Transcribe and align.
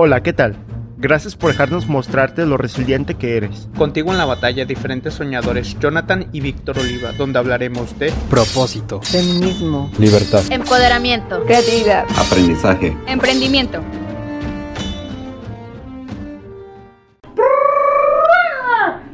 Hola, 0.00 0.22
¿qué 0.22 0.32
tal? 0.32 0.54
Gracias 0.96 1.34
por 1.34 1.50
dejarnos 1.50 1.88
mostrarte 1.88 2.46
lo 2.46 2.56
resiliente 2.56 3.14
que 3.14 3.36
eres. 3.36 3.68
Contigo 3.76 4.12
en 4.12 4.18
la 4.18 4.26
batalla 4.26 4.64
diferentes 4.64 5.14
soñadores, 5.14 5.76
Jonathan 5.80 6.28
y 6.30 6.40
Víctor 6.40 6.78
Oliva, 6.78 7.10
donde 7.18 7.40
hablaremos 7.40 7.98
de 7.98 8.12
propósito, 8.30 9.02
feminismo, 9.02 9.90
libertad, 9.98 10.42
empoderamiento, 10.52 11.44
creatividad, 11.44 12.04
aprendizaje, 12.16 12.96
emprendimiento. 13.08 13.82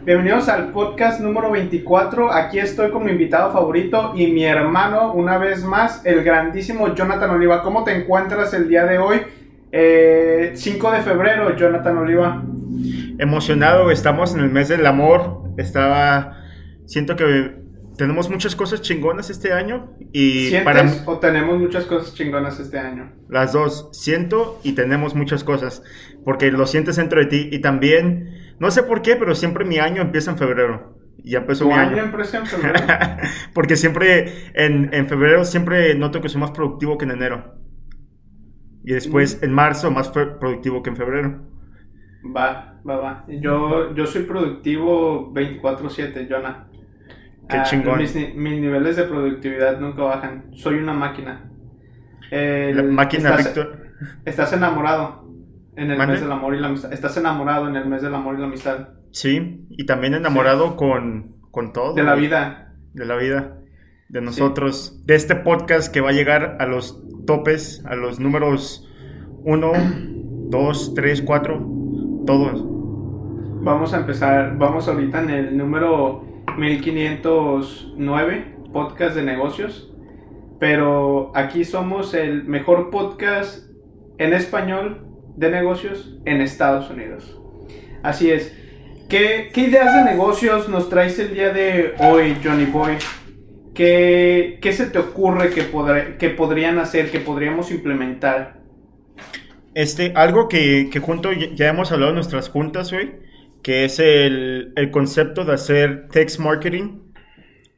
Bienvenidos 0.04 0.50
al 0.50 0.70
podcast 0.70 1.18
número 1.20 1.50
24. 1.50 2.30
Aquí 2.30 2.58
estoy 2.58 2.90
como 2.90 3.08
invitado 3.08 3.54
favorito 3.54 4.12
y 4.14 4.26
mi 4.26 4.44
hermano, 4.44 5.14
una 5.14 5.38
vez 5.38 5.64
más, 5.64 6.04
el 6.04 6.22
grandísimo 6.22 6.94
Jonathan 6.94 7.30
Oliva. 7.30 7.62
¿Cómo 7.62 7.84
te 7.84 7.96
encuentras 7.96 8.52
el 8.52 8.68
día 8.68 8.84
de 8.84 8.98
hoy? 8.98 9.22
5 9.74 9.76
eh, 9.76 10.96
de 10.96 11.02
febrero, 11.02 11.56
Jonathan 11.56 11.98
Oliva. 11.98 12.44
Emocionado, 13.18 13.90
estamos 13.90 14.32
en 14.34 14.40
el 14.40 14.50
mes 14.50 14.68
del 14.68 14.86
amor. 14.86 15.42
Estaba. 15.56 16.44
Siento 16.86 17.16
que 17.16 17.56
tenemos 17.96 18.30
muchas 18.30 18.54
cosas 18.54 18.82
chingonas 18.82 19.30
este 19.30 19.52
año. 19.52 19.96
Y 20.12 20.50
¿Sientes 20.50 21.02
o 21.06 21.18
tenemos 21.18 21.58
muchas 21.58 21.86
cosas 21.86 22.14
chingonas 22.14 22.60
este 22.60 22.78
año? 22.78 23.10
Las 23.28 23.52
dos. 23.52 23.88
Siento 23.92 24.60
y 24.62 24.72
tenemos 24.72 25.16
muchas 25.16 25.42
cosas. 25.42 25.82
Porque 26.24 26.52
lo 26.52 26.66
sientes 26.66 26.94
dentro 26.96 27.18
de 27.18 27.26
ti. 27.26 27.48
Y 27.50 27.58
también 27.58 28.54
no 28.60 28.70
sé 28.70 28.84
por 28.84 29.02
qué, 29.02 29.16
pero 29.16 29.34
siempre 29.34 29.64
mi 29.64 29.78
año 29.78 30.02
empieza 30.02 30.30
en 30.30 30.38
febrero. 30.38 30.96
Ya 31.24 31.38
empezó 31.38 31.66
mi 31.66 31.72
año. 31.72 31.96
empieza 31.96 32.38
en 32.38 32.46
febrero? 32.46 32.86
Porque 33.54 33.74
siempre, 33.74 34.50
en, 34.54 34.94
en, 34.94 35.08
febrero, 35.08 35.44
siempre 35.44 35.96
noto 35.96 36.20
que 36.20 36.28
soy 36.28 36.40
más 36.40 36.52
productivo 36.52 36.96
que 36.96 37.06
en 37.06 37.12
enero. 37.12 37.63
Y 38.84 38.92
después, 38.92 39.40
mm. 39.40 39.44
en 39.44 39.52
marzo, 39.52 39.90
más 39.90 40.08
productivo 40.10 40.82
que 40.82 40.90
en 40.90 40.96
febrero. 40.96 41.40
Va, 42.24 42.80
va, 42.88 42.96
va. 42.96 43.24
Yo, 43.28 43.94
yo 43.94 44.06
soy 44.06 44.22
productivo 44.22 45.32
24-7, 45.34 46.28
Jonah. 46.28 46.68
Qué 47.48 47.56
ah, 47.56 47.62
chingón. 47.62 47.98
Mis, 47.98 48.14
niveles 48.14 48.96
de 48.96 49.04
productividad 49.04 49.80
nunca 49.80 50.02
bajan. 50.02 50.44
Soy 50.54 50.76
una 50.76 50.92
máquina. 50.92 51.50
La 52.30 52.82
máquina, 52.82 53.36
Víctor. 53.36 53.90
Estás 54.24 54.52
enamorado. 54.52 55.24
En 55.76 55.90
el 55.90 55.98
mes 55.98 56.20
del 56.20 56.30
amor 56.30 56.54
y 56.54 56.60
la 56.60 56.68
amistad. 56.68 56.92
Estás 56.92 57.16
enamorado 57.16 57.68
en 57.68 57.76
el 57.76 57.86
mes 57.86 58.00
del 58.00 58.14
amor 58.14 58.36
y 58.36 58.38
la 58.38 58.46
amistad. 58.46 58.88
Sí, 59.10 59.66
y 59.70 59.86
también 59.86 60.14
enamorado 60.14 60.76
con, 60.76 61.36
con 61.50 61.72
todo. 61.72 61.94
De 61.94 62.04
la 62.04 62.14
vida. 62.14 62.74
De 62.92 63.04
la 63.04 63.16
vida. 63.16 63.58
De 64.08 64.20
nosotros. 64.20 65.00
De 65.04 65.14
este 65.14 65.34
podcast 65.34 65.92
que 65.92 66.00
va 66.00 66.10
a 66.10 66.12
llegar 66.12 66.56
a 66.60 66.66
los 66.66 67.02
topes, 67.26 67.82
a 67.86 67.94
los 67.94 68.20
números 68.20 68.88
1, 69.44 69.72
2, 70.50 70.94
3, 70.94 71.22
4, 71.22 71.66
todos. 72.26 72.62
Vamos 73.62 73.94
a 73.94 73.98
empezar, 73.98 74.58
vamos 74.58 74.88
ahorita 74.88 75.22
en 75.22 75.30
el 75.30 75.56
número 75.56 76.24
1509, 76.56 78.56
podcast 78.72 79.16
de 79.16 79.22
negocios. 79.22 79.90
Pero 80.60 81.32
aquí 81.34 81.64
somos 81.64 82.14
el 82.14 82.44
mejor 82.44 82.90
podcast 82.90 83.68
en 84.18 84.32
español 84.32 85.04
de 85.36 85.50
negocios 85.50 86.16
en 86.24 86.40
Estados 86.40 86.90
Unidos. 86.90 87.40
Así 88.02 88.30
es. 88.30 88.56
¿Qué, 89.08 89.50
ideas 89.54 89.94
de 89.94 90.12
negocios 90.12 90.68
nos 90.68 90.88
traes 90.88 91.18
el 91.18 91.34
día 91.34 91.52
de 91.52 91.94
hoy, 91.98 92.36
Johnny 92.42 92.66
Boy? 92.66 92.96
¿Qué, 93.74 94.58
se 94.72 94.86
te 94.86 94.98
ocurre 94.98 95.50
que, 95.50 95.66
que 96.18 96.30
podrían 96.30 96.78
hacer, 96.78 97.10
que 97.10 97.20
podríamos 97.20 97.70
implementar? 97.70 98.62
Este, 99.74 100.12
algo 100.14 100.48
que, 100.48 100.88
que 100.90 101.00
junto 101.00 101.32
ya 101.32 101.68
hemos 101.68 101.90
hablado 101.90 102.10
en 102.10 102.14
nuestras 102.14 102.48
juntas 102.48 102.92
hoy, 102.92 103.12
que 103.64 103.86
es 103.86 103.98
el, 103.98 104.72
concepto 104.92 105.44
de 105.44 105.54
hacer 105.54 106.08
text 106.08 106.38
marketing 106.38 107.00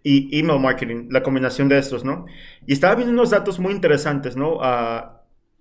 y 0.03 0.39
email 0.39 0.61
marketing, 0.61 1.09
la 1.11 1.23
combinación 1.23 1.69
de 1.69 1.79
estos, 1.79 2.05
¿no? 2.05 2.27
Y 2.67 2.75
estaba 2.75 2.97
viendo 2.97 3.13
unos 3.13 3.31
datos 3.31 3.59
muy 3.59 3.73
interesantes, 3.73 4.37
¿no? 4.37 4.57
Uh, 4.57 5.01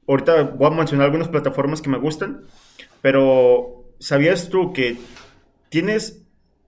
ahorita 0.07 0.43
voy 0.43 0.67
a 0.67 0.71
mencionar 0.71 1.05
algunas 1.05 1.29
plataformas 1.29 1.81
que 1.81 1.89
me 1.89 1.99
gustan, 1.99 2.41
pero 3.01 3.85
¿sabías 3.99 4.49
tú 4.49 4.73
que 4.73 4.97
tienes 5.69 6.24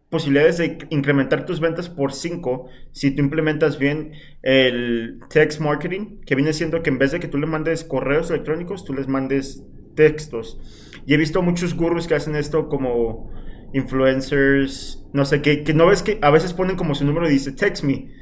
posibilidades 0.09 0.57
de 0.57 0.78
incrementar 0.90 1.45
tus 1.45 1.59
ventas 1.59 1.90
por 1.90 2.13
5 2.13 2.68
si 2.91 3.12
tú 3.12 3.22
implementas 3.22 3.78
bien 3.78 4.13
el 4.41 5.19
text 5.29 5.59
marketing, 5.59 6.22
que 6.25 6.35
viene 6.35 6.53
siendo 6.53 6.81
que 6.81 6.90
en 6.90 6.97
vez 6.97 7.12
de 7.12 7.19
que 7.19 7.28
tú 7.28 7.38
le 7.38 7.45
mandes 7.45 7.84
correos 7.84 8.29
electrónicos, 8.29 8.85
tú 8.85 8.94
les 8.94 9.07
mandes 9.07 9.63
textos. 9.95 10.59
Y 11.06 11.13
he 11.13 11.18
visto 11.18 11.41
muchos 11.41 11.75
gurus 11.75 12.07
que 12.07 12.16
hacen 12.16 12.35
esto 12.35 12.69
como 12.69 13.31
influencers, 13.73 15.03
no 15.13 15.25
sé, 15.25 15.41
que, 15.41 15.63
que 15.63 15.73
no 15.73 15.88
ves 15.88 16.03
que 16.03 16.19
a 16.22 16.29
veces 16.29 16.53
ponen 16.53 16.78
como 16.78 16.95
su 16.95 17.06
número 17.06 17.28
y 17.28 17.34
dice 17.34 17.51
text 17.51 17.84
me. 17.84 18.16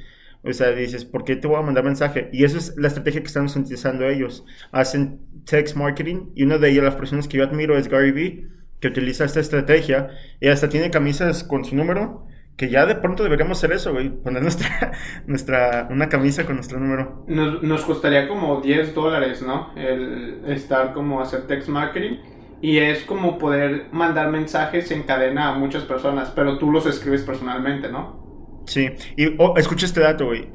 O 0.44 0.54
sea, 0.54 0.72
dices, 0.72 1.06
¿por 1.06 1.24
qué 1.24 1.36
te 1.36 1.48
voy 1.48 1.58
a 1.58 1.64
mandar 1.64 1.84
mensaje? 1.84 2.30
Y 2.32 2.44
esa 2.44 2.60
es 2.60 2.76
la 2.78 2.88
estrategia 2.88 3.22
que 3.22 3.28
están 3.28 3.46
utilizando 3.46 4.08
ellos. 4.08 4.46
Hacen 4.72 5.20
text 5.46 5.76
marketing 5.76 6.28
y 6.36 6.44
una 6.44 6.60
de 6.60 6.70
ellas, 6.70 6.84
las 6.84 6.96
personas 6.96 7.28
que 7.28 7.38
yo 7.38 7.44
admiro 7.44 7.76
es 7.76 7.88
Gary 7.88 8.12
Vee, 8.12 8.48
que 8.80 8.88
utiliza 8.88 9.26
esta 9.26 9.40
estrategia 9.40 10.10
y 10.40 10.48
hasta 10.48 10.70
tiene 10.70 10.92
camisas 10.92 11.44
con 11.44 11.66
su 11.66 11.76
número. 11.76 12.26
Que 12.58 12.70
ya 12.70 12.86
de 12.86 12.96
pronto 12.96 13.24
deberíamos 13.24 13.58
hacer 13.58 13.74
eso, 13.74 13.92
güey. 13.92 14.10
Poner 14.10 14.42
nuestra, 14.42 14.94
nuestra, 15.28 15.88
una 15.92 16.08
camisa 16.08 16.46
con 16.46 16.56
nuestro 16.56 16.80
número. 16.80 17.26
Nos, 17.28 17.62
nos 17.62 17.84
costaría 17.84 18.30
como 18.30 18.62
10 18.62 18.96
dólares, 18.96 19.42
¿no? 19.42 19.74
El 19.76 20.42
estar 20.48 20.94
como 20.94 21.20
hacer 21.20 21.48
text 21.48 21.68
marketing. 21.68 22.18
Y 22.62 22.78
es 22.78 23.04
como 23.04 23.38
poder 23.38 23.88
mandar 23.92 24.32
mensajes 24.32 24.90
en 24.92 25.04
cadena 25.04 25.50
a 25.50 25.56
muchas 25.60 25.84
personas, 25.84 26.32
pero 26.34 26.58
tú 26.58 26.72
los 26.72 26.86
escribes 26.86 27.24
personalmente, 27.24 27.92
¿no? 27.92 28.64
Sí, 28.66 28.90
y 29.16 29.36
oh, 29.38 29.56
escucha 29.58 29.86
este 29.86 30.00
dato, 30.00 30.26
güey. 30.26 30.50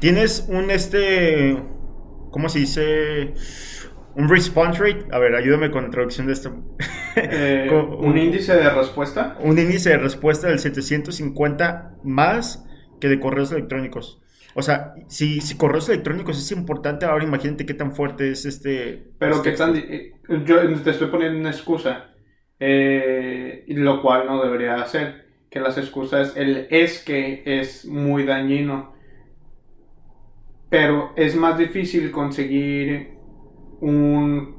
Tienes 0.00 0.46
un 0.48 0.70
este. 0.70 1.56
¿Cómo 2.30 2.48
se 2.48 2.58
dice? 2.58 3.34
Un 4.16 4.30
response 4.30 4.78
rate. 4.82 5.04
A 5.12 5.18
ver, 5.18 5.34
ayúdame 5.34 5.70
con 5.70 5.84
la 5.84 5.90
traducción 5.90 6.26
de 6.26 6.32
esto. 6.32 6.54
Eh, 7.16 7.68
un, 7.98 8.16
índice 8.16 8.56
de 8.56 8.70
respuesta? 8.70 9.36
Un 9.40 9.58
índice 9.58 9.90
de 9.90 9.98
respuesta 9.98 10.48
del 10.48 10.58
750 10.58 11.98
más 12.02 12.66
que 12.98 13.08
de 13.08 13.20
correos 13.20 13.52
electrónicos. 13.52 14.22
O 14.54 14.62
sea, 14.62 14.94
si, 15.08 15.42
si 15.42 15.58
correos 15.58 15.90
electrónicos 15.90 16.38
es 16.38 16.50
importante, 16.50 17.04
ahora 17.04 17.24
imagínate 17.24 17.66
qué 17.66 17.74
tan 17.74 17.94
fuerte 17.94 18.30
es 18.30 18.46
este. 18.46 19.06
Pero 19.18 19.42
qué 19.42 19.52
tan. 19.52 19.76
Eh, 19.76 20.14
yo 20.46 20.82
te 20.82 20.90
estoy 20.90 21.08
poniendo 21.08 21.38
una 21.38 21.50
excusa. 21.50 22.12
Eh, 22.58 23.64
lo 23.68 24.00
cual 24.00 24.24
no 24.26 24.42
debería 24.42 24.76
hacer 24.76 25.26
que 25.50 25.60
las 25.60 25.76
excusas, 25.76 26.34
el 26.38 26.68
es 26.70 27.04
que 27.04 27.42
es 27.44 27.84
muy 27.84 28.24
dañino. 28.24 28.94
Pero 30.70 31.12
es 31.16 31.36
más 31.36 31.58
difícil 31.58 32.10
conseguir 32.10 33.15
un 33.80 34.56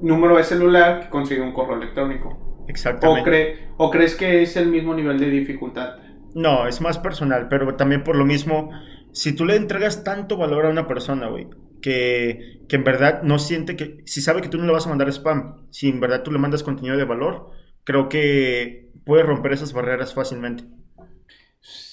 número 0.00 0.36
de 0.36 0.44
celular 0.44 1.00
que 1.00 1.08
conseguir 1.10 1.42
un 1.42 1.52
correo 1.52 1.76
electrónico. 1.76 2.64
Exactamente. 2.68 3.68
¿O, 3.76 3.86
¿O 3.86 3.90
crees 3.90 4.14
que 4.14 4.42
es 4.42 4.56
el 4.56 4.68
mismo 4.68 4.94
nivel 4.94 5.18
de 5.18 5.30
dificultad? 5.30 5.96
No, 6.34 6.66
es 6.66 6.80
más 6.80 6.98
personal, 6.98 7.48
pero 7.48 7.74
también 7.74 8.04
por 8.04 8.16
lo 8.16 8.24
mismo, 8.24 8.70
si 9.12 9.34
tú 9.34 9.44
le 9.44 9.56
entregas 9.56 10.04
tanto 10.04 10.36
valor 10.36 10.66
a 10.66 10.70
una 10.70 10.86
persona, 10.86 11.28
güey, 11.28 11.48
que, 11.82 12.62
que 12.68 12.76
en 12.76 12.84
verdad 12.84 13.22
no 13.22 13.38
siente 13.38 13.76
que, 13.76 14.02
si 14.06 14.22
sabe 14.22 14.40
que 14.40 14.48
tú 14.48 14.58
no 14.58 14.64
le 14.64 14.72
vas 14.72 14.86
a 14.86 14.88
mandar 14.88 15.08
spam, 15.08 15.66
si 15.70 15.88
en 15.88 16.00
verdad 16.00 16.22
tú 16.22 16.30
le 16.30 16.38
mandas 16.38 16.62
contenido 16.62 16.96
de 16.96 17.04
valor, 17.04 17.50
creo 17.84 18.08
que 18.08 18.90
puede 19.04 19.24
romper 19.24 19.52
esas 19.52 19.72
barreras 19.72 20.14
fácilmente. 20.14 20.64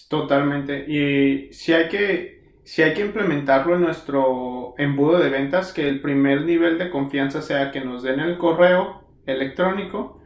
Totalmente. 0.07 0.85
Y 0.87 1.53
si 1.53 1.73
hay 1.73 1.87
que, 1.87 2.38
si 2.69 2.83
hay 2.83 2.93
que 2.93 3.01
implementarlo 3.01 3.73
en 3.73 3.81
nuestro 3.81 4.75
embudo 4.77 5.17
de 5.17 5.31
ventas, 5.31 5.73
que 5.73 5.89
el 5.89 6.01
primer 6.01 6.43
nivel 6.43 6.77
de 6.77 6.91
confianza 6.91 7.41
sea 7.41 7.71
que 7.71 7.81
nos 7.81 8.03
den 8.03 8.19
el 8.19 8.37
correo 8.37 9.05
electrónico, 9.25 10.21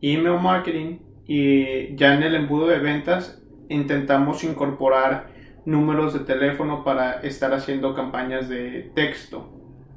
email 0.00 0.40
marketing, 0.42 0.98
y 1.24 1.94
ya 1.94 2.14
en 2.14 2.24
el 2.24 2.34
embudo 2.34 2.66
de 2.66 2.80
ventas 2.80 3.40
intentamos 3.68 4.42
incorporar 4.42 5.28
números 5.66 6.14
de 6.14 6.20
teléfono 6.24 6.82
para 6.82 7.20
estar 7.20 7.54
haciendo 7.54 7.94
campañas 7.94 8.48
de 8.48 8.90
texto. 8.96 9.48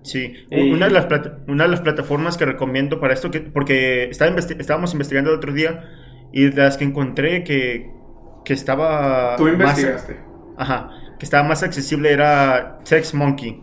Sí, 0.04 0.36
una, 0.52 0.86
de 0.86 0.94
las 0.94 1.08
una 1.48 1.64
de 1.64 1.70
las 1.72 1.82
plataformas 1.82 2.38
que 2.38 2.46
recomiendo 2.46 3.00
para 3.00 3.16
esto, 3.16 3.32
que, 3.32 3.40
porque 3.40 4.12
estábamos 4.12 4.94
investigando 4.94 5.32
el 5.32 5.38
otro 5.38 5.52
día, 5.52 5.90
y 6.32 6.44
de 6.44 6.62
las 6.62 6.78
que 6.78 6.84
encontré 6.84 7.44
que, 7.44 7.90
que 8.46 8.54
estaba... 8.54 9.36
Tú 9.36 9.48
investigaste. 9.48 10.20
ajá, 10.58 11.01
que 11.22 11.26
estaba 11.26 11.48
más 11.48 11.62
accesible 11.62 12.12
era 12.12 12.80
Text 12.84 13.14
Monkey. 13.14 13.62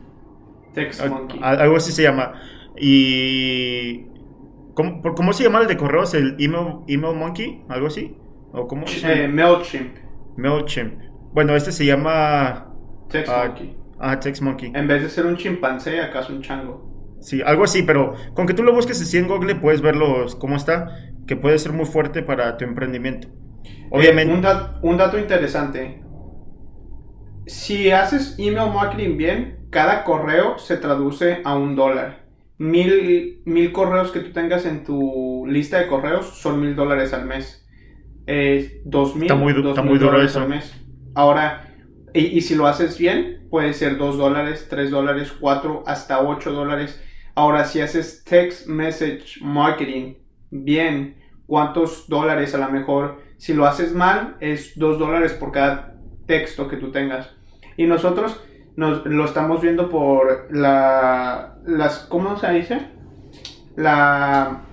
Text 0.75 1.05
Monkey. 1.05 1.41
Algo 1.43 1.75
así 1.75 1.91
se 1.91 2.05
llama. 2.05 2.35
Y... 2.77 4.07
¿Cómo, 4.75 5.03
¿Cómo, 5.03 5.33
se 5.33 5.43
llama 5.43 5.63
el 5.63 5.67
de 5.67 5.77
correos? 5.77 6.15
¿El 6.15 6.37
email, 6.39 6.85
email 6.87 7.17
Monkey? 7.17 7.65
¿Algo 7.69 7.89
así? 7.89 8.17
¿O 8.53 8.69
cómo? 8.69 8.85
Eh, 8.87 9.27
MailChimp. 9.27 9.97
MailChimp. 10.37 11.01
Bueno, 11.33 11.57
este 11.57 11.73
se 11.73 11.85
llama... 11.85 12.73
Text 13.11 13.33
Monkey. 13.33 13.77
Ah, 13.99 14.21
Text 14.21 14.41
Monkey. 14.41 14.71
En 14.73 14.87
vez 14.87 15.03
de 15.03 15.09
ser 15.09 15.27
un 15.27 15.37
chimpancé, 15.37 16.01
acaso 16.01 16.33
un 16.33 16.43
chango. 16.43 17.19
Sí, 17.21 17.43
algo 17.45 17.65
así, 17.65 17.83
pero 17.83 18.15
con 18.35 18.47
que 18.47 18.55
tú 18.55 18.63
lo 18.63 18.73
busques 18.73 19.03
así 19.03 19.19
en 19.19 19.27
Google 19.27 19.57
puedes 19.57 19.81
verlos 19.81 20.37
cómo 20.37 20.55
está, 20.55 21.11
que 21.27 21.35
puede 21.35 21.59
ser 21.59 21.73
muy 21.73 21.87
fuerte 21.87 22.23
para 22.23 22.57
tu 22.57 22.65
emprendimiento. 22.65 23.27
Obviamente. 23.91 24.33
un, 24.33 24.47
un 24.91 24.97
dato 24.97 25.19
interesante. 25.19 26.05
Si 27.49 27.91
haces 27.91 28.35
email 28.39 28.71
marketing 28.73 29.17
bien, 29.17 29.67
cada 29.71 30.05
correo 30.05 30.59
se 30.59 30.77
traduce 30.77 31.41
a 31.45 31.57
un 31.57 31.77
dólar. 31.77 32.27
Mil, 32.59 33.41
mil 33.47 33.73
correos 33.73 34.11
que 34.11 34.21
tú 34.21 34.33
tengas 34.33 34.67
en 34.67 34.85
tu 34.85 35.47
lista 35.49 35.79
de 35.79 35.87
correos 35.87 36.27
son 36.27 36.61
mil 36.61 36.77
dólares 36.77 37.15
al 37.15 37.25
mes. 37.25 37.67
Eh, 38.27 38.83
dos 38.85 39.15
mil, 39.15 39.25
está 39.25 39.35
muy, 39.35 39.53
está 39.53 39.83
muy 39.83 39.99
duro 39.99 40.21
eso. 40.21 40.41
al 40.41 40.49
mes. 40.51 40.75
Ahora, 41.15 41.75
y, 42.13 42.27
y, 42.27 42.43
si 42.43 42.55
lo 42.55 42.67
haces 42.67 42.99
bien, 42.99 43.47
puede 43.49 43.73
ser 43.73 43.97
dos 43.97 44.19
dólares, 44.19 44.67
tres 44.69 44.91
dólares, 44.91 45.33
cuatro, 45.41 45.85
hasta 45.87 46.21
ocho 46.21 46.53
dólares. 46.53 47.03
Ahora, 47.35 47.65
si 47.65 47.81
haces 47.81 48.25
text 48.25 48.67
message 48.67 49.41
marketing 49.41 50.17
bien, 50.51 51.17
¿cuántos 51.47 52.09
dólares 52.09 52.55
a 52.55 52.59
lo 52.59 52.69
mejor? 52.71 53.23
Si 53.39 53.55
lo 53.55 53.65
haces 53.65 53.95
mal, 53.95 54.37
es 54.41 54.79
dos 54.79 54.99
dólares 54.99 55.33
por 55.33 55.51
cada 55.51 55.95
texto 56.27 56.69
que 56.69 56.77
tú 56.77 56.93
tengas. 56.93 57.38
Y 57.79 57.87
nosotros 57.87 58.39
nos, 58.77 59.07
lo 59.07 59.25
estamos 59.25 59.63
viendo 59.63 59.89
por 59.89 60.49
la, 60.51 61.59
las, 61.65 62.01
¿cómo 62.11 62.37
se 62.37 62.51
dice? 62.51 62.81
La, 63.77 64.65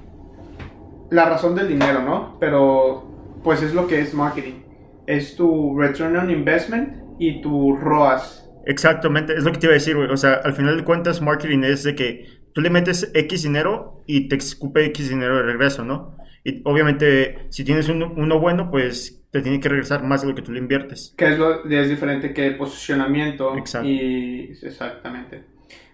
la 1.11 1.25
razón 1.25 1.55
del 1.55 1.69
dinero, 1.69 2.01
¿no? 2.01 2.37
Pero 2.39 3.39
pues 3.43 3.61
es 3.61 3.75
lo 3.75 3.85
que 3.87 4.01
es 4.01 4.15
marketing. 4.15 4.63
Es 5.05 5.35
tu 5.35 5.79
return 5.79 6.17
on 6.17 6.31
investment 6.31 6.95
y 7.19 7.41
tu 7.41 7.75
ROAS. 7.75 8.49
Exactamente, 8.65 9.35
es 9.35 9.43
lo 9.43 9.51
que 9.51 9.59
te 9.59 9.67
iba 9.67 9.73
a 9.73 9.75
decir, 9.75 9.95
güey. 9.95 10.09
O 10.09 10.17
sea, 10.17 10.41
al 10.43 10.53
final 10.53 10.75
de 10.75 10.83
cuentas, 10.83 11.21
marketing 11.21 11.59
es 11.63 11.83
de 11.83 11.93
que 11.93 12.25
tú 12.53 12.61
le 12.61 12.71
metes 12.71 13.11
X 13.13 13.43
dinero 13.43 14.01
y 14.07 14.27
te 14.27 14.35
escupe 14.35 14.83
X 14.85 15.09
dinero 15.09 15.37
de 15.37 15.43
regreso, 15.43 15.85
¿no? 15.85 16.15
Y 16.45 16.61
obviamente, 16.63 17.47
si 17.49 17.65
tienes 17.65 17.89
uno, 17.89 18.13
uno 18.15 18.39
bueno, 18.39 18.69
pues 18.69 19.25
te 19.31 19.41
tiene 19.41 19.59
que 19.59 19.67
regresar 19.67 20.03
más 20.03 20.21
de 20.21 20.29
lo 20.29 20.35
que 20.35 20.43
tú 20.43 20.51
le 20.51 20.59
inviertes. 20.59 21.13
Que 21.17 21.33
es, 21.33 21.39
lo, 21.39 21.65
es 21.65 21.89
diferente 21.89 22.33
que 22.33 22.45
el 22.45 22.55
posicionamiento. 22.55 23.57
Exacto. 23.57 23.89
Y, 23.89 24.51
exactamente. 24.61 25.43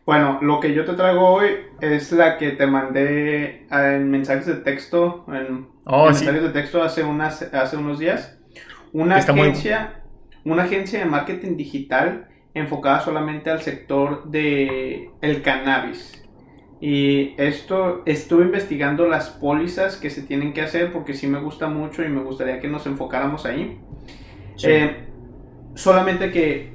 Bueno, 0.06 0.40
lo 0.42 0.60
que 0.60 0.74
yo 0.74 0.84
te 0.84 0.94
traigo 0.94 1.26
hoy 1.26 1.52
es 1.80 2.12
la 2.12 2.38
que 2.38 2.52
te 2.52 2.68
mandé 2.68 3.66
en 3.72 4.12
mensajes 4.12 4.46
de 4.46 4.56
texto, 4.56 5.26
en, 5.30 5.70
oh, 5.86 6.08
mensajes 6.08 6.44
de 6.44 6.50
texto 6.50 6.84
hace, 6.84 7.04
unas, 7.04 7.42
hace 7.54 7.78
unos 7.78 7.98
días. 7.98 8.38
Una 8.92 9.16
agencia, 9.16 10.02
una 10.44 10.64
agencia 10.64 11.00
de 11.00 11.06
marketing 11.06 11.56
digital 11.56 12.28
enfocada 12.54 13.00
solamente 13.00 13.50
al 13.50 13.62
sector 13.62 14.30
de 14.30 15.10
el 15.22 15.42
cannabis. 15.42 16.21
Y 16.82 17.36
esto, 17.38 18.02
estuve 18.08 18.44
investigando 18.44 19.08
las 19.08 19.30
pólizas 19.30 19.98
que 19.98 20.10
se 20.10 20.24
tienen 20.24 20.52
que 20.52 20.62
hacer 20.62 20.92
porque 20.92 21.14
sí 21.14 21.28
me 21.28 21.40
gusta 21.40 21.68
mucho 21.68 22.04
y 22.04 22.10
me 22.10 22.22
gustaría 22.24 22.60
que 22.60 22.68
nos 22.68 22.88
enfocáramos 22.88 23.46
ahí. 23.46 23.80
Eh, 24.64 25.06
solamente 25.76 26.32
que 26.32 26.74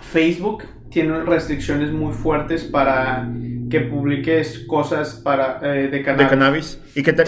Facebook 0.00 0.64
tiene 0.90 1.24
restricciones 1.24 1.90
muy 1.90 2.12
fuertes 2.12 2.62
para 2.64 3.28
que 3.68 3.80
publiques 3.80 4.64
cosas 4.68 5.14
para, 5.14 5.58
eh, 5.62 5.88
de 5.88 6.02
cannabis. 6.02 6.24
De 6.24 6.30
cannabis. 6.30 6.80
¿Y 6.94 7.02
qué, 7.02 7.12
tal, 7.12 7.26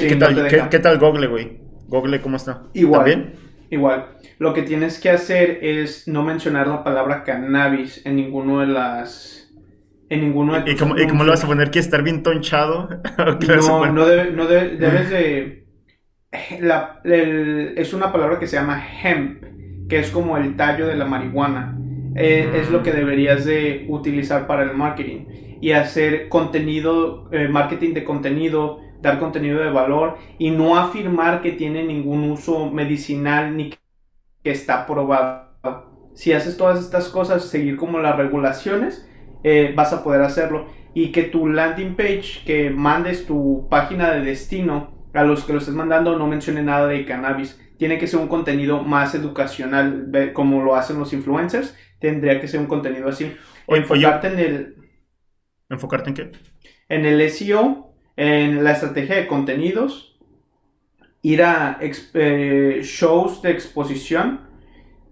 ¿qué, 0.70 0.78
tal 0.78 0.99
Google, 0.99 1.26
güey? 1.26 1.58
Google, 1.88 2.20
¿cómo 2.20 2.37
está? 2.37 2.64
Igual. 2.75 3.32
Igual. 3.70 4.06
Lo 4.38 4.55
que 4.55 4.62
tienes 4.62 5.00
que 5.00 5.10
hacer 5.10 5.58
es 5.62 6.06
no 6.06 6.22
mencionar 6.22 6.69
la 6.69 6.84
palabra 6.84 7.25
cannabis 7.25 8.05
en 8.05 8.17
ninguno 8.17 8.60
de 8.60 8.67
las 8.69 9.44
en 10.14 10.20
ninguno 10.22 10.61
de 10.61 10.72
¿Y 10.72 10.76
cómo, 10.76 10.96
¿Y 10.96 11.06
cómo 11.06 11.25
lo 11.25 11.31
vas 11.32 11.44
a 11.44 11.46
poner? 11.46 11.70
¿Que 11.70 11.78
estar 11.78 12.02
bien 12.02 12.22
tonchado? 12.22 12.88
no, 13.19 13.87
no, 13.87 13.93
no 13.93 14.46
debes 14.46 15.11
de... 15.11 15.64
La, 16.61 17.00
es 17.05 17.93
una 17.94 18.12
palabra 18.12 18.38
que 18.38 18.46
se 18.46 18.56
llama 18.56 18.82
hemp, 19.02 19.44
que 19.88 20.00
es 20.00 20.11
como 20.11 20.37
el 20.37 20.56
tallo 20.56 20.87
de 20.87 20.96
la 20.96 21.05
marihuana. 21.05 21.78
Eh, 22.16 22.61
es 22.61 22.70
lo 22.70 22.82
que 22.82 22.93
mm. 22.93 22.96
deberías 22.96 23.44
de 23.44 23.87
utilizar 23.88 24.46
para 24.46 24.62
el 24.62 24.75
marketing 24.75 25.26
y 25.61 25.72
hacer 25.72 26.28
contenido, 26.28 27.28
eh, 27.32 27.49
marketing 27.49 27.94
de 27.94 28.05
contenido, 28.05 28.81
dar 29.00 29.19
contenido 29.19 29.60
de 29.60 29.70
valor 29.70 30.19
y 30.38 30.50
no 30.50 30.76
afirmar 30.76 31.43
que 31.43 31.52
tiene 31.52 31.84
ningún 31.84 32.31
uso 32.31 32.70
medicinal 32.70 33.56
ni 33.56 33.70
que 34.43 34.50
está 34.50 34.87
probado. 34.87 35.44
Si 36.14 36.32
haces 36.32 36.56
todas 36.56 36.78
estas 36.78 37.08
cosas, 37.08 37.44
seguir 37.44 37.76
como 37.76 37.99
las 37.99 38.17
regulaciones, 38.17 39.08
eh, 39.44 39.75
vas 39.76 39.93
a 39.93 40.02
poder 40.02 40.23
hacerlo. 40.23 40.67
Y 40.94 41.12
que 41.12 41.25
tu 41.25 41.46
landing 41.49 41.94
page, 41.96 42.43
que 42.46 42.70
mandes 42.70 43.26
tu 43.26 43.69
página 43.69 44.12
de 44.12 44.25
destino 44.25 45.08
a 45.12 45.23
los 45.23 45.44
que 45.44 45.52
lo 45.52 45.58
estés 45.58 45.75
mandando, 45.75 46.19
no 46.19 46.26
mencione 46.26 46.62
nada 46.62 46.88
de 46.88 47.05
cannabis. 47.05 47.61
Tiene 47.76 47.99
que 47.99 48.06
ser 48.06 48.20
un 48.20 48.29
contenido 48.29 48.82
más 48.82 49.14
educacional, 49.14 50.11
como 50.32 50.62
lo 50.62 50.75
hacen 50.75 50.99
los 50.99 51.12
influencers. 51.12 51.76
Tendría 52.00 52.41
que 52.41 52.49
ser 52.49 52.61
un 52.61 52.67
contenido 52.67 53.08
así. 53.08 53.32
Enfocarte 53.69 54.29
en 54.29 54.38
el. 54.38 54.76
¿Enfocarte 55.69 56.11
en 56.11 56.14
qué? 56.14 56.32
En 56.88 57.05
el 57.05 57.29
SEO, 57.31 57.94
en 58.17 58.62
la 58.62 58.73
estrategia 58.73 59.17
de 59.17 59.26
contenidos, 59.26 60.19
ir 61.23 61.43
a 61.43 61.79
eh, 61.81 62.81
shows 62.82 63.43
de 63.43 63.50
exposición, 63.50 64.43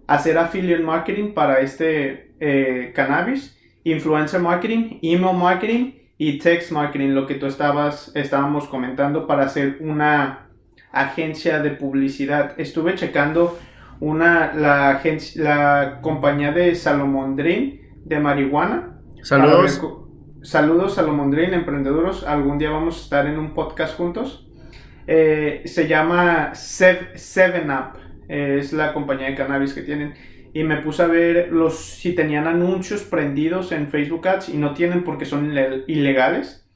hacer 0.07 0.37
affiliate 0.37 0.83
marketing 0.83 1.33
para 1.33 1.59
este 1.59 2.35
eh, 2.39 2.93
cannabis 2.95 3.59
influencer 3.83 4.39
marketing, 4.39 4.99
email 5.01 5.35
marketing 5.35 5.93
y 6.17 6.37
text 6.39 6.71
marketing, 6.71 7.09
lo 7.09 7.27
que 7.27 7.35
tú 7.35 7.45
estabas, 7.45 8.11
estábamos 8.15 8.67
comentando 8.67 9.27
para 9.27 9.43
hacer 9.43 9.77
una 9.81 10.49
agencia 10.91 11.59
de 11.59 11.71
publicidad. 11.71 12.53
Estuve 12.57 12.95
checando 12.95 13.57
una, 13.99 14.53
la, 14.53 14.91
agencia, 14.91 15.43
la 15.43 15.99
compañía 16.01 16.51
de 16.51 16.75
Salomondrin 16.75 17.81
de 18.05 18.19
marihuana. 18.19 18.99
Saludos. 19.21 19.81
saludos 20.43 20.95
Salomondrin, 20.95 21.53
emprendeduros. 21.53 22.25
Algún 22.25 22.57
día 22.57 22.69
vamos 22.69 22.99
a 22.99 23.03
estar 23.03 23.25
en 23.25 23.39
un 23.39 23.53
podcast 23.53 23.97
juntos. 23.97 24.47
Eh, 25.07 25.63
se 25.65 25.87
llama 25.87 26.53
Seven 26.53 27.71
Up. 27.71 27.99
es 28.29 28.71
la 28.71 28.93
compañía 28.93 29.27
de 29.27 29.35
cannabis 29.35 29.73
que 29.73 29.81
tienen 29.81 30.13
y 30.53 30.63
me 30.63 30.77
puse 30.77 31.03
a 31.03 31.07
ver 31.07 31.51
los 31.51 31.79
si 31.79 32.13
tenían 32.13 32.47
anuncios 32.47 33.01
prendidos 33.03 33.71
en 33.71 33.87
Facebook 33.87 34.27
Ads 34.27 34.49
y 34.49 34.57
no 34.57 34.73
tienen 34.73 35.03
porque 35.03 35.25
son 35.25 35.51
ilegales. 35.87 36.67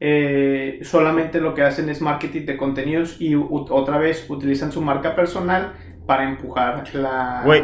Eh, 0.00 0.80
solamente 0.82 1.40
lo 1.40 1.54
que 1.54 1.62
hacen 1.62 1.88
es 1.88 2.02
marketing 2.02 2.44
de 2.44 2.56
contenidos 2.58 3.20
y 3.20 3.34
otra 3.34 3.96
vez 3.96 4.28
utilizan 4.28 4.70
su 4.70 4.82
marca 4.82 5.16
personal 5.16 5.72
para 6.06 6.28
empujar 6.28 6.84
la... 6.94 7.40
Güey, 7.44 7.62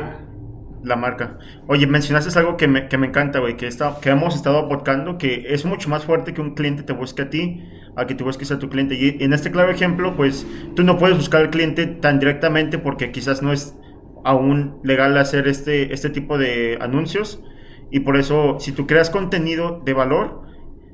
la 0.83 0.97
marca. 0.97 1.39
Oye, 1.67 1.87
mencionaste 1.87 2.39
algo 2.39 2.57
que 2.57 2.67
me, 2.67 2.89
que 2.89 2.97
me 2.97 3.09
encanta, 3.09 3.41
güey, 3.41 3.59
que, 3.59 3.69
que 4.01 4.11
hemos 4.11 4.37
estado 4.37 4.59
abordando, 4.59 5.19
que 5.19 5.47
es 5.49 5.67
mucho 5.67 5.91
más 5.91 6.07
fuerte 6.07 6.33
que 6.33 6.41
un 6.41 6.55
cliente 6.55 6.83
te 6.83 6.95
busque 6.95 7.23
a 7.23 7.31
ti, 7.31 7.63
a 7.97 8.07
que 8.07 8.15
tú 8.15 8.25
busques 8.25 8.51
a 8.51 8.59
tu 8.59 8.71
cliente. 8.71 8.95
Y 8.95 9.23
en 9.23 9.35
este 9.35 9.51
claro 9.51 9.71
ejemplo, 9.71 10.17
pues 10.17 10.47
tú 10.75 10.83
no 10.83 10.97
puedes 10.97 11.19
buscar 11.19 11.43
al 11.43 11.51
cliente 11.51 11.87
tan 11.87 12.19
directamente 12.19 12.79
porque 12.79 13.13
quizás 13.13 13.43
no 13.43 13.53
es 13.53 13.77
aún 14.25 14.81
legal 14.85 15.17
hacer 15.19 15.49
este, 15.49 15.93
este 15.93 16.11
tipo 16.11 16.39
de 16.39 16.79
anuncios. 16.81 17.43
Y 17.91 18.01
por 18.01 18.17
eso, 18.17 18.59
si 18.61 18.73
tú 18.73 18.87
creas 18.87 19.11
contenido 19.11 19.83
de 19.85 19.93
valor, 19.93 20.43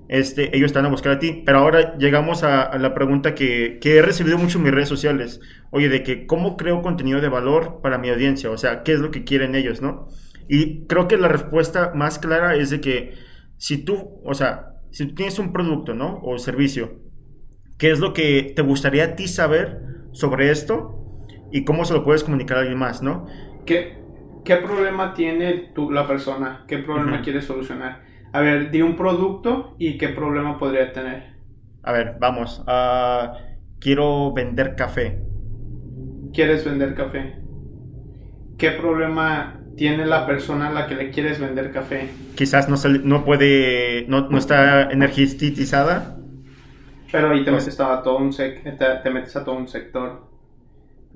este, 0.09 0.57
ellos 0.57 0.67
están 0.67 0.87
a 0.87 0.91
buscar 0.91 1.13
a 1.13 1.19
ti. 1.19 1.43
Pero 1.45 1.59
ahora 1.59 1.97
llegamos 1.99 2.43
a, 2.43 2.77
la 2.79 2.95
pregunta 2.95 3.35
que, 3.35 3.79
que, 3.81 3.97
he 3.97 4.03
recibido 4.03 4.39
mucho 4.39 4.59
en 4.59 4.65
mis 4.65 4.73
redes 4.73 4.89
sociales. 4.89 5.41
Oye, 5.71 5.89
de 5.89 6.03
que 6.03 6.27
cómo 6.27 6.57
creo 6.57 6.83
contenido 6.83 7.21
de 7.21 7.29
valor 7.29 7.81
para 7.83 7.99
mi 7.99 8.09
audiencia. 8.09 8.51
O 8.51 8.59
sea, 8.59 8.83
¿qué 8.83 8.93
es 8.93 9.01
lo 9.01 9.11
que 9.11 9.25
quieren 9.25 9.55
ellos, 9.55 9.83
no? 9.83 10.09
Y 10.49 10.87
creo 10.87 11.09
que 11.09 11.17
la 11.17 11.29
respuesta 11.29 11.93
más 11.95 12.19
clara 12.19 12.55
es 12.55 12.71
de 12.71 12.81
que 12.81 13.15
si 13.59 13.79
tú, 13.79 14.21
o 14.25 14.35
sea, 14.35 14.77
si 14.91 15.07
tú 15.07 15.15
tienes 15.15 15.39
un 15.39 15.53
producto, 15.53 15.95
¿no? 15.95 16.21
O 16.23 16.39
servicio, 16.39 17.01
¿qué 17.79 17.91
es 17.91 17.99
lo 17.99 18.13
que 18.13 18.53
te 18.55 18.63
gustaría 18.63 19.05
a 19.05 19.17
ti 19.17 19.29
saber 19.29 19.81
sobre 20.13 20.51
esto? 20.51 21.06
Y 21.51 21.65
cómo 21.65 21.85
se 21.85 21.95
lo 21.95 22.05
puedes 22.05 22.25
comunicar 22.25 22.59
a 22.59 22.61
alguien 22.61 22.79
más, 22.79 23.03
¿no? 23.03 23.27
¿Qué, 23.65 23.99
qué 24.45 24.57
problema 24.57 25.15
tiene 25.15 25.71
tú, 25.75 25.91
la 25.91 26.07
persona? 26.07 26.65
¿Qué 26.67 26.79
problema 26.79 27.23
quiere 27.23 27.43
solucionar? 27.43 28.03
A 28.33 28.41
ver, 28.41 28.71
di 28.71 28.83
un 28.83 28.97
producto 28.97 29.75
y 29.79 29.99
qué 29.99 30.09
problema 30.09 30.59
podría 30.59 30.93
tener. 30.93 31.37
A 31.83 31.93
ver, 31.93 32.17
vamos. 32.19 32.63
Uh, 32.67 33.35
quiero 33.79 34.33
vender 34.33 34.75
café. 34.77 35.23
¿Quieres 36.33 36.65
vender 36.65 36.95
café? 36.95 37.37
¿Qué 38.59 38.71
problema 38.73 39.61
tiene 39.77 40.07
la 40.07 40.27
persona 40.27 40.69
a 40.69 40.73
la 40.73 40.87
que 40.87 40.97
le 40.97 41.11
quieres 41.11 41.39
vender 41.41 41.73
café? 41.73 42.11
Quizás 42.35 42.69
no, 42.69 42.77
no 43.05 43.25
puede, 43.25 44.07
no, 44.09 44.29
no 44.29 44.39
está 44.39 44.91
energizada. 44.91 46.17
Pero 47.13 47.31
ahí 47.31 47.45
te 47.45 47.53
metes, 47.53 47.81
a 47.81 48.03
todo 48.03 48.19
un 48.19 48.31
te 48.37 49.11
metes 49.11 49.37
a 49.37 49.45
todo 49.45 49.55
un 49.55 49.69
sector 49.69 50.36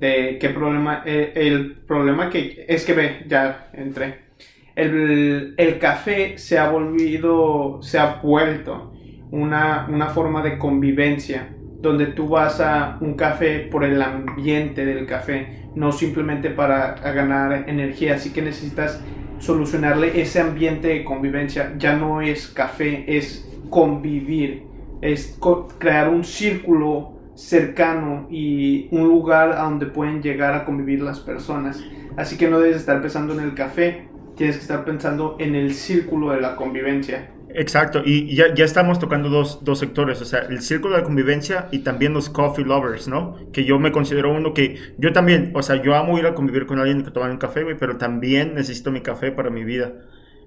de 0.01 0.39
qué 0.41 0.49
problema, 0.49 1.03
eh, 1.05 1.33
el 1.37 1.73
problema 1.87 2.31
que 2.31 2.65
es 2.67 2.85
que 2.85 2.95
ve, 2.95 3.25
ya 3.29 3.71
entré, 3.75 4.31
el, 4.75 5.55
el, 5.59 5.79
café 5.79 6.39
se 6.39 6.59
ha 6.59 6.71
volvido, 6.71 7.81
se 7.83 7.99
ha 7.99 8.21
vuelto 8.23 8.93
una, 9.31 9.87
una 9.91 10.07
forma 10.09 10.43
de 10.43 10.57
convivencia 10.59 11.55
donde 11.81 12.07
tú 12.07 12.29
vas 12.29 12.61
a 12.61 12.99
un 13.01 13.15
café 13.15 13.61
por 13.71 13.85
el 13.85 14.01
ambiente 14.01 14.85
del 14.85 15.07
café, 15.07 15.69
no 15.75 15.93
simplemente 15.93 16.51
para 16.51 16.95
ganar 16.95 17.69
energía, 17.69 18.15
así 18.15 18.33
que 18.33 18.43
necesitas 18.43 19.03
solucionarle 19.39 20.21
ese 20.21 20.41
ambiente 20.41 20.89
de 20.89 21.05
convivencia. 21.05 21.75
Ya 21.79 21.97
no 21.97 22.21
es 22.21 22.49
café, 22.49 23.05
es 23.07 23.49
convivir, 23.71 24.65
es 25.01 25.39
crear 25.79 26.09
un 26.11 26.25
círculo 26.25 27.20
cercano 27.41 28.27
y 28.31 28.89
un 28.91 29.09
lugar 29.09 29.53
a 29.53 29.63
donde 29.63 29.87
pueden 29.87 30.23
llegar 30.23 30.55
a 30.55 30.65
convivir 30.65 31.01
las 31.01 31.21
personas. 31.21 31.83
Así 32.17 32.37
que 32.37 32.49
no 32.49 32.61
debes 32.61 32.77
estar 32.77 33.01
pensando 33.01 33.33
en 33.33 33.41
el 33.41 33.55
café, 33.55 34.09
tienes 34.37 34.57
que 34.57 34.63
estar 34.63 34.85
pensando 34.85 35.37
en 35.39 35.55
el 35.55 35.73
círculo 35.73 36.33
de 36.33 36.41
la 36.41 36.55
convivencia. 36.55 37.31
Exacto, 37.53 38.03
y 38.05 38.35
ya, 38.37 38.55
ya 38.55 38.65
estamos 38.65 39.01
tocando 39.01 39.29
dos, 39.29 39.65
dos, 39.65 39.81
sectores, 39.81 40.21
o 40.23 40.25
sea, 40.25 40.41
el 40.41 40.61
círculo 40.61 40.95
de 40.95 41.01
la 41.01 41.05
convivencia 41.05 41.67
y 41.73 41.81
también 41.81 42.13
los 42.13 42.29
coffee 42.31 42.65
lovers, 42.65 43.09
¿no? 43.09 43.37
Que 43.53 43.65
yo 43.65 43.79
me 43.81 43.91
considero 43.91 44.33
uno 44.33 44.55
que, 44.55 44.77
yo 44.99 45.13
también, 45.13 45.51
o 45.57 45.63
sea, 45.63 45.83
yo 45.83 45.97
amo 45.97 46.17
ir 46.19 46.27
a 46.27 46.35
convivir 46.35 46.67
con 46.67 46.79
alguien 46.79 47.03
que 47.03 47.11
toma 47.11 47.29
un 47.29 47.39
café, 47.39 47.65
güey, 47.65 47.77
pero 47.77 47.97
también 47.97 48.55
necesito 48.55 48.93
mi 48.93 49.01
café 49.01 49.33
para 49.33 49.51
mi 49.51 49.65
vida. 49.65 49.95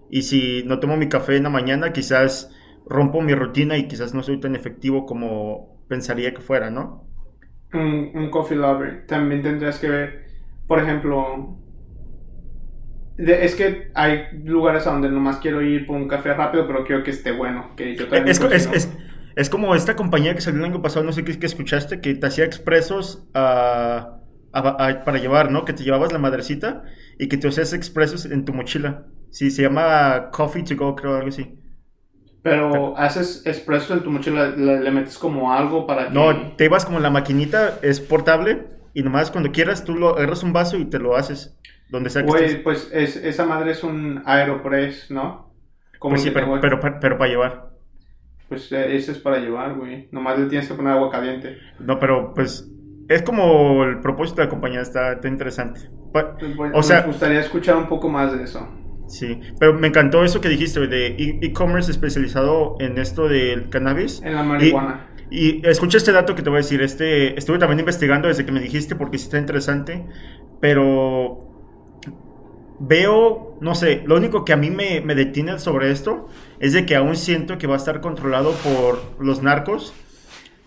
Y 0.10 0.22
si 0.22 0.64
no 0.66 0.80
tomo 0.80 0.96
mi 0.96 1.10
café 1.10 1.36
en 1.36 1.44
la 1.44 1.50
mañana, 1.50 1.92
quizás 1.92 2.52
rompo 2.86 3.22
mi 3.22 3.34
rutina 3.34 3.78
y 3.78 3.88
quizás 3.88 4.14
no 4.14 4.24
soy 4.24 4.40
tan 4.40 4.56
efectivo 4.56 5.06
como 5.06 5.73
pensaría 5.88 6.34
que 6.34 6.42
fuera, 6.42 6.70
¿no? 6.70 7.08
Un, 7.74 8.12
un 8.14 8.30
coffee 8.30 8.58
lover, 8.58 9.06
también 9.08 9.42
tendrías 9.42 9.80
que 9.80 9.90
ver, 9.90 10.26
por 10.68 10.80
ejemplo, 10.80 11.58
es 13.18 13.56
que 13.56 13.92
hay 13.94 14.26
lugares 14.44 14.88
a 14.88 14.92
donde 14.92 15.10
nomás 15.10 15.38
quiero 15.38 15.62
ir 15.62 15.86
por 15.86 15.98
un 15.98 16.08
café 16.08 16.34
rápido, 16.34 16.66
pero 16.66 16.84
quiero 16.84 17.04
que 17.04 17.12
esté 17.12 17.32
bueno. 17.32 17.76
Que 17.76 17.96
yo 17.96 18.06
es, 18.12 18.42
es, 18.72 18.90
es, 19.36 19.50
como 19.50 19.76
esta 19.76 19.96
compañía 19.96 20.34
que 20.34 20.42
salió 20.42 20.60
el 20.60 20.72
año 20.72 20.82
pasado, 20.82 21.06
no 21.06 21.12
sé 21.12 21.24
qué, 21.24 21.46
escuchaste, 21.46 22.02
que 22.02 22.16
te 22.16 22.26
hacía 22.26 22.46
expresos 22.46 23.28
para 23.34 24.22
llevar, 25.20 25.52
¿no? 25.52 25.66
Que 25.66 25.74
te 25.74 25.84
llevabas 25.84 26.12
la 26.12 26.20
madrecita 26.20 26.84
y 27.20 27.28
que 27.28 27.38
te 27.38 27.48
hacías 27.48 27.74
expresos 27.74 28.26
en 28.26 28.46
tu 28.46 28.54
mochila. 28.54 29.06
Sí, 29.30 29.52
se 29.52 29.64
llama 29.64 30.30
Coffee 30.32 30.64
to 30.64 30.76
Go, 30.76 30.96
creo, 30.96 31.16
algo 31.16 31.30
así. 31.30 31.60
Pero 32.44 32.98
haces 32.98 33.42
expresos 33.46 33.92
en 33.92 34.04
tu 34.04 34.12
mochila, 34.12 34.50
le, 34.50 34.92
metes 34.92 35.18
como 35.18 35.54
algo 35.54 35.88
para 35.88 36.10
que... 36.10 36.14
No, 36.14 36.54
te 36.58 36.66
ibas 36.66 36.86
como 36.86 37.00
la 37.00 37.10
maquinita, 37.10 37.80
es 37.82 38.02
portable 38.02 38.68
y 38.94 39.02
nomás 39.02 39.32
cuando 39.32 39.52
quieras 39.52 39.86
tú 39.86 39.96
lo 39.96 40.10
agarras 40.10 40.44
un 40.44 40.52
vaso 40.52 40.78
y 40.78 40.86
te 40.86 41.00
lo 41.00 41.16
haces. 41.16 41.58
Donde 41.90 42.10
sea 42.10 42.26
que 42.26 42.62
pues 42.64 42.90
es, 42.92 43.16
esa 43.16 43.46
madre 43.46 43.72
es 43.72 43.84
un 43.84 44.24
Aeropress, 44.26 45.10
¿no? 45.10 45.54
Como 46.00 46.16
pues 46.16 46.24
sí, 46.24 46.32
pero, 46.32 46.60
pero, 46.60 46.80
pero, 47.00 47.18
para 47.18 47.30
llevar. 47.30 47.70
Pues 48.50 48.72
eh, 48.74 48.96
ese 48.96 49.14
es 49.14 49.20
para 49.20 49.38
llevar, 49.38 49.76
güey. 49.76 50.10
Nomás 50.12 50.38
le 50.38 50.48
tienes 50.48 50.68
que 50.68 50.74
poner 50.74 50.94
agua 50.94 51.10
caliente. 51.10 51.58
No, 51.80 51.98
pero 51.98 52.34
pues 52.34 52.70
es 53.08 53.22
como 53.22 53.86
el 53.86 54.00
propósito 54.02 54.42
de 54.42 54.46
la 54.46 54.50
compañía, 54.50 54.82
está, 54.82 55.18
interesante. 55.24 55.82
Pues, 56.12 56.26
o 56.74 56.84
sea, 56.84 57.02
me 57.02 57.08
gustaría 57.08 57.40
escuchar 57.40 57.78
un 57.78 57.88
poco 57.88 58.10
más 58.10 58.36
de 58.36 58.44
eso. 58.44 58.68
Sí, 59.08 59.40
pero 59.60 59.74
me 59.74 59.88
encantó 59.88 60.24
eso 60.24 60.42
que 60.42 60.50
dijiste, 60.50 60.88
de 60.88 61.08
e, 61.08 61.40
e-commerce 61.42 61.92
especializado 61.92 62.78
en 62.80 62.98
esto 62.98 63.28
del 63.28 63.70
cannabis. 63.70 64.22
En 64.24 64.36
la 64.36 64.44
marihuana. 64.44 65.08
Y, 65.30 65.58
y, 65.58 65.62
escucha 65.66 65.98
este 65.98 66.12
dato 66.12 66.36
que 66.36 66.42
te 66.42 66.50
voy 66.50 66.58
a 66.58 66.62
decir. 66.62 66.82
Este, 66.82 67.38
estuve 67.38 67.60
también 67.60 67.80
investigando 67.80 68.28
desde 68.28 68.46
que 68.46 68.52
me 68.52 68.60
dijiste 68.60 68.96
porque 68.96 69.18
sí 69.18 69.26
está 69.26 69.38
interesante, 69.38 70.06
pero 70.60 71.54
veo, 72.80 73.58
no 73.62 73.76
sé, 73.76 74.04
lo 74.06 74.16
único 74.16 74.44
que 74.46 74.54
a 74.54 74.58
mí 74.58 74.70
me, 74.70 75.02
detiene 75.16 75.58
sobre 75.60 75.92
esto 75.92 76.28
es 76.60 76.74
de 76.74 76.86
que 76.86 76.96
aún 76.96 77.16
siento 77.16 77.58
que 77.58 77.68
va 77.68 77.76
a 77.76 77.78
estar 77.78 78.02
controlado 78.02 78.52
por 78.64 79.00
los 79.20 79.42
narcos. 79.42 79.94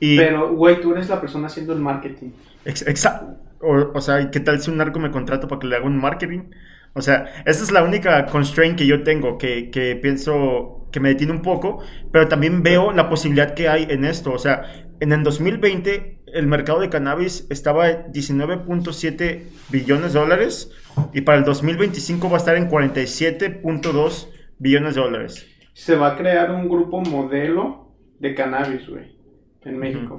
Y... 0.00 0.16
Pero, 0.16 0.54
güey, 0.54 0.80
tú 0.80 0.92
eres 0.92 1.08
la 1.08 1.20
persona 1.20 1.46
haciendo 1.46 1.72
el 1.72 1.80
marketing. 1.80 2.30
Exacto. 2.64 3.36
O, 3.60 4.00
sea, 4.00 4.30
¿qué 4.30 4.40
tal 4.40 4.60
si 4.60 4.70
un 4.70 4.76
narco 4.76 4.98
me 4.98 5.10
contrata 5.10 5.48
para 5.48 5.58
que 5.58 5.66
le 5.66 5.76
haga 5.76 5.86
un 5.86 5.98
marketing? 5.98 6.50
O 6.96 7.02
sea, 7.02 7.26
esa 7.44 7.62
es 7.62 7.70
la 7.70 7.82
única 7.82 8.26
constraint 8.26 8.78
que 8.78 8.86
yo 8.86 9.02
tengo, 9.02 9.38
que, 9.38 9.70
que 9.70 9.96
pienso 9.96 10.88
que 10.90 10.98
me 10.98 11.10
detiene 11.10 11.32
un 11.32 11.42
poco, 11.42 11.82
pero 12.10 12.26
también 12.26 12.62
veo 12.62 12.90
la 12.90 13.08
posibilidad 13.08 13.54
que 13.54 13.68
hay 13.68 13.86
en 13.90 14.04
esto. 14.04 14.32
O 14.32 14.38
sea, 14.38 14.86
en 14.98 15.12
el 15.12 15.22
2020 15.22 16.16
el 16.32 16.46
mercado 16.46 16.80
de 16.80 16.90
cannabis 16.90 17.46
estaba 17.50 17.90
en 17.90 18.12
19.7 18.12 19.42
billones 19.70 20.12
de 20.12 20.20
dólares 20.20 20.72
y 21.12 21.20
para 21.22 21.38
el 21.38 21.44
2025 21.44 22.28
va 22.28 22.36
a 22.36 22.38
estar 22.38 22.56
en 22.56 22.68
47.2 22.68 24.28
billones 24.58 24.94
de 24.94 25.00
dólares. 25.00 25.46
Se 25.72 25.96
va 25.96 26.12
a 26.12 26.16
crear 26.16 26.50
un 26.50 26.68
grupo 26.68 27.00
modelo 27.00 27.92
de 28.18 28.34
cannabis, 28.34 28.88
güey, 28.88 29.16
en 29.62 29.78
México. 29.78 30.16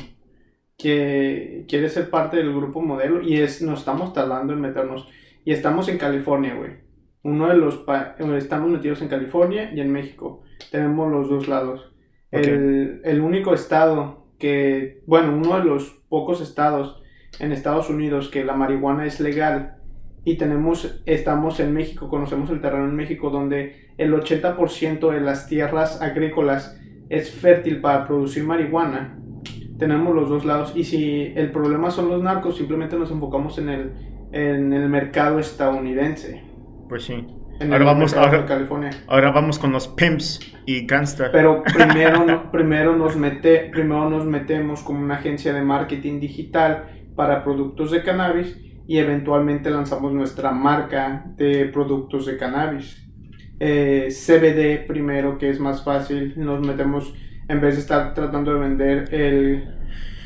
Que 0.77 1.65
quiere 1.67 1.89
ser 1.89 2.10
parte 2.12 2.38
del 2.38 2.53
grupo 2.53 2.81
modelo 2.81 3.22
y 3.22 3.38
es, 3.38 3.62
nos 3.62 3.79
estamos 3.79 4.13
tardando 4.13 4.53
en 4.53 4.62
meternos. 4.62 5.07
Y 5.48 5.54
estamos 5.54 5.88
en 5.88 5.98
California, 5.98 6.56
güey. 6.56 6.72
Uno 7.24 7.48
de 7.48 7.56
los... 7.56 7.86
estamos 8.38 8.70
metidos 8.70 9.01
en 9.01 9.08
California 9.08 9.72
y 9.74 9.80
en 9.80 9.94
México. 9.94 10.44
Tenemos 10.72 11.10
los 11.10 11.30
dos 11.30 11.48
lados. 11.48 11.89
El, 12.32 13.00
el 13.06 13.22
único 13.22 13.54
estado 13.54 14.27
que, 14.38 15.04
bueno, 15.08 15.34
uno 15.34 15.58
de 15.58 15.63
los 15.63 16.04
pocos 16.10 16.42
estados 16.42 17.01
en 17.39 17.54
Estados 17.54 17.89
Unidos 17.89 18.27
que 18.27 18.44
la 18.44 18.56
marihuana 18.56 19.06
es 19.06 19.22
legal 19.22 19.77
y 20.25 20.36
tenemos, 20.36 21.01
estamos 21.06 21.62
en 21.62 21.74
México, 21.74 22.10
conocemos 22.10 22.50
el 22.50 22.60
terreno 22.60 22.84
en 22.84 22.96
México 22.98 23.30
donde 23.30 23.94
el 23.98 24.13
80% 24.13 25.12
de 25.13 25.22
las 25.22 25.48
tierras 25.48 26.01
agrícolas 26.01 26.77
es 27.08 27.32
fértil 27.32 27.80
para 27.80 28.06
producir 28.06 28.44
marihuana. 28.44 29.18
Tenemos 29.80 30.13
los 30.13 30.27
dos 30.27 30.44
lados 30.44 30.74
y 30.75 30.84
si 30.84 31.32
el 31.38 31.54
problema 31.54 31.89
son 31.89 32.10
los 32.10 32.22
narcos, 32.22 32.58
simplemente 32.58 32.98
nos 32.98 33.12
enfocamos 33.12 33.58
en 33.60 33.70
el, 33.70 34.17
en 34.31 34.74
el 34.74 34.89
mercado 34.89 35.39
estadounidense. 35.39 36.43
Pues 36.89 37.03
sí. 37.03 37.25
ahora 37.62 37.86
vamos, 37.86 38.13
ahora, 38.13 38.46
California. 38.46 38.91
ahora 39.07 39.31
vamos 39.31 39.60
con 39.60 39.72
los 39.72 39.88
pimps 39.88 40.39
y 40.65 40.86
gangster. 40.86 41.29
Pero 41.31 41.63
primero, 41.74 42.51
primero, 42.51 42.96
nos 42.96 43.15
mete, 43.15 43.69
primero 43.72 44.10
nos 44.10 44.25
metemos 44.25 44.81
como 44.81 45.01
una 45.01 45.15
agencia 45.15 45.53
de 45.53 45.62
marketing 45.62 46.19
digital 46.19 46.86
para 47.15 47.43
productos 47.43 47.91
de 47.91 48.03
cannabis 48.03 48.57
y 48.88 49.00
eventualmente 49.00 49.69
lanzamos 49.69 50.13
nuestra 50.13 50.51
marca 50.51 51.25
de 51.36 51.65
productos 51.65 52.25
de 52.25 52.38
cannabis. 52.38 53.03
Eh, 53.60 54.10
CBD 54.10 54.86
primero, 54.88 55.38
que 55.38 55.50
es 55.50 55.60
más 55.60 55.84
fácil, 55.84 56.34
nos 56.38 56.65
metemos, 56.65 57.13
en 57.50 57.60
vez 57.60 57.75
de 57.75 57.81
estar 57.81 58.13
tratando 58.13 58.53
de 58.53 58.60
vender 58.60 59.13
el, 59.13 59.75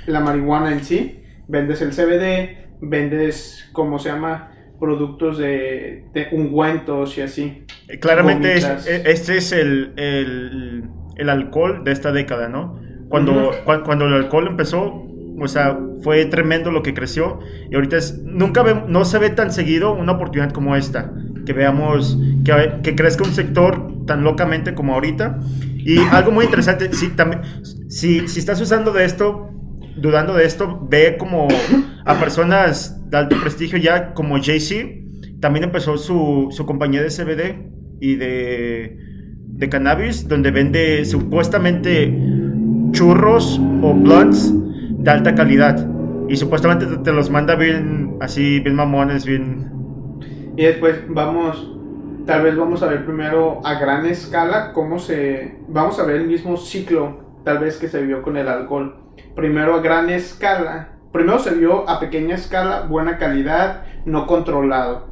la 0.06 0.20
marihuana 0.20 0.74
en 0.74 0.84
sí, 0.84 1.24
vendes 1.48 1.82
el 1.82 1.92
CBD, 1.92 2.71
vendes, 2.82 3.70
¿cómo 3.72 4.00
se 4.00 4.10
llama? 4.10 4.52
Productos 4.80 5.38
de, 5.38 6.06
de 6.14 6.28
ungüentos 6.32 7.18
y 7.18 7.22
así. 7.22 7.66
Eh, 7.88 8.00
claramente 8.00 8.56
e, 8.56 9.04
este 9.06 9.38
es 9.38 9.52
el, 9.52 9.94
el, 9.96 10.90
el, 11.16 11.30
alcohol 11.30 11.84
de 11.84 11.92
esta 11.92 12.12
década, 12.12 12.50
¿no? 12.50 12.80
Cuando, 13.08 13.52
cuando 13.66 14.08
el 14.08 14.14
alcohol 14.14 14.48
empezó, 14.48 15.06
o 15.40 15.48
sea, 15.48 15.78
fue 16.02 16.26
tremendo 16.26 16.72
lo 16.72 16.82
que 16.82 16.94
creció. 16.94 17.40
Y 17.70 17.76
ahorita 17.76 17.98
es, 17.98 18.20
nunca 18.24 18.64
ve, 18.64 18.84
no 18.88 19.06
se 19.06 19.20
ve 19.20 19.30
tan 19.30 19.52
seguido 19.52 19.94
una 19.94 20.14
oportunidad 20.14 20.52
como 20.52 20.76
esta. 20.76 21.12
Que 21.46 21.54
veamos, 21.54 22.18
que, 22.46 22.54
que 22.84 22.96
crezca 22.96 23.24
un 23.24 23.34
sector 23.34 24.06
tan 24.06 24.24
locamente 24.24 24.74
como 24.74 24.94
ahorita. 24.94 25.40
Y 25.78 26.00
algo 26.12 26.32
muy 26.32 26.46
interesante, 26.46 26.94
si, 26.94 27.10
también, 27.10 27.42
si, 27.90 28.28
si 28.28 28.40
estás 28.40 28.62
usando 28.62 28.94
de 28.94 29.04
esto, 29.06 29.51
dudando 29.96 30.34
de 30.34 30.46
esto, 30.46 30.88
ve 30.90 31.18
como 31.18 31.48
a 32.06 32.20
personas 32.20 33.10
de 33.10 33.18
alto 33.18 33.36
prestigio 33.42 33.78
ya, 33.78 34.14
como 34.14 34.42
Jay-Z, 34.42 34.88
también 35.40 35.66
empezó 35.66 35.98
su, 35.98 36.48
su 36.52 36.66
compañía 36.66 37.02
de 37.02 37.10
CBD 37.10 37.72
y 38.00 38.16
de, 38.16 38.98
de 39.46 39.70
cannabis, 39.70 40.28
donde 40.28 40.52
vende 40.52 41.06
supuestamente 41.06 42.14
churros 42.92 43.60
o 43.82 43.94
blunts 43.94 44.54
de 44.90 45.12
alta 45.12 45.36
calidad. 45.36 45.88
Y 46.30 46.38
supuestamente 46.38 46.86
te, 46.86 47.12
los 47.12 47.30
manda 47.30 47.56
bien, 47.56 48.18
así, 48.22 48.60
bien 48.60 48.76
mamones, 48.76 49.26
bien... 49.26 49.70
Y 50.56 50.64
después 50.64 50.96
vamos, 51.10 51.76
tal 52.26 52.44
vez 52.44 52.56
vamos 52.56 52.84
a 52.84 52.88
ver 52.88 53.06
primero 53.06 53.60
a 53.66 53.80
gran 53.80 54.06
escala 54.06 54.72
cómo 54.74 55.00
se... 55.00 55.58
Vamos 55.68 56.00
a 56.00 56.06
ver 56.06 56.18
el 56.18 56.28
mismo 56.28 56.56
ciclo, 56.58 57.40
tal 57.44 57.60
vez 57.60 57.78
que 57.78 57.88
se 57.88 58.02
vio 58.02 58.22
con 58.22 58.38
el 58.38 58.48
alcohol. 58.48 58.96
Primero 59.36 59.76
a 59.76 59.82
gran 59.82 60.10
escala. 60.10 60.90
Primero 61.12 61.40
se 61.40 61.54
vio 61.54 61.90
a 61.90 62.00
pequeña 62.00 62.36
escala, 62.36 62.84
buena 62.84 63.18
calidad, 63.18 63.84
no 64.06 64.28
controlado. 64.28 65.10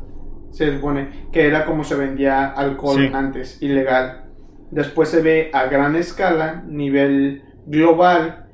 Se 0.52 0.74
supone 0.74 1.28
que 1.32 1.46
era 1.46 1.66
como 1.66 1.84
se 1.84 1.96
vendía 1.96 2.48
alcohol 2.48 3.12
antes, 3.14 3.62
ilegal. 3.62 4.26
Después 4.72 5.10
se 5.10 5.22
ve 5.22 5.52
a 5.54 5.66
gran 5.66 5.96
escala, 5.96 6.64
nivel 6.68 7.44
global, 7.66 8.48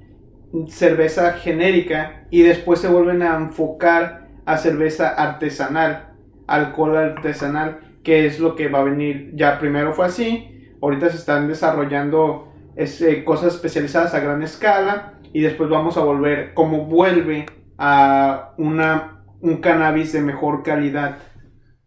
cerveza 0.67 1.33
genérica 1.33 2.25
y 2.29 2.41
después 2.41 2.79
se 2.79 2.87
vuelven 2.87 3.21
a 3.21 3.35
enfocar 3.35 4.27
a 4.45 4.57
cerveza 4.57 5.09
artesanal, 5.09 6.13
alcohol 6.47 6.97
artesanal, 6.97 7.79
que 8.03 8.25
es 8.25 8.39
lo 8.39 8.55
que 8.55 8.69
va 8.69 8.79
a 8.79 8.83
venir. 8.83 9.31
Ya 9.35 9.59
primero 9.59 9.93
fue 9.93 10.05
así, 10.05 10.73
ahorita 10.81 11.09
se 11.09 11.17
están 11.17 11.47
desarrollando 11.47 12.51
es, 12.75 13.01
eh, 13.01 13.23
cosas 13.23 13.55
especializadas 13.55 14.13
a 14.13 14.19
gran 14.19 14.43
escala 14.43 15.13
y 15.35 15.41
después 15.41 15.69
vamos 15.69 15.97
a 15.97 15.99
volver, 15.99 16.53
como 16.53 16.85
vuelve 16.85 17.45
a 17.77 18.53
una, 18.57 19.25
un 19.41 19.57
cannabis 19.57 20.13
de 20.13 20.21
mejor 20.21 20.63
calidad. 20.63 21.17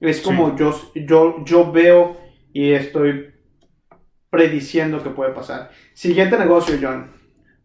Es 0.01 0.21
como 0.21 0.55
yo, 0.55 0.79
yo, 0.95 1.43
yo 1.47 1.73
veo 1.73 2.19
y 2.53 2.73
estoy 2.73 3.31
prediciendo 4.29 5.03
que 5.03 5.09
puede 5.09 5.33
pasar. 5.33 5.71
Siguiente 5.95 6.39
negocio, 6.39 6.77
John. 6.79 7.11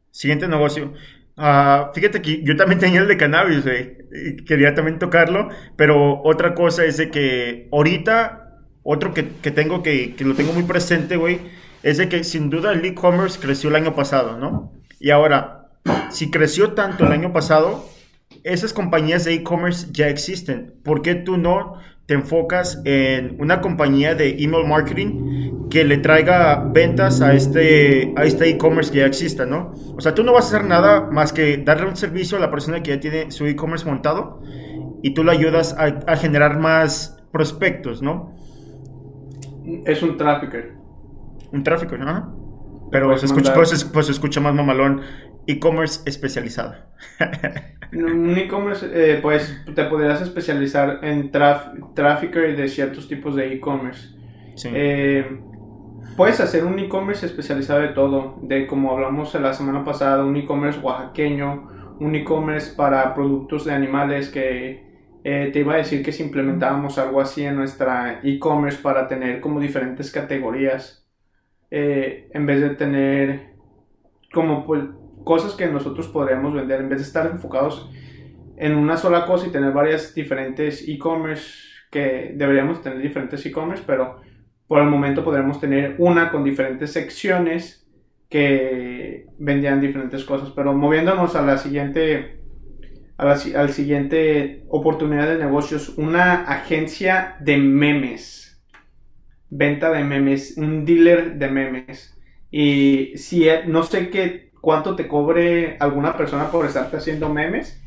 Siguiente 0.10 0.48
negocio. 0.48 0.94
Ah, 1.36 1.92
fíjate 1.94 2.22
que 2.22 2.42
yo 2.44 2.56
también 2.56 2.80
tenía 2.80 3.02
el 3.02 3.10
de 3.10 3.18
cannabis, 3.18 3.66
güey. 3.66 3.98
Quería 4.48 4.74
también 4.74 5.00
tocarlo, 5.00 5.50
pero 5.76 6.22
otra 6.24 6.54
cosa 6.54 6.86
es 6.86 6.96
de 6.96 7.12
que 7.12 7.68
ahorita, 7.74 8.62
otro 8.84 9.14
que, 9.14 9.28
que 9.42 9.52
tengo 9.52 9.84
que, 9.84 10.16
que, 10.16 10.24
lo 10.24 10.34
tengo 10.34 10.54
muy 10.54 10.64
presente, 10.64 11.18
güey, 11.18 11.42
es 11.84 11.98
de 11.98 12.08
que 12.08 12.24
sin 12.24 12.50
duda 12.50 12.72
el 12.72 12.86
e-commerce 12.86 13.38
creció 13.38 13.70
el 13.70 13.76
año 13.76 13.94
pasado, 13.96 14.38
¿no? 14.38 14.72
Y 14.98 15.10
ahora, 15.10 15.63
si 16.10 16.32
creció 16.32 16.74
tanto 16.74 17.06
el 17.06 17.12
año 17.12 17.34
pasado, 17.34 17.86
esas 18.44 18.74
compañías 18.74 19.26
de 19.26 19.34
e-commerce 19.34 19.88
ya 19.92 20.10
existen. 20.10 20.76
¿Por 20.84 21.02
qué 21.02 21.16
tú 21.16 21.38
no 21.38 21.78
te 22.06 22.14
enfocas 22.16 22.82
en 22.84 23.38
una 23.40 23.62
compañía 23.62 24.14
de 24.14 24.44
email 24.44 24.68
marketing 24.68 25.70
que 25.70 25.86
le 25.86 25.98
traiga 25.98 26.70
ventas 26.72 27.22
a 27.22 27.34
este 27.34 28.14
a 28.18 28.26
este 28.26 28.50
e-commerce 28.50 28.92
que 28.92 29.00
ya 29.00 29.06
exista, 29.06 29.46
¿no? 29.46 29.74
O 29.96 30.02
sea, 30.02 30.14
tú 30.14 30.24
no 30.24 30.34
vas 30.34 30.46
a 30.46 30.58
hacer 30.58 30.68
nada 30.68 31.10
más 31.10 31.32
que 31.32 31.58
darle 31.58 31.88
un 31.88 31.96
servicio 31.96 32.38
a 32.38 32.42
la 32.42 32.52
persona 32.52 32.84
que 32.84 32.92
ya 32.92 33.00
tiene 33.00 33.32
su 33.32 33.46
e-commerce 33.46 33.86
montado 33.86 34.42
y 35.02 35.14
tú 35.14 35.24
le 35.24 35.32
ayudas 35.32 35.76
a, 35.78 36.16
generar 36.18 36.60
más 36.60 37.18
prospectos, 37.32 38.02
¿no? 38.02 38.36
Es 39.86 40.04
un 40.04 40.18
trafficker. 40.18 40.74
Un 41.52 41.64
trafficker, 41.64 42.00
¿no? 42.00 42.90
Pero 42.92 43.18
se, 43.18 43.26
escucha, 43.26 43.54
pues, 43.54 43.84
pues, 43.86 44.06
se 44.06 44.12
escucha 44.12 44.40
más 44.40 44.54
mamalón 44.54 45.02
e-commerce 45.48 46.02
especializado. 46.06 46.76
un 47.92 48.38
e-commerce, 48.38 48.90
eh, 48.94 49.20
pues 49.22 49.64
te 49.74 49.84
podrías 49.86 50.22
especializar 50.22 51.00
en 51.04 51.32
tráfico 51.32 52.40
y 52.40 52.54
de 52.54 52.68
ciertos 52.68 53.08
tipos 53.08 53.36
de 53.36 53.54
e-commerce. 53.54 54.10
Eh, 54.66 55.40
puedes 56.16 56.40
hacer 56.40 56.64
un 56.64 56.80
e-commerce 56.80 57.26
especializado 57.26 57.82
de 57.82 57.90
todo, 57.90 58.40
de 58.42 58.68
como 58.68 58.92
hablamos 58.92 59.34
la 59.36 59.54
semana 59.54 59.84
pasada, 59.84 60.24
un 60.24 60.36
e-commerce 60.38 60.80
oaxaqueño, 60.80 61.96
un 62.00 62.16
e-commerce 62.16 62.74
para 62.76 63.14
productos 63.14 63.66
de 63.66 63.74
animales 63.74 64.30
que 64.30 64.84
eh, 65.24 65.50
te 65.54 65.60
iba 65.60 65.74
a 65.74 65.78
decir 65.78 66.04
que 66.04 66.12
si 66.12 66.24
implementábamos 66.24 66.98
algo 66.98 67.22
así 67.22 67.44
en 67.44 67.56
nuestra 67.56 68.20
e-commerce 68.24 68.80
para 68.82 69.08
tener 69.08 69.40
como 69.40 69.60
diferentes 69.60 70.12
categorías, 70.12 71.00
en 71.76 72.46
vez 72.46 72.62
de 72.62 72.70
tener 72.76 73.54
como 74.32 74.64
pues 74.64 74.84
cosas 75.24 75.54
que 75.54 75.68
nosotros 75.68 76.08
podríamos 76.08 76.54
vender 76.54 76.82
en 76.82 76.90
vez 76.90 77.00
de 77.00 77.06
estar 77.06 77.26
enfocados 77.28 77.90
en 78.58 78.76
una 78.76 78.98
sola 78.98 79.26
cosa 79.26 79.48
y 79.48 79.52
tener 79.52 79.72
varias 79.72 80.14
diferentes 80.14 80.88
e-commerce 80.88 81.74
que 81.92 82.34
deberíamos 82.36 82.82
tener 82.82 83.00
diferentes 83.00 83.46
e-commerce, 83.46 83.84
pero 83.86 84.22
por 84.68 84.82
el 84.82 84.88
momento 84.88 85.24
podríamos 85.24 85.60
tener 85.60 85.96
una 86.00 86.32
con 86.32 86.44
diferentes 86.44 86.92
secciones 86.92 87.88
que 88.30 89.28
vendían 89.38 89.80
diferentes 89.80 90.24
cosas. 90.24 90.50
Pero 90.56 90.74
moviéndonos 90.74 91.36
a 91.36 91.44
la 91.44 91.58
siguiente 91.58 92.40
a 93.18 93.26
la 93.26 93.34
al 93.34 93.70
siguiente 93.70 94.64
oportunidad 94.70 95.28
de 95.28 95.38
negocios, 95.38 95.98
una 95.98 96.46
agencia 96.46 97.38
de 97.42 97.58
memes, 97.58 98.64
venta 99.52 99.92
de 99.92 100.04
memes, 100.04 100.58
un 100.58 100.86
dealer 100.86 101.36
de 101.36 101.50
memes. 101.50 102.20
Y 102.50 103.14
si 103.18 103.48
no 103.68 103.84
sé 103.84 104.10
qué 104.10 104.53
cuánto 104.64 104.96
te 104.96 105.10
cobre 105.10 105.76
alguna 105.78 106.16
persona 106.16 106.50
por 106.50 106.66
estarte 106.66 106.96
haciendo 106.96 107.28
memes. 107.28 107.84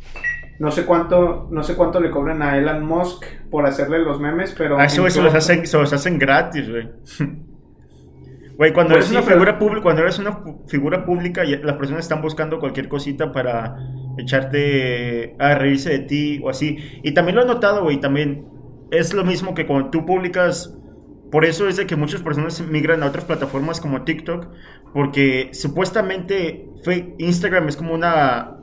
No 0.59 0.71
sé 0.71 0.85
cuánto, 0.85 1.49
no 1.51 1.63
sé 1.63 1.75
cuánto 1.75 2.01
le 2.01 2.11
cobran 2.11 2.43
a 2.43 2.59
Elon 2.59 2.85
Musk 2.85 3.25
por 3.51 3.65
hacerle 3.65 4.01
los 4.01 4.21
memes, 4.21 4.55
pero... 4.57 4.79
A 4.79 4.85
eso 4.85 5.09
se 5.09 5.23
los, 5.23 5.35
hacen, 5.35 5.67
se 5.67 5.79
los 5.79 5.91
hacen 5.95 6.19
gratis, 6.19 6.69
güey. 6.69 6.89
Güey, 8.59 8.73
cuando, 8.73 8.95
pues 8.95 9.11
eres 9.11 9.19
una 9.19 9.31
figura 9.31 9.59
pública, 9.59 9.83
cuando 9.83 10.01
eres 10.01 10.19
una 10.19 10.41
figura 10.67 11.05
pública, 11.05 11.45
las 11.45 11.77
personas 11.77 12.05
están 12.05 12.23
buscando 12.23 12.59
cualquier 12.59 12.89
cosita 12.89 13.31
para 13.31 13.77
echarte 14.17 15.37
a 15.39 15.57
reírse 15.57 15.91
de 15.91 15.99
ti 15.99 16.41
o 16.43 16.49
así. 16.49 16.79
Y 17.03 17.13
también 17.13 17.37
lo 17.37 17.43
he 17.43 17.47
notado, 17.47 17.83
güey, 17.83 18.01
también 18.01 18.47
es 18.91 19.13
lo 19.13 19.25
mismo 19.25 19.55
que 19.55 19.67
cuando 19.67 19.91
tú 19.91 20.07
publicas 20.07 20.75
por 21.31 21.45
eso 21.45 21.69
es 21.69 21.77
de 21.77 21.87
que 21.87 21.97
muchas 21.97 22.23
personas 22.23 22.61
migran 22.61 23.03
a 23.03 23.07
otras 23.07 23.25
plataformas 23.25 23.81
como 23.81 24.03
TikTok, 24.03 24.49
porque 24.93 25.51
supuestamente 25.53 26.69
Instagram 27.19 27.69
es 27.69 27.77
como 27.77 27.95
una, 27.95 28.59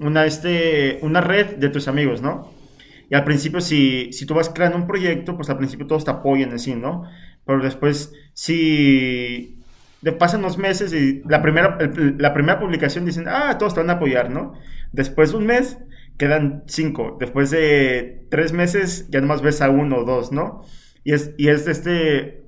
una, 0.00 0.24
este, 0.24 0.98
una 1.02 1.20
red 1.20 1.56
de 1.56 1.68
tus 1.68 1.88
amigos, 1.88 2.22
¿no? 2.22 2.52
Y 3.10 3.14
al 3.14 3.24
principio, 3.24 3.60
si, 3.60 4.10
si 4.12 4.24
tú 4.24 4.34
vas 4.34 4.48
creando 4.48 4.78
un 4.78 4.86
proyecto, 4.86 5.36
pues 5.36 5.50
al 5.50 5.58
principio 5.58 5.86
todos 5.86 6.04
te 6.04 6.10
apoyan 6.10 6.52
así, 6.52 6.74
¿no? 6.74 7.04
Pero 7.44 7.62
después, 7.62 8.12
si 8.32 9.58
pasan 10.18 10.40
unos 10.40 10.58
meses 10.58 10.92
y 10.92 11.22
la 11.28 11.42
primera, 11.42 11.78
la 12.18 12.32
primera 12.32 12.58
publicación 12.58 13.04
dicen, 13.04 13.26
ah, 13.28 13.58
todos 13.58 13.74
te 13.74 13.80
van 13.80 13.90
a 13.90 13.94
apoyar, 13.94 14.30
¿no? 14.30 14.54
Después 14.92 15.32
de 15.32 15.36
un 15.36 15.46
mes, 15.46 15.78
quedan 16.16 16.64
cinco. 16.66 17.16
Después 17.20 17.50
de 17.50 18.26
tres 18.30 18.52
meses, 18.52 19.08
ya 19.10 19.20
nomás 19.20 19.42
ves 19.42 19.60
a 19.60 19.70
uno 19.70 19.98
o 19.98 20.04
dos, 20.04 20.32
¿no? 20.32 20.64
Y 21.04 21.12
es, 21.12 21.32
y 21.36 21.48
es 21.48 21.66
este, 21.66 22.44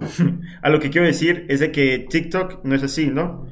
a 0.62 0.70
lo 0.70 0.80
que 0.80 0.90
quiero 0.90 1.06
decir 1.06 1.46
es 1.48 1.60
de 1.60 1.72
que 1.72 2.06
TikTok 2.08 2.64
no 2.64 2.74
es 2.74 2.82
así, 2.82 3.08
¿no? 3.08 3.46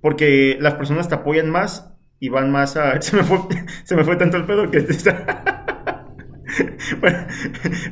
Porque 0.00 0.58
las 0.60 0.74
personas 0.74 1.08
te 1.08 1.14
apoyan 1.14 1.50
más 1.50 1.94
y 2.20 2.28
van 2.28 2.50
más 2.50 2.76
a... 2.76 3.00
Se 3.00 3.16
me 3.16 3.22
fue, 3.22 3.38
se 3.84 3.96
me 3.96 4.04
fue 4.04 4.16
tanto 4.16 4.36
el 4.36 4.44
pedo 4.44 4.70
que... 4.70 4.80
bueno, 7.00 7.18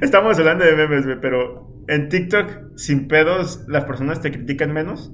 estamos 0.00 0.38
hablando 0.38 0.64
de 0.64 0.76
memes, 0.76 1.06
pero 1.20 1.84
en 1.88 2.08
TikTok, 2.08 2.76
sin 2.76 3.08
pedos, 3.08 3.64
las 3.68 3.84
personas 3.84 4.20
te 4.20 4.30
critican 4.30 4.72
menos 4.72 5.12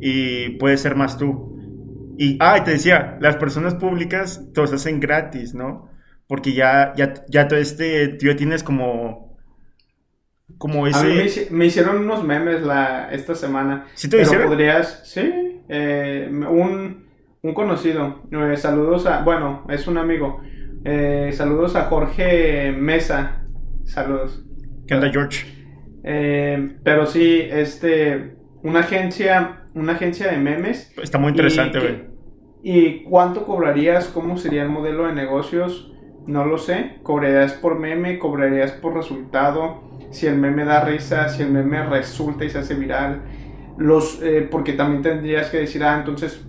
y 0.00 0.50
puedes 0.58 0.80
ser 0.80 0.96
más 0.96 1.18
tú. 1.18 1.56
Y, 2.16 2.36
ah, 2.40 2.62
te 2.64 2.72
decía, 2.72 3.18
las 3.20 3.36
personas 3.36 3.74
públicas 3.74 4.48
todos 4.54 4.72
hacen 4.72 5.00
gratis, 5.00 5.54
¿no? 5.54 5.88
Porque 6.26 6.52
ya, 6.52 6.92
ya, 6.96 7.14
ya 7.28 7.46
todo 7.46 7.58
este, 7.58 8.08
tío 8.08 8.34
tienes 8.36 8.62
como 8.62 9.27
como 10.58 10.86
ese... 10.86 10.98
A 10.98 11.02
mí 11.04 11.30
me, 11.50 11.66
hicieron 11.66 11.98
unos 11.98 12.24
memes 12.24 12.62
la, 12.62 13.10
esta 13.12 13.34
semana. 13.34 13.86
¿Sí 13.94 14.10
te 14.10 14.18
pero 14.18 14.48
podrías... 14.48 15.02
Sí, 15.04 15.62
eh, 15.68 16.28
un, 16.30 17.06
un, 17.42 17.54
conocido. 17.54 18.22
Eh, 18.30 18.56
saludos 18.56 19.06
a... 19.06 19.22
Bueno, 19.22 19.64
es 19.70 19.86
un 19.86 19.98
amigo. 19.98 20.42
Eh, 20.84 21.30
saludos 21.32 21.76
a 21.76 21.84
Jorge 21.84 22.72
Mesa. 22.72 23.44
Saludos. 23.84 24.44
¿Qué 24.86 24.94
onda, 24.94 25.10
George? 25.10 25.46
pero 26.02 27.06
sí, 27.06 27.40
este... 27.50 28.34
Una 28.62 28.80
agencia... 28.80 29.62
Una 29.74 29.92
agencia 29.92 30.30
de 30.30 30.38
memes. 30.38 30.92
Está 31.00 31.18
muy 31.18 31.30
interesante, 31.30 31.78
güey. 31.78 32.08
¿Y 32.62 33.04
cuánto 33.04 33.46
cobrarías? 33.46 34.08
¿Cómo 34.08 34.36
sería 34.36 34.62
el 34.62 34.70
modelo 34.70 35.06
de 35.06 35.12
negocios? 35.12 35.92
No 36.26 36.44
lo 36.44 36.58
sé. 36.58 36.96
¿Cobrarías 37.04 37.52
por 37.52 37.78
meme? 37.78 38.18
¿Cobrarías 38.18 38.72
por 38.72 38.94
resultado? 38.94 39.87
Si 40.10 40.26
el 40.26 40.36
meme 40.36 40.64
da 40.64 40.84
risa, 40.84 41.28
si 41.28 41.42
el 41.42 41.50
meme 41.50 41.84
resulta 41.84 42.44
y 42.44 42.50
se 42.50 42.58
hace 42.58 42.74
viral, 42.74 43.22
los, 43.76 44.20
eh, 44.22 44.46
porque 44.50 44.72
también 44.72 45.02
tendrías 45.02 45.50
que 45.50 45.58
decir, 45.58 45.84
ah, 45.84 45.96
entonces 45.98 46.44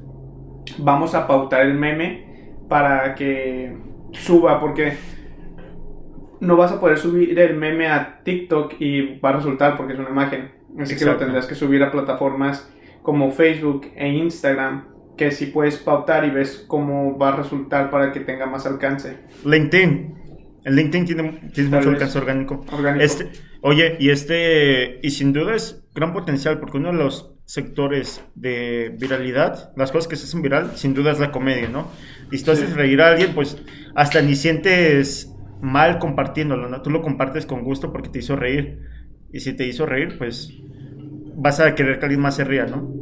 vamos 0.78 1.13
a 1.15 1.28
pautar 1.28 1.62
el 1.62 1.76
meme 1.76 2.54
para 2.67 3.15
que 3.15 3.76
suba, 4.12 4.60
porque 4.60 4.93
no 6.39 6.56
vas 6.56 6.72
a 6.72 6.80
poder 6.80 6.98
subir 6.98 7.38
el 7.38 7.56
meme 7.56 7.88
a 7.88 8.22
TikTok 8.24 8.76
y 8.80 9.19
va 9.19 9.30
a 9.30 9.34
resultar 9.34 9.78
porque 9.78 9.93
es 9.93 10.00
una 10.00 10.10
imagen. 10.10 10.52
Así 10.80 10.95
que 10.95 11.06
lo 11.06 11.17
tendrás 11.17 11.45
que 11.45 11.56
subir 11.56 11.84
a 11.84 11.91
plataformas 11.91 12.72
como 13.02 13.32
Facebook 13.32 13.88
e 13.95 14.08
Instagram, 14.08 14.86
que 15.17 15.32
si 15.32 15.48
puedes 15.48 15.78
pautar 15.78 16.26
y 16.26 16.30
ves 16.30 16.63
cómo 16.67 17.17
va 17.17 17.30
a 17.30 17.36
resultar 17.38 17.89
para 17.89 18.12
que 18.12 18.22
tenga 18.22 18.45
más 18.45 18.65
alcance. 18.65 19.17
LinkedIn. 19.45 20.15
El 20.63 20.76
LinkedIn 20.76 21.06
tiene, 21.06 21.24
mucho 21.24 21.89
alcance 21.89 22.17
orgánico. 22.17 22.65
Este, 23.00 23.30
oye, 23.62 23.98
y 24.00 24.10
este, 24.10 25.00
y 25.02 25.12
sin 25.12 25.34
duda 25.34 25.56
es 25.56 25.84
gran 25.93 26.13
potencial, 26.13 26.60
porque 26.60 26.78
uno 26.78 26.91
de 26.91 26.98
los 26.98 27.34
sectores 27.45 28.24
de 28.36 28.95
viralidad, 29.00 29.72
las 29.76 29.91
cosas 29.91 30.08
que 30.08 30.15
se 30.15 30.26
hacen 30.26 30.41
viral, 30.41 30.72
sin 30.76 30.93
duda 30.93 31.12
es 31.12 31.19
la 31.19 31.32
comedia, 31.32 31.67
¿no? 31.67 31.88
Y 32.32 32.38
si 32.38 32.43
tú 32.45 32.52
haces 32.52 32.76
reír 32.76 33.02
a 33.02 33.10
alguien, 33.10 33.34
pues 33.34 33.58
hasta 33.95 34.22
ni 34.22 34.36
sientes 34.36 35.34
mal 35.62 35.98
compartiéndolo, 36.00 36.69
¿no? 36.69 36.82
Tú 36.82 36.89
lo 36.89 37.02
compartes 37.02 37.45
con 37.45 37.63
gusto 37.63 37.91
porque 37.91 38.10
te 38.10 38.19
hizo 38.19 38.36
reír. 38.36 38.82
Y 39.34 39.39
si 39.39 39.54
te 39.54 39.65
hizo 39.65 39.86
reír, 39.86 40.17
pues 40.17 40.54
vas 41.36 41.60
a 41.60 41.76
querer 41.76 42.00
que 42.00 42.06
alguien 42.06 42.22
más 42.22 42.36
se 42.36 42.43
ría, 42.43 42.65
¿no? 42.65 42.93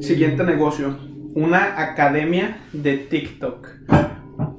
Siguiente 0.00 0.44
negocio, 0.44 0.98
una 1.34 1.80
academia 1.80 2.60
de 2.72 2.98
TikTok 2.98 3.68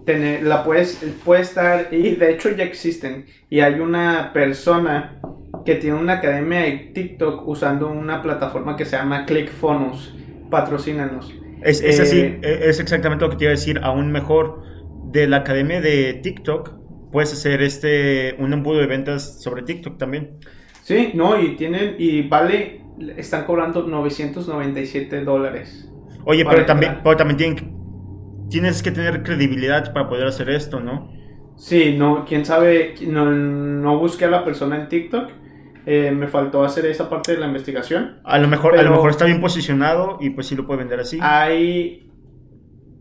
tener, 0.05 0.43
la 0.43 0.63
puedes, 0.63 0.99
puede 1.23 1.41
estar, 1.41 1.87
y 1.91 2.15
de 2.15 2.31
hecho 2.31 2.49
ya 2.51 2.63
existen, 2.63 3.25
y 3.49 3.59
hay 3.61 3.79
una 3.79 4.31
persona 4.33 5.19
que 5.65 5.75
tiene 5.75 5.97
una 5.97 6.13
academia 6.13 6.61
de 6.61 6.91
TikTok 6.93 7.47
usando 7.47 7.89
una 7.89 8.21
plataforma 8.21 8.75
que 8.75 8.85
se 8.85 8.97
llama 8.97 9.25
ClickFunnels 9.25 10.13
patrocínanos. 10.49 11.33
Es, 11.61 11.81
es 11.81 11.99
así, 11.99 12.19
Eh, 12.19 12.39
e- 12.41 12.69
es 12.69 12.79
exactamente 12.79 13.23
lo 13.23 13.31
que 13.31 13.37
te 13.37 13.45
iba 13.45 13.51
a 13.51 13.55
decir, 13.55 13.79
aún 13.83 14.11
mejor. 14.11 14.61
De 15.11 15.27
la 15.27 15.37
academia 15.37 15.79
de 15.79 16.15
TikTok, 16.23 16.71
puedes 17.11 17.31
hacer 17.31 17.61
este 17.61 18.35
un 18.39 18.51
embudo 18.51 18.79
de 18.79 18.87
ventas 18.87 19.41
sobre 19.43 19.61
TikTok 19.61 19.97
también. 19.99 20.39
Sí, 20.81 21.11
no, 21.13 21.39
y 21.39 21.55
tienen, 21.55 21.95
y 21.99 22.27
vale, 22.27 22.81
están 23.15 23.45
cobrando 23.45 23.83
997 23.83 25.23
dólares. 25.23 25.89
Oye, 26.25 26.43
pero 26.49 26.65
también, 26.65 26.99
pero 27.03 27.15
también 27.15 27.37
tienen- 27.37 27.82
tienes 28.49 28.83
que 28.83 28.91
tener 28.91 29.23
credibilidad 29.23 29.93
para 29.93 30.07
poder 30.07 30.27
hacer 30.27 30.49
esto, 30.49 30.79
¿no? 30.79 31.11
Sí, 31.57 31.95
no, 31.97 32.25
quién 32.25 32.45
sabe, 32.45 32.95
no, 33.07 33.31
no 33.31 33.99
busqué 33.99 34.25
a 34.25 34.29
la 34.29 34.43
persona 34.43 34.75
en 34.81 34.89
TikTok, 34.89 35.29
eh, 35.85 36.11
me 36.11 36.27
faltó 36.27 36.63
hacer 36.63 36.85
esa 36.85 37.09
parte 37.09 37.33
de 37.33 37.39
la 37.39 37.47
investigación. 37.47 38.19
A 38.23 38.37
lo 38.39 38.47
mejor, 38.47 38.77
a 38.77 38.83
lo 38.83 38.91
mejor 38.91 39.11
está 39.11 39.25
bien 39.25 39.41
posicionado 39.41 40.17
y 40.21 40.31
pues 40.31 40.47
sí 40.47 40.55
lo 40.55 40.65
puede 40.65 40.79
vender 40.79 40.99
así. 40.99 41.19
Hay, 41.21 42.09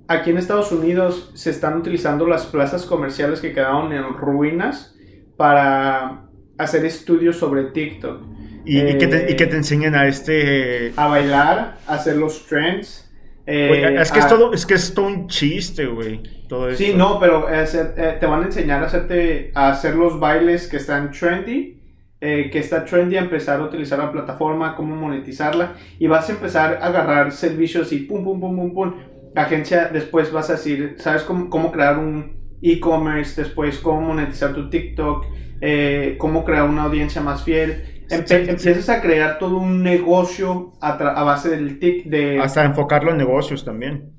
aquí 0.08 0.30
en 0.30 0.38
Estados 0.38 0.72
Unidos 0.72 1.30
se 1.34 1.50
están 1.50 1.76
utilizando 1.76 2.26
las 2.26 2.46
plazas 2.46 2.84
comerciales 2.84 3.40
que 3.40 3.52
quedaron 3.52 3.92
en 3.92 4.04
ruinas 4.14 4.96
para 5.36 6.28
hacer 6.58 6.84
estudios 6.84 7.36
sobre 7.36 7.64
TikTok. 7.64 8.20
y, 8.64 8.80
y 8.80 8.98
que 8.98 9.06
te, 9.06 9.32
y 9.32 9.36
que 9.36 9.44
eh, 9.44 9.46
te 9.46 9.56
enseñen 9.56 9.94
a 9.94 10.06
este... 10.06 10.92
A 10.96 11.06
bailar, 11.06 11.78
a 11.86 11.94
hacer 11.94 12.16
los 12.16 12.46
trends. 12.46 13.11
Eh, 13.46 13.96
es 14.00 14.12
que 14.12 14.18
es 14.20 14.24
a- 14.24 14.28
todo, 14.28 14.52
es 14.52 14.66
que 14.66 14.74
es 14.74 14.94
todo 14.94 15.06
un 15.06 15.28
chiste, 15.28 15.86
güey. 15.86 16.20
Todo 16.48 16.68
esto. 16.68 16.84
Sí, 16.84 16.92
no, 16.94 17.18
pero 17.18 17.48
eh, 17.48 17.66
se- 17.66 17.92
eh, 17.96 18.16
te 18.20 18.26
van 18.26 18.42
a 18.42 18.46
enseñar 18.46 18.82
a, 18.82 18.86
hacerte, 18.86 19.50
a 19.54 19.70
hacer 19.70 19.94
los 19.96 20.20
bailes 20.20 20.68
que 20.68 20.76
están 20.76 21.10
trendy, 21.10 21.80
eh, 22.20 22.50
que 22.52 22.58
está 22.60 22.84
trendy, 22.84 23.16
a 23.16 23.20
empezar 23.20 23.60
a 23.60 23.64
utilizar 23.64 23.98
la 23.98 24.12
plataforma, 24.12 24.76
cómo 24.76 24.94
monetizarla, 24.94 25.74
y 25.98 26.06
vas 26.06 26.28
a 26.28 26.32
empezar 26.32 26.78
a 26.80 26.86
agarrar 26.86 27.32
servicios 27.32 27.92
y 27.92 27.98
pum, 28.00 28.22
pum, 28.22 28.40
pum, 28.40 28.56
pum, 28.56 28.74
pum. 28.74 28.94
Agencia, 29.34 29.88
después 29.92 30.30
vas 30.30 30.50
a 30.50 30.54
decir, 30.54 30.96
¿sabes 30.98 31.22
cómo, 31.22 31.48
cómo 31.48 31.72
crear 31.72 31.98
un 31.98 32.58
e-commerce? 32.62 33.40
Después, 33.42 33.78
cómo 33.78 34.00
monetizar 34.02 34.52
tu 34.54 34.68
TikTok, 34.68 35.24
eh, 35.62 36.16
cómo 36.18 36.44
crear 36.44 36.64
una 36.68 36.82
audiencia 36.84 37.22
más 37.22 37.42
fiel. 37.42 38.01
Empe-. 38.12 38.50
Empiezas 38.50 38.88
a 38.88 39.00
crear 39.00 39.38
todo 39.38 39.58
un 39.58 39.82
negocio 39.82 40.72
a, 40.80 41.22
base 41.24 41.50
del 41.50 41.78
tic, 41.78 42.04
de, 42.04 42.40
Hasta 42.40 42.64
enfocarlo 42.64 43.10
en 43.10 43.16
negocios 43.16 43.64
también. 43.64 44.12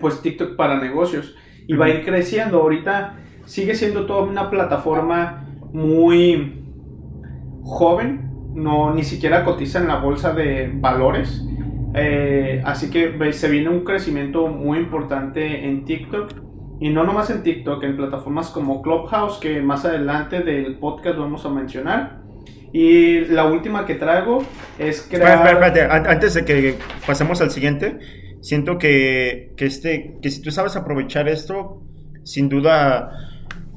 pues 0.00 0.22
TikTok 0.22 0.56
para 0.56 0.80
negocios 0.80 1.34
y 1.66 1.74
va 1.74 1.86
a 1.86 1.88
ir 1.90 2.04
creciendo. 2.04 2.60
Ahorita 2.60 3.16
sigue 3.44 3.74
siendo 3.74 4.06
toda 4.06 4.22
una 4.22 4.50
plataforma 4.50 5.46
muy 5.72 6.64
joven, 7.62 8.30
no 8.54 8.94
ni 8.94 9.04
siquiera 9.04 9.44
cotiza 9.44 9.78
en 9.78 9.88
la 9.88 9.98
bolsa 9.98 10.32
de 10.32 10.70
valores. 10.74 11.44
Eh, 11.94 12.62
así 12.64 12.90
que 12.90 13.32
se 13.32 13.50
viene 13.50 13.68
un 13.68 13.84
crecimiento 13.84 14.46
muy 14.46 14.78
importante 14.78 15.66
en 15.66 15.84
TikTok 15.84 16.32
y 16.80 16.88
no 16.88 17.04
nomás 17.04 17.30
en 17.30 17.42
TikTok, 17.42 17.82
en 17.82 17.96
plataformas 17.96 18.50
como 18.50 18.80
Clubhouse 18.80 19.38
que 19.38 19.60
más 19.60 19.84
adelante 19.84 20.40
del 20.40 20.78
podcast 20.78 21.18
vamos 21.18 21.44
a 21.44 21.50
mencionar. 21.50 22.19
Y 22.72 23.20
la 23.26 23.46
última 23.46 23.84
que 23.86 23.94
traigo 23.96 24.44
es 24.78 25.02
crear... 25.02 25.34
Espera, 25.34 25.50
espera, 25.50 25.66
espérate. 25.66 25.94
An- 25.94 26.06
Antes 26.06 26.34
de 26.34 26.44
que 26.44 26.76
pasemos 27.06 27.40
al 27.40 27.50
siguiente, 27.50 27.98
siento 28.40 28.78
que, 28.78 29.52
que, 29.56 29.66
este, 29.66 30.18
que 30.22 30.30
si 30.30 30.40
tú 30.42 30.50
sabes 30.50 30.76
aprovechar 30.76 31.28
esto, 31.28 31.82
sin 32.24 32.48
duda 32.48 33.10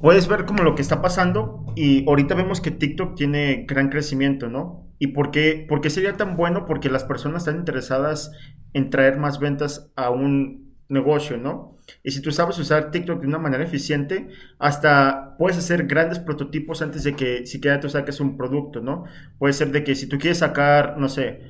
puedes 0.01 0.27
ver 0.27 0.45
como 0.45 0.63
lo 0.63 0.75
que 0.75 0.81
está 0.81 1.01
pasando 1.01 1.65
y 1.75 2.07
ahorita 2.07 2.35
vemos 2.35 2.61
que 2.61 2.71
TikTok 2.71 3.15
tiene 3.15 3.65
gran 3.67 3.89
crecimiento, 3.89 4.49
¿no? 4.49 4.87
¿Y 4.99 5.07
por 5.07 5.31
qué, 5.31 5.65
por 5.67 5.81
qué 5.81 5.89
sería 5.89 6.13
tan 6.17 6.35
bueno? 6.37 6.65
Porque 6.65 6.89
las 6.89 7.03
personas 7.03 7.43
están 7.43 7.57
interesadas 7.59 8.31
en 8.73 8.89
traer 8.89 9.17
más 9.17 9.39
ventas 9.39 9.91
a 9.95 10.09
un 10.11 10.75
negocio, 10.89 11.37
¿no? 11.37 11.72
Y 12.03 12.11
si 12.11 12.21
tú 12.21 12.31
sabes 12.31 12.57
usar 12.59 12.91
TikTok 12.91 13.21
de 13.21 13.27
una 13.27 13.39
manera 13.39 13.63
eficiente, 13.63 14.27
hasta 14.59 15.35
puedes 15.37 15.57
hacer 15.57 15.85
grandes 15.85 16.19
prototipos 16.19 16.81
antes 16.81 17.03
de 17.03 17.15
que 17.15 17.45
siquiera 17.45 17.79
tú 17.79 17.89
saques 17.89 18.19
un 18.19 18.37
producto, 18.37 18.81
¿no? 18.81 19.05
Puede 19.37 19.53
ser 19.53 19.71
de 19.71 19.83
que 19.83 19.95
si 19.95 20.07
tú 20.07 20.17
quieres 20.17 20.39
sacar, 20.39 20.97
no 20.97 21.09
sé, 21.09 21.41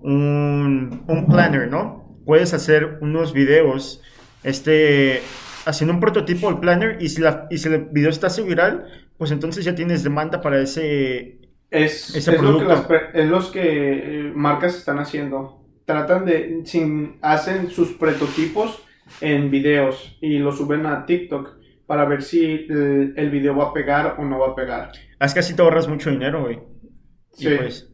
un, 0.00 1.04
un 1.06 1.26
planner, 1.26 1.68
¿no? 1.68 2.14
Puedes 2.24 2.54
hacer 2.54 2.98
unos 3.00 3.32
videos, 3.32 4.02
este, 4.42 5.22
haciendo 5.64 5.94
un 5.94 6.00
prototipo 6.00 6.50
del 6.50 6.60
planner 6.60 6.98
y 7.00 7.08
si, 7.08 7.20
la, 7.20 7.46
y 7.50 7.58
si 7.58 7.68
el 7.68 7.86
video 7.90 8.10
está 8.10 8.26
así 8.28 8.42
viral, 8.42 8.86
pues 9.16 9.30
entonces 9.30 9.64
ya 9.64 9.74
tienes 9.74 10.02
demanda 10.02 10.40
para 10.40 10.60
ese... 10.60 11.38
Es, 11.70 12.14
ese 12.14 12.34
es 12.34 12.42
lo 12.42 12.58
que 12.58 12.64
las 12.64 12.86
es 13.14 13.28
los 13.30 13.50
que 13.50 13.62
eh, 13.62 14.32
marcas 14.34 14.76
están 14.76 14.98
haciendo. 14.98 15.64
Tratan 15.86 16.26
de, 16.26 16.60
sin, 16.66 17.16
hacen 17.22 17.70
sus 17.70 17.92
prototipos 17.92 18.82
en 19.20 19.50
videos 19.50 20.16
y 20.20 20.38
los 20.38 20.58
suben 20.58 20.86
a 20.86 21.06
TikTok 21.06 21.58
para 21.86 22.04
ver 22.04 22.22
si 22.22 22.66
el, 22.68 23.14
el 23.16 23.30
video 23.30 23.56
va 23.56 23.66
a 23.66 23.72
pegar 23.72 24.16
o 24.18 24.24
no 24.24 24.38
va 24.38 24.48
a 24.48 24.54
pegar. 24.54 24.92
Es 25.20 25.34
que 25.34 25.40
así 25.40 25.54
te 25.54 25.62
ahorras 25.62 25.88
mucho 25.88 26.10
dinero, 26.10 26.42
güey. 26.42 26.60
Sí. 27.32 27.48
pues, 27.56 27.92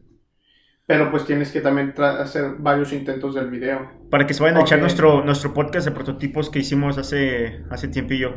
Pero 0.85 1.11
pues 1.11 1.25
tienes 1.25 1.51
que 1.51 1.61
también 1.61 1.93
hacer 1.97 2.55
varios 2.59 2.93
intentos 2.93 3.35
del 3.35 3.49
video. 3.49 3.89
para 4.09 4.25
que 4.25 4.33
se 4.33 4.41
vayan 4.43 4.57
a 4.57 4.61
echar 4.61 4.79
nuestro, 4.79 5.23
nuestro 5.23 5.53
podcast 5.53 5.87
de 5.87 5.93
prototipos 5.93 6.49
que 6.49 6.59
hicimos 6.59 6.97
hace, 6.97 7.63
hace 7.69 7.87
tiempillo. 7.87 8.35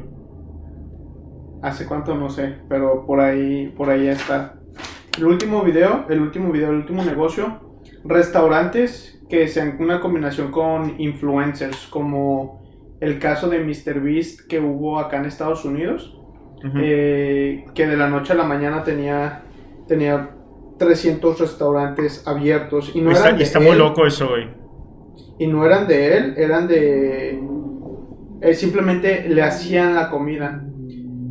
Hace 1.62 1.86
cuánto 1.86 2.14
no 2.16 2.28
sé, 2.28 2.56
pero 2.68 3.06
por 3.06 3.20
ahí, 3.20 3.72
por 3.76 3.88
ahí 3.88 4.08
está. 4.08 4.58
El 5.16 5.26
último 5.26 5.62
video, 5.62 6.06
el 6.08 6.20
último 6.20 6.50
video, 6.50 6.70
el 6.70 6.76
último 6.76 7.04
negocio, 7.04 7.78
restaurantes 8.04 9.20
que 9.28 9.46
sean 9.48 9.76
una 9.78 10.00
combinación 10.00 10.50
con 10.50 11.00
influencers, 11.00 11.86
como 11.86 12.61
el 13.02 13.18
caso 13.18 13.48
de 13.50 13.58
MrBeast 13.58 14.46
que 14.48 14.60
hubo 14.60 14.98
acá 15.00 15.16
en 15.18 15.24
Estados 15.26 15.64
Unidos, 15.64 16.16
eh, 16.80 17.64
que 17.74 17.86
de 17.88 17.96
la 17.96 18.08
noche 18.08 18.32
a 18.32 18.36
la 18.36 18.44
mañana 18.44 18.84
tenía, 18.84 19.42
tenía 19.88 20.30
300 20.78 21.40
restaurantes 21.40 22.22
abiertos 22.26 22.92
y 22.94 23.00
no 23.00 23.10
está 23.10 23.30
eran 23.30 23.38
de 23.38 23.44
está 23.44 23.58
muy 23.60 23.72
él, 23.72 23.78
loco 23.78 24.06
eso, 24.06 24.28
güey. 24.28 24.48
y 25.38 25.48
no 25.48 25.66
eran 25.66 25.88
de 25.88 26.16
él, 26.16 26.34
eran 26.36 26.68
de... 26.68 27.42
eh, 28.40 28.54
simplemente 28.54 29.28
le 29.28 29.42
hacían 29.42 29.94
la 29.96 30.08
comida. 30.08 30.64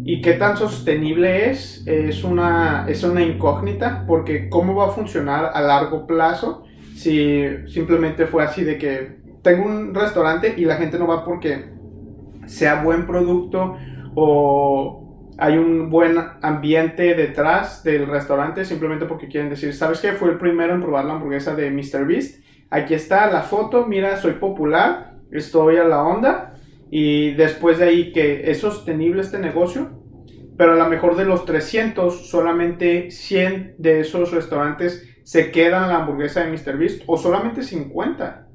¿Y 0.03 0.21
qué 0.21 0.33
tan 0.33 0.57
sostenible 0.57 1.51
es? 1.51 1.83
Es 1.87 2.23
una, 2.23 2.85
es 2.89 3.03
una 3.03 3.21
incógnita, 3.23 4.03
porque 4.07 4.49
¿cómo 4.49 4.75
va 4.75 4.87
a 4.87 4.89
funcionar 4.89 5.51
a 5.53 5.61
largo 5.61 6.07
plazo 6.07 6.63
si 6.95 7.45
simplemente 7.67 8.25
fue 8.27 8.43
así 8.43 8.63
de 8.63 8.77
que 8.77 9.20
tengo 9.41 9.65
un 9.65 9.93
restaurante 9.93 10.53
y 10.57 10.65
la 10.65 10.75
gente 10.75 10.99
no 10.99 11.07
va 11.07 11.25
porque 11.25 11.71
sea 12.45 12.83
buen 12.83 13.05
producto 13.05 13.77
o 14.15 15.01
hay 15.37 15.57
un 15.57 15.89
buen 15.89 16.17
ambiente 16.41 17.15
detrás 17.15 17.83
del 17.83 18.07
restaurante 18.07 18.65
simplemente 18.65 19.05
porque 19.05 19.27
quieren 19.27 19.49
decir, 19.49 19.73
¿sabes 19.73 19.99
qué? 19.99 20.11
Fue 20.13 20.29
el 20.29 20.37
primero 20.37 20.73
en 20.73 20.81
probar 20.81 21.05
la 21.05 21.13
hamburguesa 21.13 21.55
de 21.55 21.71
MrBeast. 21.71 22.43
Aquí 22.69 22.93
está 22.93 23.29
la 23.31 23.41
foto, 23.41 23.87
mira, 23.87 24.17
soy 24.17 24.33
popular, 24.33 25.15
estoy 25.31 25.77
a 25.77 25.83
la 25.83 26.03
onda. 26.03 26.53
Y 26.91 27.31
después 27.31 27.79
de 27.79 27.85
ahí 27.85 28.11
que 28.11 28.51
es 28.51 28.59
sostenible 28.59 29.21
este 29.21 29.39
negocio, 29.39 29.89
pero 30.57 30.73
a 30.73 30.75
lo 30.75 30.87
mejor 30.87 31.15
de 31.15 31.25
los 31.25 31.45
300, 31.45 32.29
solamente 32.29 33.09
100 33.09 33.75
de 33.77 34.01
esos 34.01 34.31
restaurantes 34.31 35.07
se 35.23 35.51
quedan 35.51 35.89
la 35.89 36.01
hamburguesa 36.01 36.43
de 36.43 36.51
MrBeast 36.51 37.03
o 37.07 37.17
solamente 37.17 37.63
50. 37.63 38.50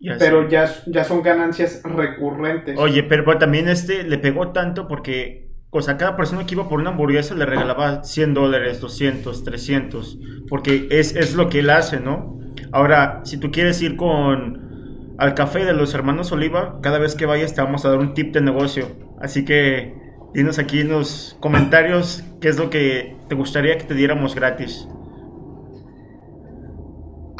Ya 0.00 0.16
Pero 0.18 0.48
ya, 0.48 0.74
ya 0.86 1.04
son 1.04 1.22
ganancias 1.22 1.82
recurrentes. 1.84 2.78
Oye, 2.78 3.02
pero, 3.02 3.24
pero 3.24 3.38
también 3.38 3.68
este 3.68 4.02
le 4.02 4.16
pegó 4.16 4.50
tanto 4.50 4.88
porque, 4.88 5.50
o 5.68 5.82
sea, 5.82 5.98
cada 5.98 6.16
persona 6.16 6.46
que 6.46 6.54
iba 6.54 6.68
por 6.68 6.80
una 6.80 6.90
hamburguesa 6.90 7.34
le 7.34 7.44
regalaba 7.44 8.02
100 8.02 8.32
dólares, 8.32 8.80
200, 8.80 9.44
300, 9.44 10.18
porque 10.48 10.88
es, 10.90 11.14
es 11.14 11.34
lo 11.34 11.50
que 11.50 11.58
él 11.58 11.68
hace, 11.68 12.00
¿no? 12.00 12.38
Ahora, 12.72 13.20
si 13.24 13.38
tú 13.38 13.50
quieres 13.50 13.80
ir 13.82 13.96
con 13.96 14.70
al 15.18 15.34
café 15.34 15.66
de 15.66 15.74
los 15.74 15.92
hermanos 15.92 16.32
Oliva, 16.32 16.78
cada 16.80 16.98
vez 16.98 17.14
que 17.14 17.26
vayas 17.26 17.54
te 17.54 17.60
vamos 17.60 17.84
a 17.84 17.90
dar 17.90 17.98
un 17.98 18.14
tip 18.14 18.32
de 18.32 18.40
negocio. 18.40 18.86
Así 19.20 19.44
que 19.44 19.94
dinos 20.32 20.58
aquí 20.58 20.80
en 20.80 20.88
los 20.88 21.36
comentarios 21.40 22.24
qué 22.40 22.48
es 22.48 22.58
lo 22.58 22.70
que 22.70 23.16
te 23.28 23.34
gustaría 23.34 23.76
que 23.76 23.84
te 23.84 23.94
diéramos 23.94 24.34
gratis. 24.34 24.88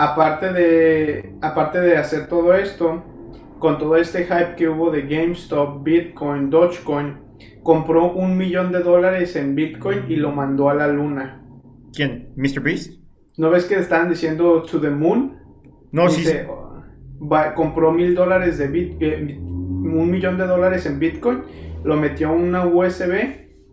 Aparte 0.01 0.53
de, 0.53 1.35
aparte 1.43 1.79
de 1.81 1.97
hacer 1.99 2.27
todo 2.27 2.55
esto, 2.55 3.05
con 3.59 3.79
todo 3.79 3.97
este 3.97 4.25
hype 4.25 4.57
que 4.57 4.69
hubo 4.69 4.91
de 4.91 5.03
GameStop, 5.03 5.85
Bitcoin, 5.85 6.49
Dogecoin, 6.49 7.19
compró 7.63 8.13
un 8.13 8.37
millón 8.39 8.73
de 8.73 8.81
dólares 8.81 9.37
en 9.37 9.55
Bitcoin 9.55 10.05
y 10.09 10.17
lo 10.17 10.33
mandó 10.33 10.71
a 10.71 10.75
la 10.75 10.89
luna. 10.89 11.43
¿Quién? 11.93 12.33
¿Mr. 12.37 12.61
Beast? 12.63 13.01
¿No 13.37 13.51
ves 13.51 13.67
que 13.67 13.75
estaban 13.75 14.09
diciendo 14.09 14.63
to 14.63 14.81
the 14.81 14.91
moon? 14.91 15.37
No, 15.93 16.09
sí. 16.09 16.25
Va- 17.23 17.55
compró 17.55 17.93
mil 17.93 18.15
dólares 18.15 18.57
de 18.57 18.69
bit, 18.69 18.97
eh, 19.03 19.37
un 19.39 20.11
millón 20.11 20.39
de 20.39 20.47
dólares 20.47 20.87
en 20.87 20.99
Bitcoin, 20.99 21.43
lo 21.85 21.97
metió 21.97 22.29
a 22.29 22.33
una 22.33 22.67
USB 22.67 23.13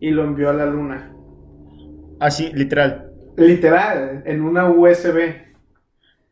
y 0.02 0.12
lo 0.12 0.26
envió 0.26 0.50
a 0.50 0.54
la 0.54 0.66
luna. 0.66 1.14
Así, 2.20 2.52
literal. 2.54 3.14
Literal, 3.38 4.24
en 4.26 4.42
una 4.42 4.70
USB. 4.70 5.47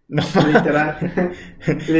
No. 0.07 0.23
Literal. 0.45 0.97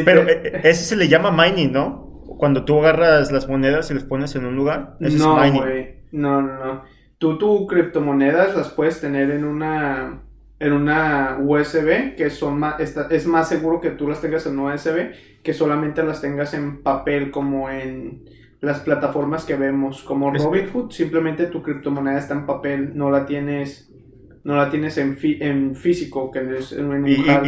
Pero 0.03 0.23
Literal. 0.23 0.29
eh, 0.29 0.61
ese 0.63 0.83
se 0.85 0.95
le 0.95 1.07
llama 1.07 1.31
mining, 1.31 1.71
¿no? 1.71 2.23
Cuando 2.37 2.65
tú 2.65 2.79
agarras 2.79 3.31
las 3.31 3.47
monedas 3.47 3.89
y 3.91 3.93
las 3.93 4.03
pones 4.03 4.35
en 4.35 4.45
un 4.45 4.55
lugar. 4.55 4.97
Eso 5.01 5.17
no, 5.17 5.41
es 5.43 5.51
mining. 5.51 5.61
güey. 5.61 5.95
No, 6.11 6.41
no, 6.41 6.53
no. 6.63 6.83
Tú, 7.17 7.37
tu 7.37 7.65
criptomonedas 7.67 8.55
las 8.55 8.69
puedes 8.69 8.99
tener 9.01 9.31
en 9.31 9.45
una 9.45 10.21
en 10.59 10.71
una 10.71 11.37
USB 11.41 12.15
que 12.15 12.29
son 12.29 12.59
más, 12.59 12.79
es 12.79 13.27
más 13.27 13.49
seguro 13.49 13.81
que 13.81 13.91
tú 13.91 14.07
las 14.07 14.21
tengas 14.21 14.45
en 14.45 14.57
una 14.57 14.73
USB 14.75 15.11
que 15.43 15.53
solamente 15.53 16.01
las 16.03 16.21
tengas 16.21 16.53
en 16.53 16.81
papel 16.81 17.29
como 17.29 17.69
en 17.69 18.23
las 18.61 18.79
plataformas 18.79 19.43
que 19.43 19.55
vemos 19.57 20.01
como 20.03 20.31
Robinhood 20.33 20.91
simplemente 20.91 21.47
tu 21.47 21.61
criptomoneda 21.61 22.17
está 22.17 22.35
en 22.35 22.45
papel 22.45 22.97
no 22.97 23.11
la 23.11 23.25
tienes 23.25 23.91
no 24.45 24.55
la 24.55 24.69
tienes 24.69 24.97
en, 24.97 25.17
fi- 25.17 25.39
en 25.41 25.75
físico 25.75 26.31
que 26.31 26.39
es 26.57 26.71
en 26.71 26.85
un 26.87 27.05
¿Y, 27.07 27.13
y, 27.13 27.29
hard 27.29 27.45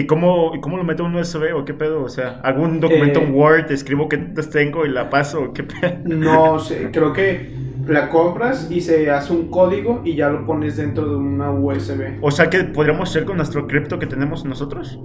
y- 0.00 0.06
cómo, 0.06 0.54
y 0.54 0.60
cómo 0.60 0.76
lo 0.78 0.84
meto 0.84 1.04
en 1.04 1.10
un 1.10 1.16
USB 1.16 1.52
o 1.54 1.64
qué 1.64 1.74
pedo? 1.74 2.02
O 2.02 2.08
sea, 2.08 2.40
un 2.56 2.80
documento 2.80 3.20
Eh, 3.20 3.26
en 3.28 3.34
Word, 3.34 3.70
escribo 3.70 4.08
qué 4.08 4.16
notas 4.18 4.50
tengo 4.50 4.86
y 4.86 4.88
la 4.90 5.10
paso 5.10 5.42
o 5.44 5.52
qué 5.52 5.64
pedo. 5.64 6.02
No 6.04 6.58
sé, 6.58 6.90
creo 6.90 7.12
que 7.12 7.54
la 7.84 8.08
compras 8.08 8.70
y 8.70 8.80
se 8.80 9.10
hace 9.10 9.32
un 9.34 9.50
código 9.50 10.00
y 10.04 10.16
ya 10.16 10.30
lo 10.30 10.46
pones 10.46 10.76
dentro 10.76 11.08
de 11.08 11.16
una 11.16 11.50
USB. 11.52 12.20
O 12.20 12.30
sea, 12.30 12.50
que 12.50 12.62
podríamos 12.64 13.08
hacer 13.08 13.24
con 13.24 13.38
nuestro 13.38 13.66
cripto 13.66 13.98
que 13.98 14.06
tenemos 14.06 14.44
nosotros. 14.44 15.02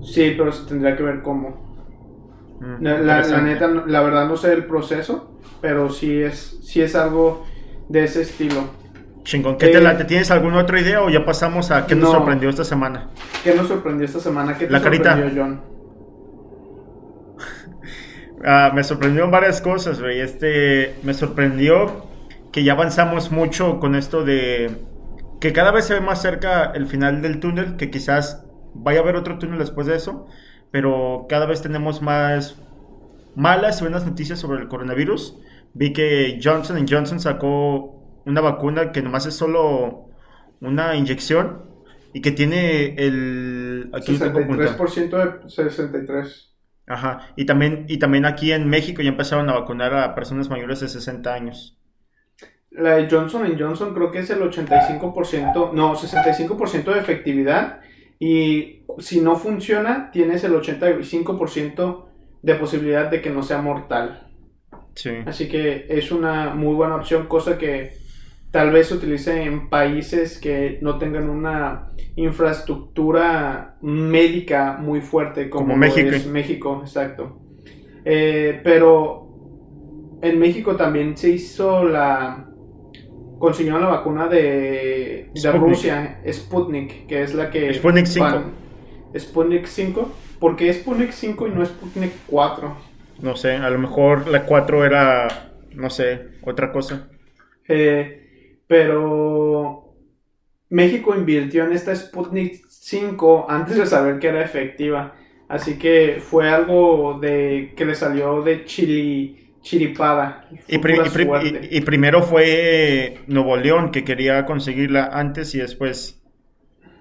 Sí, 0.00 0.34
pero 0.36 0.52
se 0.52 0.66
tendría 0.66 0.96
que 0.96 1.02
ver 1.02 1.22
cómo. 1.22 1.72
Mm, 2.60 2.76
La, 2.78 3.00
la- 3.00 3.40
neta, 3.42 3.68
la 3.68 4.02
verdad 4.02 4.26
no 4.28 4.36
sé 4.36 4.52
el 4.52 4.66
proceso, 4.66 5.36
pero 5.60 5.90
sí 5.90 6.20
es, 6.20 6.58
sí 6.62 6.80
es 6.82 6.94
algo 6.96 7.46
de 7.88 8.04
ese 8.04 8.22
estilo. 8.22 8.81
Chingón. 9.24 9.56
¿Qué 9.56 9.68
te 9.68 9.78
Eh, 9.78 9.80
late? 9.80 10.04
¿Tienes 10.04 10.30
alguna 10.30 10.58
otra 10.58 10.80
idea 10.80 11.02
o 11.02 11.08
ya 11.10 11.24
pasamos 11.24 11.70
a 11.70 11.86
qué 11.86 11.94
nos 11.94 12.10
No. 12.10 12.18
sorprendió 12.18 12.48
esta 12.50 12.64
semana? 12.64 13.08
¿Qué 13.44 13.54
nos 13.54 13.68
sorprendió 13.68 14.04
esta 14.06 14.18
semana? 14.20 14.56
¿Qué 14.58 14.66
te 14.66 14.72
La 14.72 14.82
carita. 14.82 15.12
sorprendió, 15.12 15.42
John? 15.42 15.60
Ah, 18.44 18.72
me 18.74 18.82
sorprendieron 18.82 19.30
varias 19.30 19.60
cosas, 19.60 20.00
güey. 20.00 20.20
Este, 20.20 20.96
me 21.04 21.14
sorprendió 21.14 22.06
que 22.50 22.64
ya 22.64 22.72
avanzamos 22.72 23.30
mucho 23.30 23.78
con 23.78 23.94
esto 23.94 24.24
de 24.24 24.78
que 25.40 25.52
cada 25.52 25.70
vez 25.70 25.84
se 25.86 25.94
ve 25.94 26.00
más 26.00 26.20
cerca 26.22 26.72
el 26.74 26.86
final 26.86 27.22
del 27.22 27.38
túnel, 27.40 27.76
que 27.76 27.90
quizás 27.90 28.44
vaya 28.74 28.98
a 28.98 29.02
haber 29.02 29.14
otro 29.16 29.38
túnel 29.38 29.58
después 29.58 29.86
de 29.86 29.94
eso, 29.96 30.26
pero 30.72 31.26
cada 31.28 31.46
vez 31.46 31.62
tenemos 31.62 32.02
más 32.02 32.56
malas 33.36 33.78
y 33.80 33.84
buenas 33.84 34.04
noticias 34.06 34.38
sobre 34.40 34.60
el 34.60 34.68
coronavirus. 34.68 35.38
Vi 35.74 35.92
que 35.92 36.40
Johnson 36.42 36.84
Johnson 36.88 37.20
sacó 37.20 38.01
una 38.24 38.40
vacuna 38.40 38.92
que 38.92 39.02
nomás 39.02 39.26
es 39.26 39.34
solo 39.34 40.10
una 40.60 40.94
inyección 40.96 41.64
y 42.12 42.20
que 42.20 42.32
tiene 42.32 42.94
el... 42.96 43.90
Aquí 43.92 44.12
lo 44.12 44.18
tengo 44.18 44.40
apuntado. 44.40 44.76
63% 44.76 45.42
de 45.44 45.70
63. 45.70 46.48
Ajá, 46.86 47.32
y 47.36 47.46
también, 47.46 47.86
y 47.88 47.98
también 47.98 48.26
aquí 48.26 48.52
en 48.52 48.68
México 48.68 49.02
ya 49.02 49.08
empezaron 49.08 49.48
a 49.48 49.54
vacunar 49.54 49.94
a 49.94 50.14
personas 50.14 50.50
mayores 50.50 50.80
de 50.80 50.88
60 50.88 51.32
años. 51.32 51.78
La 52.70 52.96
de 52.96 53.08
Johnson 53.08 53.46
Johnson 53.58 53.94
creo 53.94 54.10
que 54.10 54.20
es 54.20 54.30
el 54.30 54.40
85%, 54.40 55.72
no, 55.72 55.94
65% 55.94 56.84
de 56.84 56.98
efectividad. 56.98 57.80
Y 58.18 58.84
si 58.98 59.20
no 59.20 59.36
funciona, 59.36 60.10
tienes 60.10 60.44
el 60.44 60.52
85% 60.52 62.06
de 62.42 62.54
posibilidad 62.54 63.10
de 63.10 63.20
que 63.20 63.30
no 63.30 63.42
sea 63.42 63.60
mortal. 63.60 64.28
Sí. 64.94 65.10
Así 65.26 65.48
que 65.48 65.86
es 65.88 66.10
una 66.12 66.54
muy 66.54 66.74
buena 66.74 66.96
opción, 66.96 67.26
cosa 67.26 67.58
que 67.58 68.01
tal 68.52 68.70
vez 68.70 68.86
se 68.88 68.94
utilice 68.94 69.42
en 69.42 69.68
países 69.68 70.38
que 70.38 70.78
no 70.82 70.98
tengan 70.98 71.28
una 71.28 71.88
infraestructura 72.16 73.76
médica 73.82 74.76
muy 74.78 75.00
fuerte 75.00 75.50
como, 75.50 75.64
Como 75.66 75.76
México. 75.78 76.08
es 76.10 76.26
México, 76.26 76.80
exacto. 76.84 77.40
Eh, 78.04 78.60
pero 78.62 79.28
en 80.22 80.38
México 80.38 80.76
también 80.76 81.16
se 81.16 81.30
hizo 81.30 81.84
la 81.84 82.46
consiguieron 83.38 83.80
la 83.82 83.88
vacuna 83.88 84.28
de, 84.28 85.30
de 85.34 85.40
Sputnik. 85.40 85.60
Rusia, 85.62 86.20
Sputnik, 86.30 87.06
que 87.08 87.22
es 87.22 87.34
la 87.34 87.50
que 87.50 87.74
Sputnik 87.74 88.06
5. 88.06 88.24
van- 88.24 88.62
Sputnik 89.18 89.66
5, 89.66 90.12
¿por 90.38 90.54
qué 90.56 90.72
Sputnik 90.72 91.10
5 91.10 91.48
y 91.48 91.50
no 91.50 91.64
Sputnik 91.66 92.12
4? 92.28 92.76
No 93.20 93.34
sé, 93.36 93.52
a 93.56 93.68
lo 93.70 93.78
mejor 93.78 94.28
la 94.28 94.44
4 94.46 94.84
era, 94.84 95.50
no 95.74 95.90
sé, 95.90 96.28
otra 96.42 96.70
cosa. 96.72 97.08
Eh, 97.68 98.21
pero 98.66 99.94
México 100.70 101.14
invirtió 101.16 101.64
en 101.64 101.72
esta 101.72 101.94
Sputnik 101.94 102.64
5 102.68 103.46
antes 103.48 103.76
de 103.76 103.86
saber 103.86 104.18
que 104.18 104.28
era 104.28 104.42
efectiva. 104.42 105.14
Así 105.48 105.78
que 105.78 106.18
fue 106.20 106.48
algo 106.50 107.18
de 107.20 107.74
que 107.76 107.84
le 107.84 107.94
salió 107.94 108.42
de 108.42 108.64
chili, 108.64 109.54
chiripada. 109.62 110.48
Y, 110.66 110.78
pri- 110.78 111.00
y 111.04 111.10
pri- 111.10 111.30
y- 111.70 111.76
y 111.78 111.80
primero 111.82 112.22
fue 112.22 113.18
Nuevo 113.26 113.56
León 113.56 113.90
que 113.90 114.04
quería 114.04 114.44
conseguirla 114.46 115.06
antes 115.12 115.54
y 115.54 115.58
después 115.58 116.22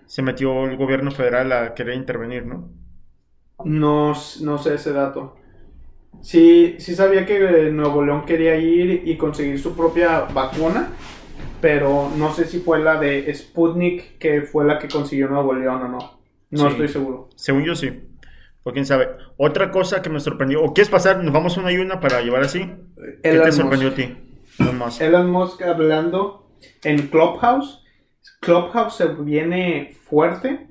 se 0.06 0.22
metió 0.24 0.66
el 0.66 0.78
gobierno 0.78 1.12
federal 1.12 1.52
a 1.54 1.74
querer 1.76 1.96
intervenir, 1.96 2.46
¿no? 2.46 2.72
No, 3.64 4.14
no 4.42 4.58
sé 4.58 4.76
ese 4.76 4.92
dato. 4.94 5.36
Sí, 6.22 6.76
sí 6.80 6.96
sabía 6.96 7.26
que 7.26 7.40
Nuevo 7.72 8.04
León 8.04 8.26
quería 8.26 8.56
ir 8.58 9.04
y 9.06 9.18
conseguir 9.18 9.60
su 9.60 9.76
propia 9.76 10.22
vacuna, 10.22 10.90
pero 11.62 12.10
no 12.18 12.34
sé 12.34 12.46
si 12.46 12.60
fue 12.60 12.80
la 12.80 13.00
de 13.00 13.34
Sputnik 13.34 14.18
que 14.18 14.42
fue 14.42 14.66
la 14.66 14.80
que 14.80 14.88
consiguió 14.88 15.28
Nuevo 15.30 15.54
León 15.54 15.84
o 15.84 15.88
no. 15.88 16.22
No 16.50 16.60
Sí. 16.66 16.68
estoy 16.68 16.88
seguro. 16.90 17.30
Según 17.36 17.64
yo 17.64 17.76
sí. 17.76 17.92
O 18.64 18.72
quién 18.72 18.86
sabe. 18.86 19.10
Otra 19.38 19.72
cosa 19.72 20.02
que 20.02 20.10
me 20.10 20.20
sorprendió. 20.20 20.62
¿O 20.64 20.74
quieres 20.74 20.90
pasar? 20.90 21.24
Nos 21.24 21.34
vamos 21.34 21.58
una 21.58 21.72
y 21.72 21.78
una 21.78 22.00
para 22.00 22.22
llevar 22.22 22.44
así. 22.44 22.60
¿Qué 23.24 23.30
Elon 23.30 23.44
te 23.44 23.48
Musk. 23.48 23.62
sorprendió 23.62 23.90
a 23.90 23.94
ti? 23.96 24.16
Elon 24.60 24.78
Musk. 24.78 25.02
Elon 25.02 25.32
Musk 25.32 25.62
hablando 25.64 26.52
en 26.84 27.08
Clubhouse. 27.08 27.84
Clubhouse 28.42 28.96
se 28.98 29.08
viene 29.08 29.96
fuerte. 30.04 30.68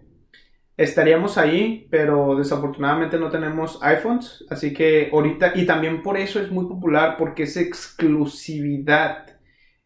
Estaríamos 0.76 1.36
ahí, 1.36 1.88
pero 1.90 2.36
desafortunadamente 2.36 3.18
no 3.18 3.30
tenemos 3.30 3.78
iPhones. 3.82 4.44
Así 4.50 4.72
que 4.72 5.10
ahorita, 5.12 5.52
y 5.54 5.66
también 5.66 6.02
por 6.02 6.16
eso 6.16 6.40
es 6.40 6.50
muy 6.50 6.66
popular, 6.66 7.16
porque 7.18 7.42
es 7.42 7.56
exclusividad. 7.56 9.26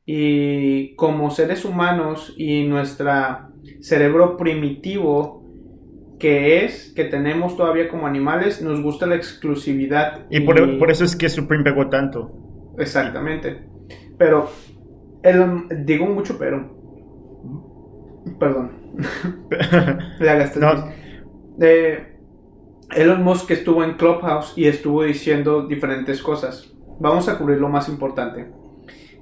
Y 0.06 0.94
como 0.96 1.30
seres 1.30 1.64
humanos 1.64 2.34
y 2.36 2.64
nuestro 2.64 3.10
cerebro 3.80 4.36
primitivo 4.36 5.44
que 6.18 6.64
es, 6.64 6.92
que 6.94 7.04
tenemos 7.04 7.56
todavía 7.56 7.88
como 7.88 8.06
animales, 8.06 8.62
nos 8.62 8.82
gusta 8.82 9.06
la 9.06 9.16
exclusividad. 9.16 10.26
Y 10.30 10.40
por, 10.40 10.78
por 10.78 10.90
eso 10.90 11.04
es 11.04 11.16
que 11.16 11.28
Supreme 11.28 11.64
pegó 11.64 11.88
tanto. 11.88 12.32
Exactamente. 12.78 13.66
Pero, 14.16 14.48
Elon, 15.22 15.68
digo 15.84 16.06
mucho, 16.06 16.38
pero. 16.38 16.74
Perdón. 18.38 18.72
La 20.20 20.34
gasté. 20.36 20.60
No. 20.60 20.88
Eh, 21.60 22.16
Elon 22.94 23.22
Musk 23.22 23.50
estuvo 23.50 23.82
en 23.84 23.94
Clubhouse 23.94 24.54
y 24.56 24.66
estuvo 24.66 25.02
diciendo 25.02 25.66
diferentes 25.66 26.22
cosas. 26.22 26.72
Vamos 27.00 27.28
a 27.28 27.36
cubrir 27.38 27.58
lo 27.58 27.68
más 27.68 27.88
importante. 27.88 28.46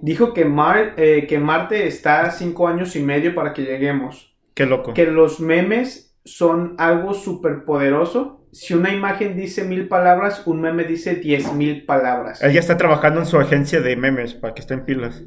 Dijo 0.02 0.34
que, 0.34 0.44
Mar- 0.44 0.94
eh, 0.98 1.26
que 1.28 1.38
Marte 1.38 1.86
está 1.86 2.22
a 2.26 2.30
cinco 2.32 2.68
años 2.68 2.94
y 2.96 3.00
medio 3.02 3.34
para 3.34 3.54
que 3.54 3.62
lleguemos. 3.62 4.34
Qué 4.54 4.66
loco. 4.66 4.92
Que 4.92 5.06
los 5.06 5.40
memes 5.40 6.14
son 6.24 6.74
algo 6.76 7.14
súper 7.14 7.64
poderoso. 7.64 8.44
Si 8.52 8.74
una 8.74 8.92
imagen 8.92 9.34
dice 9.36 9.64
mil 9.64 9.88
palabras, 9.88 10.42
un 10.46 10.60
meme 10.60 10.84
dice 10.84 11.14
diez 11.14 11.52
mil 11.54 11.86
palabras. 11.86 12.42
Él 12.42 12.52
ya 12.52 12.60
está 12.60 12.76
trabajando 12.76 13.20
en 13.20 13.26
su 13.26 13.38
agencia 13.38 13.80
de 13.80 13.96
memes 13.96 14.34
para 14.34 14.52
que 14.54 14.60
estén 14.60 14.84
pilas. 14.84 15.22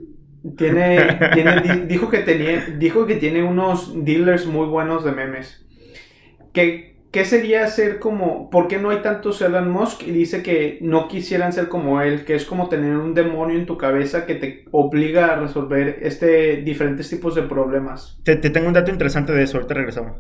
Tiene, 0.57 1.17
tiene- 1.33 1.61
di- 1.61 1.85
dijo 1.87 2.09
que 2.09 2.19
tenía, 2.19 2.65
dijo 2.77 3.05
que 3.07 3.15
tiene 3.15 3.43
unos 3.43 3.93
dealers 4.05 4.45
muy 4.45 4.67
buenos 4.67 5.03
de 5.03 5.11
memes. 5.13 5.65
¿Qué, 6.53 6.94
qué 7.15 7.23
sería 7.23 7.65
ser 7.69 7.99
como, 7.99 8.49
por 8.49 8.67
qué 8.67 8.77
no 8.77 8.89
hay 8.89 9.01
tantos 9.01 9.41
Elon 9.41 9.71
Musk? 9.71 10.03
Y 10.03 10.11
dice 10.11 10.43
que 10.43 10.79
no 10.81 11.07
quisieran 11.07 11.53
ser 11.53 11.69
como 11.69 12.01
él, 12.01 12.25
que 12.25 12.35
es 12.35 12.43
como 12.43 12.67
tener 12.67 12.97
un 12.97 13.13
demonio 13.13 13.57
en 13.57 13.65
tu 13.65 13.77
cabeza 13.77 14.25
que 14.25 14.35
te 14.35 14.65
obliga 14.71 15.27
a 15.27 15.39
resolver 15.39 15.99
este 16.01 16.57
diferentes 16.57 17.09
tipos 17.09 17.33
de 17.33 17.43
problemas. 17.43 18.19
Te, 18.25 18.35
te 18.35 18.49
tengo 18.49 18.67
un 18.67 18.73
dato 18.73 18.91
interesante 18.91 19.31
de 19.31 19.43
eso. 19.43 19.55
Ahorita 19.55 19.75
regresamos. 19.75 20.17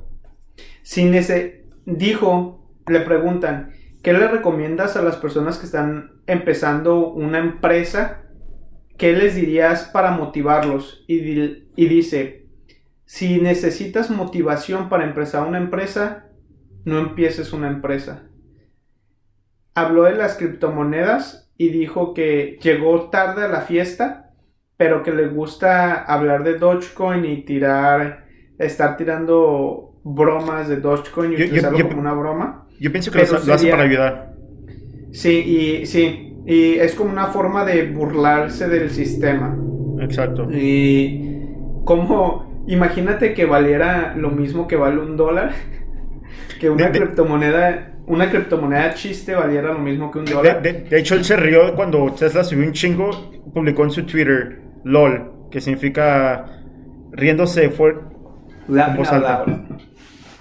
Sin 0.83 1.13
ese, 1.15 1.65
dijo, 1.85 2.65
le 2.87 3.01
preguntan, 3.01 3.73
¿qué 4.01 4.13
le 4.13 4.29
recomiendas 4.29 4.95
a 4.95 5.01
las 5.01 5.17
personas 5.17 5.57
que 5.57 5.65
están 5.65 6.21
empezando 6.27 7.09
una 7.09 7.39
empresa? 7.39 8.21
¿Qué 8.97 9.11
les 9.11 9.35
dirías 9.35 9.89
para 9.91 10.11
motivarlos? 10.11 11.03
Y, 11.09 11.65
y 11.75 11.87
dice, 11.89 12.45
si 13.03 13.41
necesitas 13.41 14.09
motivación 14.09 14.87
para 14.87 15.03
empezar 15.03 15.45
una 15.45 15.57
empresa, 15.57 16.24
no 16.85 16.99
empieces 16.99 17.51
una 17.53 17.67
empresa. 17.67 18.23
Habló 19.73 20.03
de 20.03 20.15
las 20.15 20.35
criptomonedas 20.37 21.51
y 21.57 21.69
dijo 21.69 22.13
que 22.13 22.57
llegó 22.61 23.09
tarde 23.09 23.43
a 23.43 23.47
la 23.47 23.61
fiesta, 23.61 24.31
pero 24.77 25.03
que 25.03 25.11
le 25.11 25.27
gusta 25.27 25.93
hablar 26.03 26.43
de 26.43 26.57
Dogecoin 26.57 27.25
y 27.25 27.41
tirar, 27.43 28.25
estar 28.57 28.97
tirando 28.97 29.99
bromas 30.03 30.67
de 30.69 30.77
Dogecoin 30.77 31.33
y 31.33 31.37
Yo- 31.37 31.45
utilizarlo 31.45 31.77
yo- 31.79 31.87
como 31.87 31.99
una 31.99 32.13
broma. 32.13 32.67
Yo 32.79 32.91
pienso 32.91 33.11
que 33.11 33.19
lo, 33.25 33.53
hace 33.53 33.69
para 33.69 33.83
ayudar. 33.83 34.33
Sí, 35.11 35.29
y 35.81 35.85
sí, 35.85 36.33
y 36.45 36.73
es 36.75 36.93
como 36.93 37.09
una 37.09 37.27
forma 37.27 37.63
de 37.65 37.89
burlarse 37.89 38.67
del 38.67 38.89
sistema. 38.91 39.57
Exacto. 40.01 40.47
Y 40.51 41.47
como, 41.85 42.63
imagínate 42.67 43.33
que 43.33 43.45
valiera 43.45 44.13
lo 44.15 44.29
mismo 44.29 44.67
que 44.67 44.75
vale 44.75 44.99
un 44.99 45.15
dólar, 45.15 45.53
que 46.59 46.69
una 46.69 46.89
De- 46.89 46.99
criptomoneda, 46.99 47.93
una 48.07 48.29
criptomoneda 48.29 48.93
chiste 48.93 49.33
valiera 49.35 49.73
lo 49.73 49.79
mismo 49.79 50.11
que 50.11 50.19
un 50.19 50.25
dólar. 50.25 50.61
de- 50.61 50.73
de 50.73 50.99
hecho, 50.99 51.15
él 51.15 51.25
se 51.25 51.35
rió 51.35 51.73
cuando 51.75 52.11
Tesla 52.13 52.43
subió 52.43 52.65
un 52.65 52.73
chingo, 52.73 53.09
publicó 53.53 53.83
en 53.83 53.91
su 53.91 54.05
Twitter, 54.05 54.61
LOL, 54.83 55.31
que 55.51 55.59
significa 55.61 56.45
riéndose 57.11 57.69
fuerte. 57.69 58.01
Laughing 58.67 58.97
voz 58.97 59.11
alta. 59.11 59.45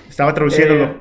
Estaba 0.09 0.33
traduciéndolo. 0.35 0.85
Eh, 0.85 0.97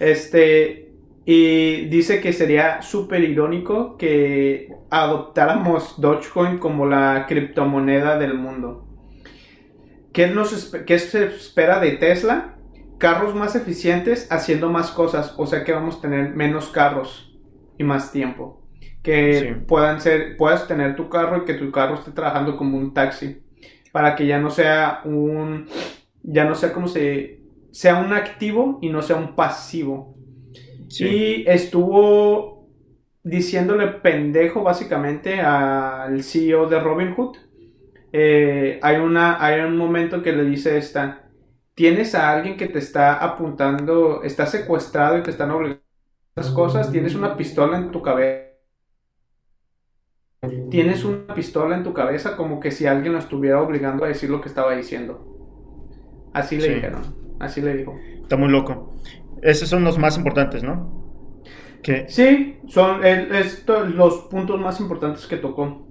Este, 0.00 0.92
y 1.24 1.86
dice 1.86 2.20
que 2.20 2.32
sería 2.32 2.82
súper 2.82 3.22
irónico 3.22 3.96
que 3.96 4.68
adoptáramos 4.90 6.00
Dogecoin 6.00 6.58
como 6.58 6.86
la 6.86 7.26
criptomoneda 7.28 8.18
del 8.18 8.34
mundo. 8.34 8.86
¿Qué, 10.12 10.26
nos, 10.28 10.74
qué 10.86 10.98
se 10.98 11.26
espera 11.26 11.80
de 11.80 11.92
Tesla? 11.92 12.53
Carros 13.04 13.34
más 13.34 13.54
eficientes 13.54 14.26
haciendo 14.30 14.70
más 14.70 14.90
cosas, 14.90 15.34
o 15.36 15.46
sea 15.46 15.62
que 15.62 15.72
vamos 15.72 15.98
a 15.98 16.00
tener 16.00 16.30
menos 16.34 16.70
carros 16.70 17.36
y 17.76 17.84
más 17.84 18.10
tiempo. 18.12 18.62
Que 19.02 19.34
Sí. 19.34 19.46
puedan 19.68 20.00
ser, 20.00 20.38
puedas 20.38 20.66
tener 20.66 20.96
tu 20.96 21.10
carro 21.10 21.36
y 21.42 21.44
que 21.44 21.52
tu 21.52 21.70
carro 21.70 21.96
esté 21.96 22.12
trabajando 22.12 22.56
como 22.56 22.78
un 22.78 22.94
taxi. 22.94 23.42
Para 23.92 24.16
que 24.16 24.26
ya 24.26 24.38
no 24.38 24.48
sea 24.48 25.02
un, 25.04 25.66
ya 26.22 26.44
no 26.46 26.54
sea 26.54 26.72
como 26.72 26.88
se, 26.88 27.40
sea 27.72 27.96
un 27.98 28.12
activo 28.14 28.78
y 28.80 28.88
no 28.88 29.02
sea 29.02 29.16
un 29.16 29.36
pasivo. 29.36 30.16
Sí. 30.88 31.04
Y 31.06 31.44
estuvo 31.46 32.70
diciéndole 33.22 33.88
pendejo 33.88 34.62
básicamente 34.62 35.40
al 35.40 36.22
CEO 36.22 36.68
de 36.68 36.80
Robinhood. 36.80 37.36
Eh, 38.12 38.78
hay, 38.82 38.96
una, 38.96 39.44
hay 39.44 39.60
un 39.60 39.76
momento 39.76 40.22
que 40.22 40.32
le 40.32 40.44
dice 40.44 40.78
esta, 40.78 41.23
tienes 41.74 42.14
a 42.14 42.30
alguien 42.30 42.56
que 42.56 42.66
te 42.68 42.78
está 42.78 43.14
apuntando, 43.14 44.22
está 44.22 44.46
secuestrado 44.46 45.18
y 45.18 45.22
te 45.22 45.30
están 45.30 45.50
obligando 45.50 45.82
a 46.36 46.40
hacer 46.40 46.54
cosas, 46.54 46.90
tienes 46.92 47.14
una 47.14 47.36
pistola 47.36 47.78
en 47.78 47.90
tu 47.90 48.02
cabeza. 48.02 48.50
Tienes 50.70 51.04
una 51.04 51.34
pistola 51.34 51.74
en 51.76 51.84
tu 51.84 51.94
cabeza 51.94 52.36
como 52.36 52.60
que 52.60 52.70
si 52.70 52.86
alguien 52.86 53.14
lo 53.14 53.18
estuviera 53.18 53.62
obligando 53.62 54.04
a 54.04 54.08
decir 54.08 54.28
lo 54.28 54.40
que 54.42 54.48
estaba 54.48 54.74
diciendo. 54.76 55.30
Así 56.34 56.56
le 56.56 56.62
Sí. 56.68 56.74
dijeron, 56.74 57.02
así 57.40 57.60
le 57.62 57.74
dijo. 57.76 57.96
Está 58.22 58.36
muy 58.36 58.50
loco. 58.50 58.94
Esos 59.42 59.68
son 59.68 59.84
los 59.84 59.98
más 59.98 60.18
importantes, 60.18 60.62
¿no? 60.62 61.40
Que, 61.82 62.06
Sí, 62.08 62.58
son 62.66 63.04
el- 63.04 63.34
esto- 63.34 63.84
los 63.86 64.22
puntos 64.30 64.60
más 64.60 64.80
importantes 64.80 65.26
que 65.26 65.36
tocó. 65.36 65.86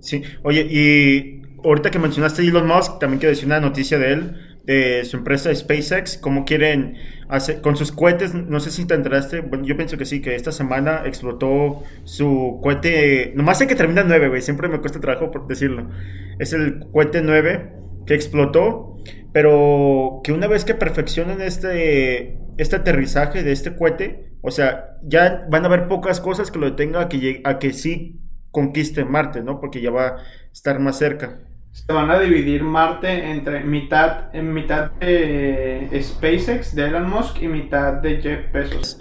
sí. 0.00 0.22
Oye, 0.42 0.66
y 0.68 1.42
ahorita 1.64 1.90
que 1.90 1.98
mencionaste 1.98 2.42
a 2.42 2.44
Elon 2.44 2.66
Musk, 2.66 2.98
también 2.98 3.18
quiero 3.20 3.30
decir 3.30 3.46
una 3.46 3.60
noticia 3.60 3.98
de 3.98 4.12
él, 4.12 4.53
de 4.64 5.04
su 5.04 5.18
empresa 5.18 5.54
SpaceX, 5.54 6.16
cómo 6.16 6.44
quieren 6.44 6.96
hacer, 7.28 7.60
con 7.60 7.76
sus 7.76 7.92
cohetes, 7.92 8.34
no 8.34 8.60
sé 8.60 8.70
si 8.70 8.86
te 8.86 8.94
enteraste, 8.94 9.44
yo 9.62 9.76
pienso 9.76 9.98
que 9.98 10.04
sí, 10.06 10.20
que 10.20 10.34
esta 10.34 10.52
semana 10.52 11.02
explotó 11.04 11.82
su 12.04 12.60
cohete, 12.62 13.32
nomás 13.36 13.58
sé 13.58 13.66
que 13.66 13.74
termina 13.74 14.00
en 14.00 14.08
9, 14.08 14.28
güey, 14.28 14.42
siempre 14.42 14.68
me 14.68 14.80
cuesta 14.80 15.00
trabajo 15.00 15.30
por 15.30 15.46
decirlo. 15.46 15.90
Es 16.38 16.52
el 16.52 16.80
cohete 16.92 17.22
9 17.22 17.72
que 18.06 18.14
explotó, 18.14 18.96
pero 19.32 20.20
que 20.24 20.32
una 20.32 20.46
vez 20.46 20.64
que 20.64 20.74
perfeccionen 20.74 21.40
este, 21.40 22.38
este 22.56 22.76
aterrizaje 22.76 23.42
de 23.42 23.52
este 23.52 23.76
cohete, 23.76 24.32
o 24.40 24.50
sea, 24.50 24.98
ya 25.02 25.46
van 25.50 25.64
a 25.64 25.66
haber 25.66 25.88
pocas 25.88 26.20
cosas 26.20 26.50
que 26.50 26.58
lo 26.58 26.70
detenga 26.70 27.02
a 27.02 27.08
que, 27.08 27.40
a 27.44 27.58
que 27.58 27.72
sí 27.72 28.20
conquiste 28.50 29.04
Marte, 29.04 29.42
¿no? 29.42 29.60
Porque 29.60 29.80
ya 29.80 29.90
va 29.90 30.06
a 30.06 30.16
estar 30.52 30.78
más 30.78 30.98
cerca. 30.98 31.40
Se 31.74 31.92
van 31.92 32.08
a 32.08 32.20
dividir 32.20 32.62
Marte 32.62 33.32
entre 33.32 33.64
mitad, 33.64 34.32
en 34.32 34.54
mitad 34.54 34.92
de 34.92 36.00
SpaceX 36.00 36.72
de 36.74 36.86
Elon 36.86 37.10
Musk 37.10 37.42
y 37.42 37.48
mitad 37.48 37.94
de 37.94 38.22
Jeff 38.22 38.52
Bezos. 38.52 39.00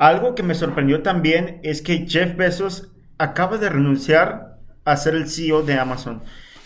Algo 0.00 0.34
que 0.34 0.42
me 0.42 0.56
sorprendió 0.56 1.02
también 1.02 1.60
es 1.62 1.82
que 1.82 2.04
Jeff 2.06 2.36
Bezos 2.36 2.90
acaba 3.16 3.58
de 3.58 3.70
renunciar 3.70 4.58
a 4.84 4.96
ser 4.96 5.14
el 5.14 5.28
CEO 5.28 5.62
de 5.62 5.78
Amazon. 5.78 6.20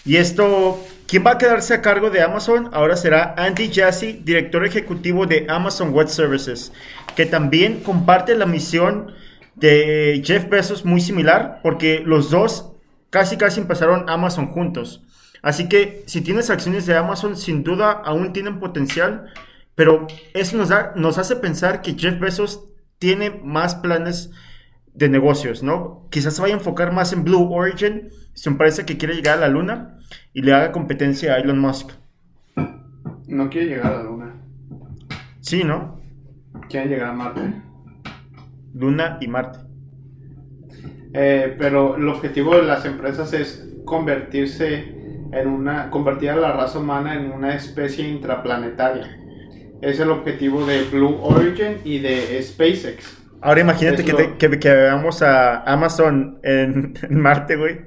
Y 0.07 0.17
esto, 0.17 0.83
¿quién 1.07 1.25
va 1.27 1.33
a 1.33 1.38
quedarse 1.38 1.75
a 1.75 1.83
cargo 1.83 2.09
de 2.09 2.23
Amazon? 2.23 2.71
Ahora 2.73 2.97
será 2.97 3.35
Andy 3.37 3.71
Jassy, 3.71 4.23
director 4.25 4.64
ejecutivo 4.64 5.27
de 5.27 5.45
Amazon 5.51 5.93
Web 5.93 6.09
Services, 6.09 6.73
que 7.14 7.27
también 7.27 7.81
comparte 7.81 8.35
la 8.35 8.47
misión 8.47 9.12
de 9.57 10.23
Jeff 10.25 10.49
Bezos 10.49 10.87
muy 10.87 11.03
similar, 11.03 11.61
porque 11.62 12.01
los 12.03 12.31
dos 12.31 12.73
casi 13.11 13.37
casi 13.37 13.61
empezaron 13.61 14.09
Amazon 14.09 14.47
juntos. 14.47 15.05
Así 15.42 15.68
que 15.68 16.03
si 16.07 16.20
tienes 16.20 16.51
acciones 16.51 16.87
de 16.87 16.96
Amazon, 16.96 17.37
sin 17.37 17.62
duda 17.62 17.90
aún 17.92 18.33
tienen 18.33 18.61
potencial, 18.61 19.31
pero 19.74 20.07
eso 20.35 20.57
nos, 20.57 20.68
da, 20.70 20.92
nos 20.96 21.18
hace 21.18 21.37
pensar 21.37 21.83
que 21.83 21.94
Jeff 21.94 22.18
Bezos 22.18 22.64
tiene 22.98 23.31
más 23.31 23.77
planes 23.77 24.31
de 24.94 25.09
negocios, 25.09 25.62
¿no? 25.62 26.07
Quizás 26.11 26.35
se 26.35 26.42
vaya 26.42 26.55
a 26.55 26.59
enfocar 26.59 26.92
más 26.92 27.12
en 27.12 27.22
Blue 27.24 27.53
Origin, 27.53 28.09
su 28.35 28.48
empresa 28.48 28.85
que 28.85 28.98
quiere 28.98 29.14
llegar 29.14 29.38
a 29.38 29.42
la 29.42 29.48
luna 29.48 29.98
y 30.33 30.42
le 30.42 30.53
haga 30.53 30.72
competencia 30.72 31.35
a 31.35 31.38
Elon 31.38 31.61
Musk. 31.61 31.90
No 33.29 33.51
quiere 33.51 33.68
llegar 33.68 33.92
a 33.92 33.96
la 33.98 34.03
Luna, 34.05 34.35
Sí, 35.40 35.62
¿no? 35.62 36.01
quiere 36.68 36.88
llegar 36.88 37.11
a 37.11 37.12
Marte. 37.12 37.40
Luna 38.74 39.18
y 39.20 39.29
Marte. 39.29 39.59
Eh, 41.12 41.55
pero 41.59 41.96
el 41.96 42.09
objetivo 42.09 42.57
de 42.57 42.62
las 42.62 42.85
empresas 42.85 43.33
es 43.33 43.68
convertirse 43.85 44.98
en 45.33 45.49
una, 45.49 45.91
convertir 45.91 46.31
a 46.31 46.37
la 46.37 46.53
raza 46.53 46.79
humana 46.79 47.14
en 47.14 47.31
una 47.33 47.55
especie 47.55 48.09
intraplanetaria. 48.09 49.07
Es 49.81 50.01
el 50.01 50.11
objetivo 50.11 50.64
de 50.67 50.85
Blue 50.85 51.19
Origin 51.23 51.79
y 51.85 51.99
de 52.01 52.43
SpaceX. 52.43 53.17
Ahora 53.41 53.61
imagínate 53.61 54.05
que, 54.05 54.12
te- 54.12 54.37
que, 54.37 54.59
que 54.59 54.69
veamos 54.71 55.23
a 55.23 55.62
Amazon 55.62 56.41
en, 56.43 56.95
en 57.09 57.21
Marte, 57.21 57.57
güey. 57.57 57.79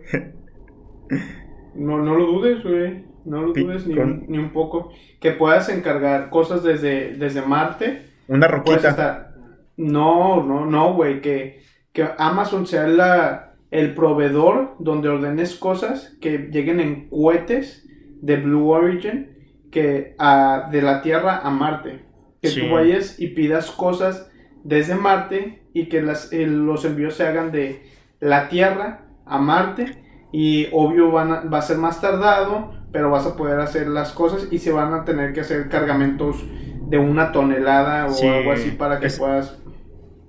No, 1.75 1.97
no 1.99 2.15
lo 2.15 2.25
dudes, 2.25 2.63
güey. 2.63 3.05
No 3.25 3.41
lo 3.43 3.53
dudes 3.53 3.85
ni, 3.85 3.95
con- 3.95 4.25
ni 4.27 4.37
un 4.37 4.51
poco. 4.51 4.91
Que 5.19 5.31
puedas 5.31 5.69
encargar 5.69 6.29
cosas 6.29 6.63
desde, 6.63 7.15
desde 7.15 7.41
Marte. 7.41 8.05
Una 8.27 8.47
roquita. 8.47 8.89
estar... 8.89 9.31
No, 9.77 10.43
no, 10.43 10.65
no, 10.65 10.93
güey. 10.93 11.21
Que, 11.21 11.61
que 11.91 12.07
Amazon 12.17 12.65
sea 12.67 12.87
la, 12.87 13.50
el 13.71 13.95
proveedor 13.95 14.75
donde 14.79 15.09
ordenes 15.09 15.55
cosas 15.55 16.15
que 16.21 16.49
lleguen 16.51 16.79
en 16.79 17.09
cohetes 17.09 17.87
de 18.21 18.37
Blue 18.37 18.69
Origin 18.69 19.29
que 19.71 20.15
a- 20.19 20.67
de 20.71 20.81
la 20.81 21.01
Tierra 21.01 21.39
a 21.39 21.49
Marte. 21.49 22.05
Que 22.41 22.49
Sí. 22.49 22.61
tú 22.61 22.73
vayas 22.73 23.19
y 23.19 23.27
pidas 23.29 23.71
cosas 23.71 24.29
desde 24.63 24.95
Marte 24.95 25.63
y 25.73 25.87
que 25.87 26.01
las, 26.01 26.31
el- 26.33 26.65
los 26.65 26.83
envíos 26.85 27.15
se 27.15 27.25
hagan 27.25 27.51
de 27.51 27.81
la 28.19 28.49
Tierra 28.49 29.05
a 29.25 29.39
Marte. 29.39 29.97
Y 30.33 30.67
obvio 30.71 31.11
van 31.11 31.31
a- 31.31 31.41
va 31.41 31.57
a 31.59 31.61
ser 31.61 31.77
más 31.77 31.99
tardado, 32.01 32.71
pero 32.91 33.09
vas 33.09 33.25
a 33.25 33.35
poder 33.37 33.59
hacer 33.59 33.87
las 33.87 34.11
cosas 34.11 34.47
y 34.51 34.59
se 34.59 34.71
van 34.71 34.93
a 34.93 35.03
tener 35.05 35.33
que 35.33 35.41
hacer 35.41 35.69
cargamentos 35.69 36.43
de 36.89 36.97
una 36.97 37.31
tonelada 37.31 38.05
o 38.07 38.09
Sí, 38.11 38.27
algo 38.27 38.51
así 38.51 38.71
para 38.71 38.99
que 38.99 39.07
es- 39.07 39.17
puedas 39.17 39.57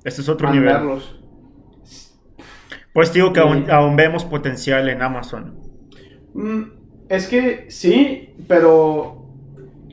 Este 0.04 0.20
es 0.22 0.28
otro 0.28 0.50
nivel. 0.52 0.76
Pues 2.92 3.12
digo 3.12 3.32
que 3.32 3.40
Sí. 3.40 3.46
aún, 3.46 3.70
aún 3.70 3.96
vemos 3.96 4.24
potencial 4.24 4.88
en 4.88 5.02
Amazon. 5.02 5.54
Mm, 6.34 6.62
es 7.08 7.26
que 7.26 7.66
sí, 7.70 8.34
pero 8.48 9.26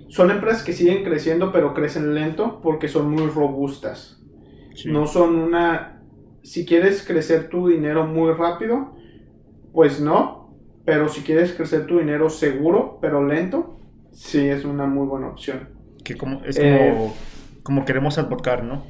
son 0.10 0.32
empresas 0.32 0.64
que 0.64 0.74
siguen 0.74 1.04
creciendo, 1.04 1.52
pero 1.52 1.74
crecen 1.74 2.14
lento 2.14 2.60
porque 2.62 2.88
son 2.88 3.12
muy 3.12 3.28
robustas. 3.28 4.22
Sí. 4.76 4.90
No 4.92 5.06
son 5.08 5.36
una... 5.36 6.02
Si 6.44 6.66
quieres 6.66 7.06
crecer 7.06 7.50
tu 7.50 7.68
dinero 7.68 8.06
muy 8.08 8.32
rápido, 8.34 8.96
pues 9.74 10.00
no. 10.02 10.56
Pero 10.86 11.10
si 11.10 11.22
quieres 11.22 11.52
crecer 11.54 11.86
tu 11.86 12.00
dinero 12.00 12.30
seguro, 12.30 12.98
pero 13.02 13.26
lento, 13.26 13.78
sí 14.12 14.48
es 14.48 14.66
una 14.66 14.88
muy 14.88 15.06
buena 15.06 15.28
opción. 15.28 15.70
Que 16.04 16.16
como, 16.16 16.44
es 16.46 16.58
Eh. 16.58 16.92
como, 16.94 17.14
como 17.62 17.86
queremos 17.86 18.18
advocar, 18.18 18.64
¿no? 18.64 18.84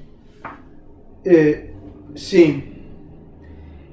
Eh, 1.26 1.74
sí. 2.16 2.79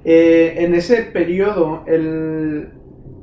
Eh, 0.08 0.54
en 0.64 0.74
ese 0.76 1.02
periodo, 1.02 1.82
el, 1.88 2.68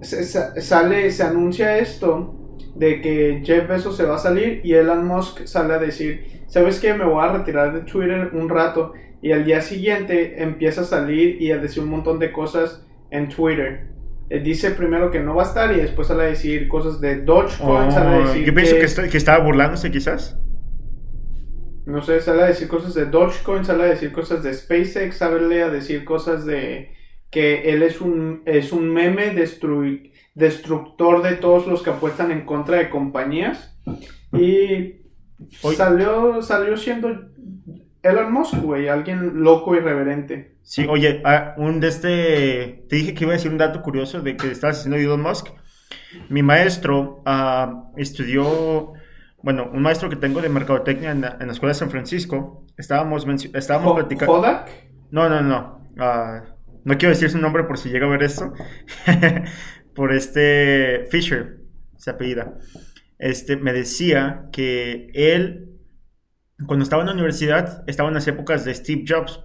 se- 0.02 0.24
sa- 0.26 0.60
sale, 0.60 1.10
se 1.12 1.24
anuncia 1.24 1.78
esto 1.78 2.36
de 2.76 3.00
que 3.02 3.42
Jeff 3.46 3.70
Bezos 3.70 3.96
se 3.96 4.04
va 4.04 4.16
a 4.16 4.18
salir 4.18 4.60
y 4.66 4.74
Elon 4.74 5.08
Musk 5.08 5.46
sale 5.46 5.74
a 5.76 5.80
decir, 5.80 6.44
¿sabes 6.48 6.80
qué? 6.82 6.94
Me 6.94 7.06
voy 7.06 7.24
a 7.24 7.32
retirar 7.32 7.74
de 7.74 7.82
Twitter 7.90 8.32
un 8.34 8.50
rato 8.50 8.92
y 9.22 9.32
al 9.32 9.46
día 9.46 9.62
siguiente 9.62 10.44
empieza 10.44 10.82
a 10.82 10.84
salir 10.84 11.42
y 11.42 11.52
a 11.52 11.58
decir 11.58 11.82
un 11.84 11.90
montón 11.90 12.20
de 12.20 12.32
cosas 12.34 12.86
en 13.12 13.30
Twitter. 13.30 13.88
eh, 14.30 14.40
dice 14.40 14.72
primero 14.72 15.12
que 15.12 15.20
no 15.20 15.36
va 15.36 15.44
a 15.44 15.46
estar 15.46 15.72
y 15.74 15.78
después 15.82 16.08
sale 16.08 16.24
a 16.24 16.26
decir 16.28 16.68
cosas 16.68 17.00
de 17.00 17.22
Dogecoin, 17.22 17.92
sale 17.92 18.16
a 18.16 18.20
Oh, 18.32 18.36
yo 18.36 18.54
pienso 18.54 18.74
que- 18.74 18.80
que, 18.80 18.86
está- 18.86 19.08
que 19.08 19.18
estaba 19.18 19.44
burlándose 19.44 19.92
quizás. 19.92 20.38
No 21.86 22.02
sé, 22.02 22.22
sale 22.22 22.44
a 22.44 22.48
decir 22.48 22.68
cosas 22.68 22.94
de 22.94 23.06
Dogecoin, 23.06 23.66
sale 23.66 23.84
a 23.84 23.88
decir 23.88 24.12
cosas 24.12 24.44
de 24.44 24.54
SpaceX, 24.54 25.18
sale 25.18 25.62
a 25.62 25.70
decir 25.70 26.06
cosas 26.06 26.46
de 26.46 26.92
que 27.30 27.74
él 27.74 27.84
es 27.84 28.00
un, 28.00 28.42
es 28.46 28.72
un 28.72 28.90
meme 28.94 29.34
destru- 29.36 30.12
destructor 30.36 31.24
de 31.24 31.36
todos 31.36 31.68
los 31.68 31.82
que 31.84 31.90
apuestan 31.90 32.32
en 32.32 32.46
contra 32.46 32.78
de 32.78 32.90
compañías. 32.90 33.78
Y 34.32 35.02
salió, 35.50 36.42
salió 36.42 36.78
siendo 36.78 37.10
Elon 38.02 38.32
Musk, 38.32 38.56
güey, 38.62 38.88
alguien 38.88 39.42
loco 39.44 39.76
irreverente. 39.76 40.56
Sí, 40.62 40.86
oye, 40.90 41.22
ah, 41.26 41.54
un 41.58 41.80
de 41.80 41.88
este, 41.90 42.86
te 42.88 42.96
dije 42.96 43.14
que 43.14 43.26
iba 43.26 43.34
a 43.34 43.36
decir 43.36 43.52
un 43.52 43.58
dato 43.58 43.82
curioso 43.82 44.22
de 44.22 44.38
que 44.38 44.52
estabas 44.52 44.80
haciendo 44.80 44.98
Elon 44.98 45.22
Musk. 45.22 45.48
Mi 46.30 46.44
maestro 46.44 47.22
ah, 47.26 47.90
estudió, 47.98 48.94
bueno, 49.44 49.70
un 49.74 49.82
maestro 49.82 50.10
que 50.10 50.16
tengo 50.16 50.42
de 50.42 50.50
mercadotecnia 50.50 51.12
en 51.12 51.22
la, 51.22 51.38
en 51.40 51.48
la 51.48 51.54
escuela 51.54 51.74
de 51.74 51.80
San 51.80 51.92
Francisco. 51.92 52.66
Estábamos, 52.78 53.28
estábamos 53.54 53.94
platicando. 53.94 54.34
Kodak, 54.34 54.70
No, 55.12 55.30
no, 55.30 55.42
no. 55.42 55.86
ah, 56.00 56.44
no 56.86 56.98
quiero 56.98 57.10
decir 57.14 57.30
su 57.30 57.38
nombre 57.38 57.66
por 57.66 57.78
si 57.78 57.90
llega 57.90 58.06
a 58.08 58.10
ver 58.10 58.24
esto. 58.24 58.54
por 59.94 60.14
este 60.14 61.06
Fisher, 61.12 61.60
se 61.98 62.10
apellida. 62.12 62.58
Este 63.20 63.58
me 63.58 63.74
decía 63.74 64.50
que 64.54 65.10
él, 65.14 65.78
cuando 66.66 66.84
estaba 66.84 67.04
en 67.04 67.08
la 67.08 67.14
universidad, 67.14 67.84
estaba 67.88 68.10
en 68.10 68.16
las 68.16 68.28
épocas 68.28 68.66
de 68.66 68.74
Steve 68.74 69.04
Jobs. 69.08 69.42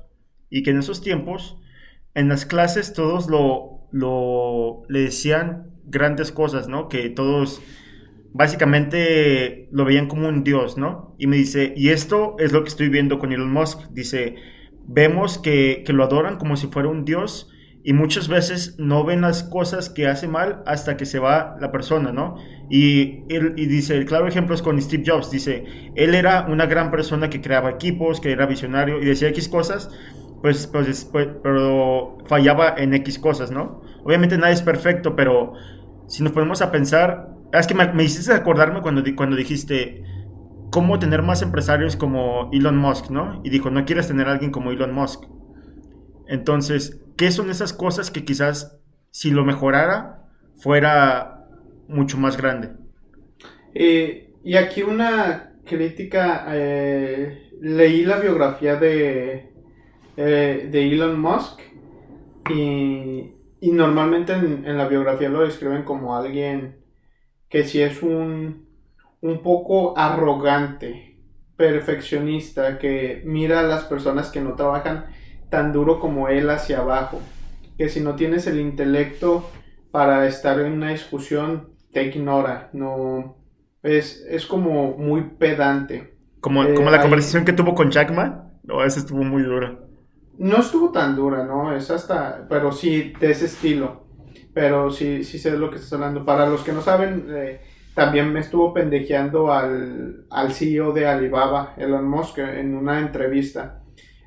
Y 0.51 0.63
que 0.63 0.71
en 0.71 0.79
esos 0.79 1.03
tiempos, 1.03 1.59
en 2.15 2.29
las 2.29 2.47
clases, 2.47 2.93
todos 2.93 3.29
lo, 3.29 3.89
lo 3.93 4.83
le 4.89 5.01
decían 5.01 5.73
grandes 5.85 6.33
cosas, 6.33 6.69
¿no? 6.69 6.89
Que 6.89 7.11
todos 7.11 7.61
básicamente 8.33 9.69
lo 9.73 9.85
veían 9.85 10.07
como 10.09 10.29
un 10.29 10.45
dios, 10.45 10.77
¿no? 10.79 11.15
Y 11.19 11.27
me 11.27 11.37
dice, 11.37 11.73
y 11.77 11.91
esto 11.91 12.37
es 12.39 12.53
lo 12.53 12.63
que 12.63 12.69
estoy 12.69 12.89
viendo 12.89 13.19
con 13.19 13.33
Elon 13.33 13.53
Musk. 13.53 13.89
Dice, 13.91 14.37
vemos 14.87 15.39
que, 15.39 15.83
que 15.85 15.93
lo 15.93 16.05
adoran 16.05 16.37
como 16.39 16.57
si 16.57 16.67
fuera 16.69 16.89
un 16.89 17.05
dios 17.05 17.51
y 17.85 17.93
muchas 17.93 18.29
veces 18.29 18.75
no 18.79 19.05
ven 19.05 19.21
las 19.23 19.45
cosas 19.45 19.89
que 19.89 20.07
hace 20.09 20.29
mal 20.29 20.63
hasta 20.67 20.97
que 20.97 21.07
se 21.07 21.19
va 21.19 21.57
la 21.61 21.71
persona, 21.73 22.13
¿no? 22.13 22.37
Y, 22.69 23.25
él- 23.29 23.55
y 23.57 23.67
dice, 23.67 23.97
el 23.97 24.05
claro 24.05 24.27
ejemplo 24.27 24.55
es 24.55 24.63
con 24.63 24.81
Steve 24.83 25.05
Jobs, 25.07 25.31
dice, 25.31 25.65
él 25.95 26.15
era 26.15 26.47
una 26.49 26.67
gran 26.67 26.91
persona 26.91 27.31
que 27.31 27.41
creaba 27.41 27.71
equipos, 27.71 28.21
que 28.21 28.33
era 28.33 28.47
visionario 28.47 29.01
y 29.01 29.05
decía 29.07 29.29
X 29.29 29.49
cosas, 29.49 29.91
pues, 30.43 30.67
pues, 30.67 31.05
pues, 31.11 31.29
pero 31.43 32.19
fallaba 32.27 32.75
en 32.77 32.95
X 32.95 33.19
cosas, 33.19 33.51
¿no? 33.51 33.81
Obviamente 34.05 34.37
nadie 34.39 34.55
es 34.55 34.63
perfecto, 34.63 35.17
pero 35.17 35.55
si 36.07 36.23
nos 36.23 36.33
ponemos 36.33 36.63
a 36.63 36.71
pensar, 36.71 37.29
es 37.53 37.67
que 37.67 37.75
me, 37.75 38.05
hiciste 38.05 38.33
acordarme 38.33 38.83
cuando, 38.83 39.03
cuando 39.17 39.37
dijiste 39.37 40.05
cómo 40.71 40.99
tener 40.99 41.23
más 41.23 41.43
empresarios 41.43 41.97
como 41.97 42.51
Elon 42.53 42.77
Musk, 42.77 43.11
¿no? 43.11 43.41
Y 43.45 43.51
dijo, 43.51 43.71
no 43.71 43.85
quieres 43.85 44.09
tener 44.09 44.29
a 44.29 44.33
alguien 44.33 44.51
como 44.51 44.71
Elon 44.71 44.93
Musk. 44.93 45.25
Entonces, 46.27 47.01
¿qué 47.17 47.31
son 47.31 47.51
esas 47.51 47.73
cosas 47.73 48.11
que 48.11 48.25
quizás 48.25 48.79
si 49.11 49.31
lo 49.31 49.45
mejorara 49.45 50.27
fuera 50.57 51.47
mucho 51.89 52.19
más 52.19 52.37
grande? 52.37 52.71
Eh, 53.75 54.35
y 54.45 54.57
aquí 54.57 54.83
una 54.83 55.55
crítica, 55.65 56.47
eh, 56.51 57.51
leí 57.61 58.05
la 58.05 58.19
biografía 58.19 58.77
de, 58.77 59.53
eh, 60.17 60.69
de 60.71 60.93
Elon 60.93 61.19
Musk 61.19 61.61
y, 62.51 63.35
normalmente 63.61 64.33
en, 64.33 64.65
en 64.67 64.77
la 64.77 64.87
biografía 64.89 65.29
lo 65.29 65.41
describen 65.41 65.83
como 65.83 66.17
alguien 66.17 66.78
que 67.49 67.65
si 67.65 67.81
es 67.83 68.03
un, 68.03 68.67
un 69.21 69.43
poco 69.43 69.97
arrogante, 69.99 71.17
perfeccionista, 71.57 72.79
que 72.79 73.23
mira 73.25 73.61
a 73.61 73.63
las 73.65 73.85
personas 73.85 74.31
que 74.31 74.41
no 74.41 74.55
trabajan 74.55 75.07
tan 75.51 75.73
duro 75.73 76.01
como 76.01 76.29
él 76.29 76.51
hacia 76.51 76.79
abajo, 76.81 77.21
que 77.77 77.89
si 77.89 78.01
no 78.01 78.15
tienes 78.17 78.47
el 78.47 78.61
intelecto 78.61 79.49
para 79.91 80.27
estar 80.27 80.59
en 80.61 80.73
una 80.73 80.91
discusión, 80.91 81.71
te 81.93 82.05
ignora, 82.05 82.71
no... 82.73 83.37
Es, 83.83 84.27
es 84.29 84.45
como 84.45 84.97
muy 84.97 85.23
pedante. 85.39 86.17
Como, 86.41 86.65
Eh, 86.65 86.75
como 86.75 86.91
la 86.91 86.97
ahí- 86.97 87.03
conversación 87.03 87.45
que 87.45 87.53
tuvo 87.53 87.75
con 87.77 87.91
Jack 87.93 88.11
Ma. 88.11 88.51
No, 88.65 88.85
esa 88.85 88.99
estuvo 88.99 89.23
muy 89.23 89.43
dura. 89.45 89.79
No 90.37 90.57
estuvo 90.59 90.91
tan 90.91 91.15
dura, 91.15 91.45
¿no? 91.45 91.73
Es 91.75 91.91
hasta, 91.91 92.47
pero 92.49 92.73
sí, 92.73 93.13
de 93.21 93.31
ese 93.31 93.47
estilo. 93.47 94.08
Pero 94.59 94.91
sí, 94.91 95.23
sí 95.23 95.39
sé 95.39 95.53
de 95.53 95.59
lo 95.59 95.71
que 95.71 95.77
estás 95.77 95.93
hablando. 95.93 96.25
Para 96.25 96.49
los 96.49 96.63
que 96.65 96.73
no 96.73 96.81
saben, 96.81 97.27
eh, 97.31 97.61
también 97.95 98.33
me 98.33 98.41
estuvo 98.41 98.75
pendejeando 98.75 99.53
al, 99.53 100.25
al 100.31 100.53
CEO 100.53 100.93
de 100.93 101.07
Alibaba, 101.07 101.75
Elon 101.77 102.09
Musk, 102.09 102.39
en 102.39 102.75
una 102.75 102.99
entrevista. 102.99 103.83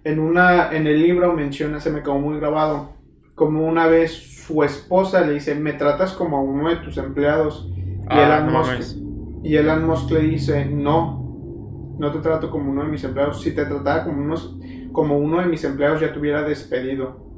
En, 0.05 0.19
una, 0.19 0.71
en 0.71 0.87
el 0.87 1.01
libro 1.01 1.33
menciona, 1.33 1.81
se 1.81 1.91
me 1.91 2.01
quedó 2.01 2.17
muy 2.17 2.39
grabado, 2.39 2.91
como 3.35 3.67
una 3.67 3.87
vez 3.87 4.13
su 4.45 4.63
esposa 4.63 5.19
le 5.19 5.33
dice, 5.33 5.53
me 5.53 5.73
tratas 5.73 6.13
como 6.13 6.41
uno 6.41 6.69
de 6.69 6.77
tus 6.77 6.97
empleados. 6.97 7.69
Y 7.75 8.05
Ah, 8.07 8.39
Elon 8.39 8.53
no 8.53 8.59
Musk 8.59 8.97
y 9.43 9.57
Elon 9.57 9.85
Musk 9.85 10.11
le 10.11 10.21
dice, 10.21 10.65
no, 10.65 11.93
no 11.99 12.11
te 12.13 12.19
trato 12.19 12.49
como 12.49 12.71
uno 12.71 12.83
de 12.83 12.89
mis 12.89 13.03
empleados. 13.03 13.41
Si 13.41 13.53
te 13.53 13.65
tratara 13.65 14.05
como, 14.05 14.21
unos, 14.21 14.55
como 14.93 15.17
uno 15.17 15.41
de 15.41 15.47
mis 15.47 15.61
empleados 15.65 15.99
ya 15.99 16.13
te 16.13 16.19
hubiera 16.19 16.43
despedido. 16.43 17.30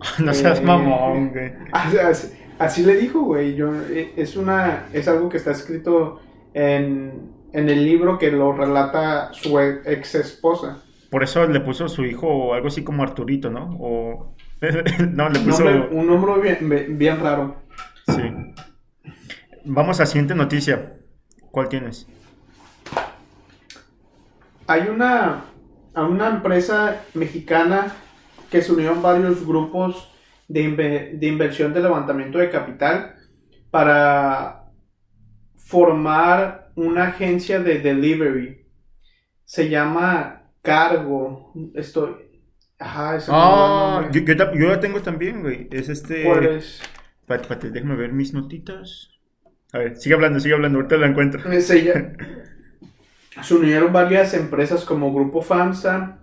No 0.18 0.34
seas 0.34 0.60
Eh, 0.60 0.62
mamón, 0.62 1.30
güey. 1.30 1.52
Así, 2.58 2.82
le 2.84 2.96
dijo, 2.96 3.20
güey. 3.20 3.54
Yo, 3.54 3.72
eh, 3.90 4.12
es, 4.16 4.36
una, 4.36 4.86
es 4.92 5.06
algo 5.06 5.28
que 5.28 5.36
está 5.36 5.52
escrito 5.52 6.20
en, 6.54 7.30
en 7.52 7.68
el 7.68 7.84
libro 7.84 8.18
que 8.18 8.32
lo 8.32 8.52
relata 8.52 9.32
su 9.32 9.58
ex 9.60 10.16
esposa. 10.16 10.82
Por 11.10 11.22
eso 11.22 11.46
le 11.46 11.60
puso 11.60 11.88
su 11.88 12.04
hijo 12.04 12.52
algo 12.52 12.68
así 12.68 12.82
como 12.82 13.02
Arturito, 13.02 13.48
¿no? 13.48 13.76
O... 13.80 14.34
no, 15.10 15.28
le 15.28 15.38
Un 15.38 15.44
puso... 15.44 15.64
nombre, 15.64 15.88
un 15.96 16.06
nombre 16.06 16.56
bien, 16.58 16.98
bien 16.98 17.20
raro. 17.20 17.56
Sí. 18.06 18.22
Vamos 19.64 20.00
a 20.00 20.02
la 20.02 20.06
siguiente 20.06 20.34
noticia. 20.34 20.94
¿Cuál 21.50 21.68
tienes? 21.68 22.06
Hay 24.66 24.88
una, 24.88 25.44
a 25.94 26.02
una 26.02 26.28
empresa 26.28 27.02
mexicana 27.14 27.92
que 28.50 28.62
se 28.62 28.72
unieron 28.72 29.02
varios 29.02 29.46
grupos 29.46 30.08
de, 30.48 30.64
inve- 30.64 31.18
de 31.18 31.26
inversión 31.26 31.72
de 31.74 31.80
levantamiento 31.82 32.38
de 32.38 32.50
capital 32.50 33.14
para 33.70 34.64
formar 35.56 36.70
una 36.74 37.08
agencia 37.08 37.60
de 37.60 37.78
delivery. 37.80 38.66
Se 39.44 39.68
llama 39.68 40.50
Cargo. 40.62 41.52
Estoy. 41.74 42.16
Ajá, 42.78 43.18
Ah, 43.28 44.08
yo, 44.12 44.20
yo, 44.20 44.34
yo 44.54 44.68
la 44.68 44.80
tengo 44.80 45.02
también, 45.02 45.42
güey. 45.42 45.68
Es 45.72 45.88
este... 45.88 46.24
¿Cuál 46.24 46.46
es? 46.46 46.80
Espérate, 47.20 47.42
espérate, 47.42 47.70
déjame 47.70 47.96
ver 47.96 48.12
mis 48.12 48.32
notitas. 48.32 49.10
A 49.72 49.78
ver, 49.78 49.96
sigue 49.96 50.14
hablando, 50.14 50.40
sigue 50.40 50.54
hablando, 50.54 50.78
ahorita 50.78 50.96
la 50.96 51.08
encuentro. 51.08 51.42
Se, 51.60 52.14
se 53.42 53.54
unieron 53.54 53.92
varias 53.92 54.34
empresas 54.34 54.84
como 54.84 55.12
Grupo 55.12 55.42
FAMSA 55.42 56.20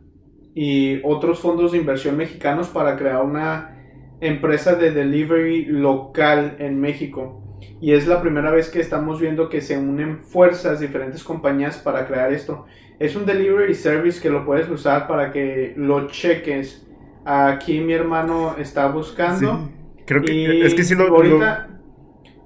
y 0.56 1.01
otros 1.03 1.39
fondos 1.39 1.74
de 1.74 1.78
inversión 1.78 2.18
mexicanos 2.18 2.70
para 2.70 2.95
crear 2.95 3.22
una 3.22 3.76
empresa 4.22 4.76
de 4.76 4.91
delivery 4.91 5.66
local 5.66 6.56
en 6.60 6.80
México. 6.80 7.41
Y 7.82 7.91
es 7.91 8.08
la 8.08 8.22
primera 8.22 8.49
vez 8.51 8.70
que 8.70 8.80
estamos 8.80 9.20
viendo 9.20 9.49
que 9.49 9.62
se 9.62 9.78
unen 9.78 10.20
fuerzas, 10.20 10.80
diferentes 10.80 11.24
compañías 11.24 11.78
para 11.78 12.08
crear 12.08 12.32
esto. 12.32 12.66
Es 12.99 13.18
un 13.18 13.26
delivery 13.26 13.76
service 13.76 14.22
que 14.22 14.30
lo 14.30 14.45
puedes 14.45 14.70
usar 14.70 15.08
para 15.08 15.32
que 15.32 15.74
lo 15.76 16.08
cheques. 16.08 16.88
Aquí 17.26 17.82
mi 17.82 17.91
hermano 17.93 18.56
está 18.58 18.88
buscando. 18.88 19.60
Sí, 19.68 19.76
Creo 20.06 20.22
que 20.22 20.34
Y 20.34 20.62
es 20.62 20.74
que 20.74 20.84
sí 20.84 20.95
lo, 20.95 21.08
ahorita, 21.08 21.68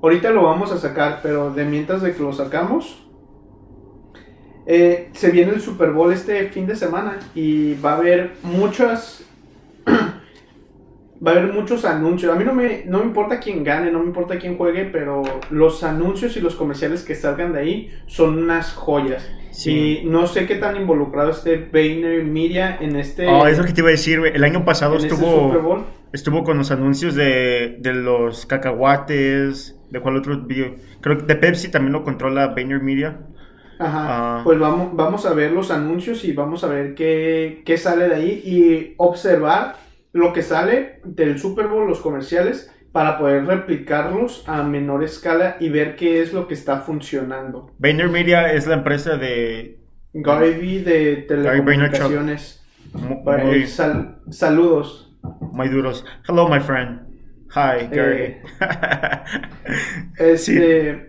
ahorita 0.01 0.31
lo 0.31 0.43
vamos 0.43 0.71
a 0.71 0.77
sacar, 0.77 1.19
pero 1.21 1.51
de 1.51 1.65
mientras 1.65 2.01
de 2.01 2.13
que 2.13 2.23
lo 2.23 2.33
sacamos, 2.33 3.08
eh, 4.71 5.09
se 5.13 5.31
viene 5.31 5.51
el 5.51 5.61
Super 5.61 5.89
Bowl 5.89 6.13
este 6.13 6.47
fin 6.49 6.67
de 6.67 6.75
semana 6.75 7.17
y 7.33 7.73
va 7.83 7.93
a 7.93 7.97
haber 7.97 8.33
muchas, 8.43 9.25
va 9.87 11.31
a 11.31 11.33
haber 11.33 11.51
muchos 11.51 11.85
anuncios. 11.85 12.31
A 12.31 12.35
mí 12.35 12.43
no 12.43 12.53
me, 12.53 12.83
no 12.85 12.99
me 12.99 13.05
importa 13.05 13.39
quién 13.39 13.63
gane, 13.63 13.91
no 13.91 13.97
me 13.97 14.05
importa 14.05 14.37
quién 14.37 14.57
juegue, 14.57 14.85
pero 14.85 15.23
los 15.49 15.83
anuncios 15.83 16.37
y 16.37 16.39
los 16.39 16.53
comerciales 16.53 17.01
que 17.01 17.15
salgan 17.15 17.51
de 17.53 17.59
ahí 17.61 17.89
son 18.05 18.37
unas 18.37 18.73
joyas. 18.73 19.27
Sí. 19.49 20.01
Y 20.03 20.05
no 20.05 20.27
sé 20.27 20.45
qué 20.45 20.53
tan 20.53 20.75
involucrado 20.77 21.31
esté 21.31 21.57
Vayner 21.57 22.23
Media 22.23 22.77
en 22.79 22.95
este, 22.95 23.25
Oh, 23.25 23.47
es 23.47 23.57
lo 23.57 23.63
que 23.63 23.73
te 23.73 23.81
iba 23.81 23.89
a 23.89 23.93
decir. 23.93 24.21
El 24.23 24.43
año 24.43 24.65
pasado 24.65 24.97
este 24.97 25.07
estuvo, 25.07 25.83
estuvo 26.13 26.43
con 26.43 26.59
los 26.59 26.69
anuncios 26.69 27.15
de, 27.15 27.77
de 27.79 27.93
los 27.95 28.45
cacahuates, 28.45 29.79
de 29.89 29.99
cuál 29.99 30.17
otro 30.17 30.39
video. 30.41 30.75
Creo 31.01 31.17
que 31.17 31.23
de 31.23 31.35
Pepsi 31.35 31.71
también 31.71 31.93
lo 31.93 32.03
controla 32.03 32.49
Vayner 32.49 32.83
Media. 32.83 33.17
Ajá, 33.79 34.05
Ah. 34.39 34.41
pues 34.43 34.59
vamos, 34.59 34.95
vamos 34.95 35.25
a 35.25 35.33
ver 35.33 35.51
los 35.51 35.71
anuncios 35.71 36.23
y 36.25 36.33
vamos 36.33 36.63
a 36.63 36.67
ver 36.67 36.93
qué, 36.95 37.61
qué 37.65 37.77
sale 37.77 38.09
de 38.09 38.15
ahí 38.15 38.41
y 38.45 38.93
observar 38.97 39.77
lo 40.11 40.33
que 40.33 40.41
sale 40.41 40.99
del 41.05 41.39
Super 41.39 41.67
Bowl, 41.67 41.87
los 41.87 42.01
comerciales, 42.01 42.71
para 42.91 43.17
poder 43.17 43.45
replicarlos 43.45 44.43
a 44.47 44.63
menor 44.63 45.03
escala 45.03 45.55
y 45.59 45.69
ver 45.69 45.95
qué 45.95 46.21
es 46.21 46.33
lo 46.33 46.47
que 46.47 46.55
está 46.55 46.81
funcionando. 46.81 47.71
VaynerMedia 47.77 48.51
es 48.51 48.65
la 48.67 48.73
empresa 48.75 49.15
de 49.15 49.77
Gary 50.13 50.79
de 50.83 51.17
telecomunicaciones. 51.27 52.65
muy, 52.93 53.67
sal- 53.67 54.17
saludos. 54.31 55.15
muy 55.53 55.69
duros. 55.69 56.03
Hello, 56.27 56.49
my 56.49 56.59
friend. 56.59 57.01
Hi, 57.55 57.87
Gary. 57.91 58.21
Eh, 58.23 58.41
Este 60.17 61.08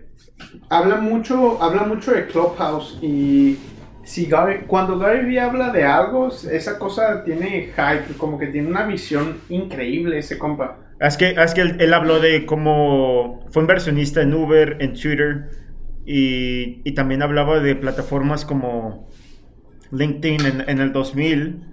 habla 0.69 0.97
mucho, 0.97 1.61
habla 1.61 1.83
mucho 1.83 2.11
de 2.11 2.27
Clubhouse 2.27 2.97
y 3.01 3.57
si 4.03 4.29
cuando 4.67 4.97
Gary 4.97 5.25
Vee 5.25 5.39
habla 5.39 5.71
de 5.71 5.83
algo, 5.83 6.29
esa 6.29 6.79
cosa 6.79 7.23
tiene 7.23 7.71
hype, 7.75 8.17
como 8.17 8.37
que 8.37 8.47
tiene 8.47 8.67
una 8.67 8.85
visión 8.85 9.37
increíble 9.49 10.17
ese 10.17 10.37
compa. 10.37 10.77
Es 10.99 11.17
que, 11.17 11.31
es 11.31 11.53
que 11.53 11.61
él, 11.61 11.93
habló 11.93 12.19
de 12.19 12.45
cómo 12.45 13.45
fue 13.51 13.63
inversionista 13.63 14.21
en 14.21 14.33
Uber, 14.33 14.77
en 14.79 14.93
Twitter, 14.93 15.49
y, 16.05 16.81
y 16.83 16.91
también 16.93 17.21
hablaba 17.21 17.59
de 17.59 17.75
plataformas 17.75 18.43
como 18.43 19.07
LinkedIn 19.91 20.45
en, 20.45 20.69
en 20.69 20.79
el 20.79 20.93
2000. 20.93 21.63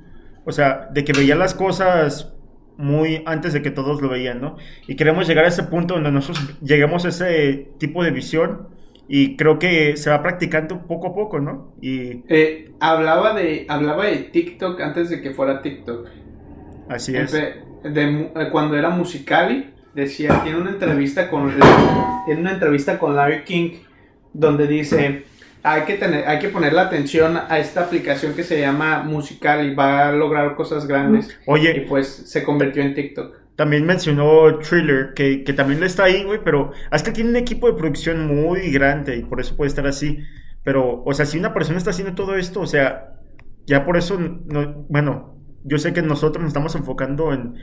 O 0.44 0.52
sea, 0.52 0.88
de 0.92 1.04
que 1.04 1.12
veía 1.12 1.34
las 1.34 1.54
cosas 1.54 2.32
muy 2.78 3.22
antes 3.26 3.52
de 3.52 3.60
que 3.62 3.70
todos 3.70 4.00
lo 4.00 4.08
veían, 4.08 4.40
¿no? 4.40 4.56
Y 4.86 4.96
queremos 4.96 5.28
llegar 5.28 5.44
a 5.44 5.48
ese 5.48 5.64
punto 5.64 5.94
donde 5.94 6.10
nosotros 6.12 6.58
lleguemos 6.62 7.04
a 7.04 7.08
ese 7.10 7.68
tipo 7.78 8.02
de 8.04 8.12
visión 8.12 8.68
y 9.08 9.36
creo 9.36 9.58
que 9.58 9.96
se 9.96 10.10
va 10.10 10.22
practicando 10.22 10.86
poco 10.86 11.08
a 11.08 11.14
poco, 11.14 11.40
¿no? 11.40 11.74
Y 11.82 12.22
Eh, 12.28 12.72
hablaba 12.80 13.34
de 13.34 13.66
hablaba 13.68 14.06
de 14.06 14.18
TikTok 14.18 14.80
antes 14.80 15.10
de 15.10 15.20
que 15.22 15.32
fuera 15.32 15.62
TikTok. 15.62 16.08
así 16.88 17.16
es. 17.16 17.32
Empe- 17.34 17.64
de 17.82 18.32
eh, 18.34 18.48
cuando 18.50 18.76
era 18.76 18.90
Musicali, 18.90 19.70
decía, 19.94 20.40
tiene 20.42 20.58
una 20.60 20.70
entrevista 20.70 21.30
con 21.30 21.52
tiene 22.26 22.40
una 22.40 22.52
entrevista 22.52 22.98
con 22.98 23.16
Larry 23.16 23.44
King 23.44 23.70
donde 24.32 24.66
dice, 24.66 25.24
hay 25.62 25.82
que 25.82 25.94
tener 25.94 26.26
hay 26.26 26.38
que 26.38 26.48
ponerle 26.48 26.80
atención 26.80 27.36
a 27.36 27.58
esta 27.58 27.82
aplicación 27.82 28.34
que 28.34 28.42
se 28.44 28.60
llama 28.60 29.02
Musicali, 29.02 29.74
va 29.74 30.08
a 30.08 30.12
lograr 30.12 30.54
cosas 30.54 30.86
grandes. 30.86 31.28
Y 31.28 31.50
Oye, 31.50 31.86
pues 31.88 32.06
se 32.08 32.42
convirtió 32.44 32.82
en 32.82 32.94
TikTok. 32.94 33.36
También 33.56 33.84
mencionó 33.86 34.58
Thriller, 34.60 35.14
que, 35.14 35.42
que 35.42 35.52
también 35.52 35.80
le 35.80 35.86
está 35.86 36.04
ahí, 36.04 36.22
güey, 36.22 36.40
pero 36.44 36.70
es 36.92 37.02
que 37.02 37.10
tiene 37.10 37.30
un 37.30 37.36
equipo 37.36 37.66
de 37.66 37.76
producción 37.76 38.26
muy 38.28 38.70
grande 38.70 39.16
y 39.16 39.24
por 39.24 39.40
eso 39.40 39.56
puede 39.56 39.68
estar 39.68 39.86
así. 39.86 40.20
Pero, 40.62 41.02
o 41.04 41.12
sea, 41.12 41.26
si 41.26 41.38
una 41.38 41.52
persona 41.52 41.78
está 41.78 41.90
haciendo 41.90 42.14
todo 42.14 42.36
esto, 42.36 42.60
o 42.60 42.66
sea, 42.66 43.14
ya 43.66 43.84
por 43.84 43.96
eso, 43.96 44.16
no, 44.18 44.86
bueno, 44.88 45.36
yo 45.64 45.78
sé 45.78 45.92
que 45.92 46.02
nosotros 46.02 46.40
nos 46.42 46.50
estamos 46.50 46.76
enfocando 46.76 47.32
en, 47.32 47.54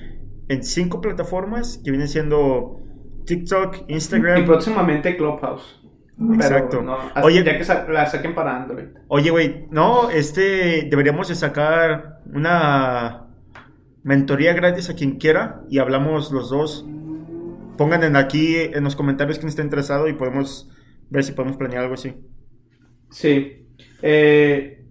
en 0.50 0.64
cinco 0.64 1.00
plataformas 1.00 1.80
que 1.84 1.92
vienen 1.92 2.10
siendo 2.10 2.82
TikTok, 3.26 3.86
Y 3.88 3.94
Instagram. 3.94 4.46
próximamente 4.46 5.16
Clubhouse. 5.16 5.82
Exacto. 6.34 6.82
no, 6.82 6.98
Oye- 7.24 7.44
ya 7.44 7.58
que 7.58 7.64
sa- 7.66 7.86
la 7.90 8.06
saquen 8.06 8.34
para 8.34 8.56
Android. 8.56 8.86
Oye, 9.10 9.30
güey, 9.32 9.66
no, 9.70 10.10
este, 10.10 10.88
deberíamos 10.90 11.28
de 11.28 11.36
sacar 11.36 12.20
una 12.34 13.26
mentoría 14.04 14.54
gratis 14.54 14.90
a 14.90 14.96
quien 14.96 15.18
quiera 15.18 15.62
y 15.70 15.80
hablamos 15.80 16.32
los 16.32 16.50
dos. 16.50 16.86
Pongan 17.78 18.04
en 18.04 18.16
aquí 18.16 18.56
en 18.56 18.84
los 18.86 18.96
comentarios 18.96 19.38
quién 19.40 19.50
está 19.50 19.62
interesado 19.62 20.08
y 20.08 20.14
podemos 20.14 20.70
ver 21.10 21.24
si 21.24 21.34
podemos 21.34 21.58
planear 21.58 21.84
algo 21.84 21.96
así. 21.96 22.14
Sí. 23.10 23.66
Eh, 24.02 24.86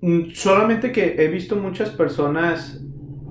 mm, 0.00 0.30
solamente 0.34 0.90
que 0.90 1.14
he 1.18 1.28
visto 1.28 1.54
muchas 1.56 1.90
personas. 1.90 2.80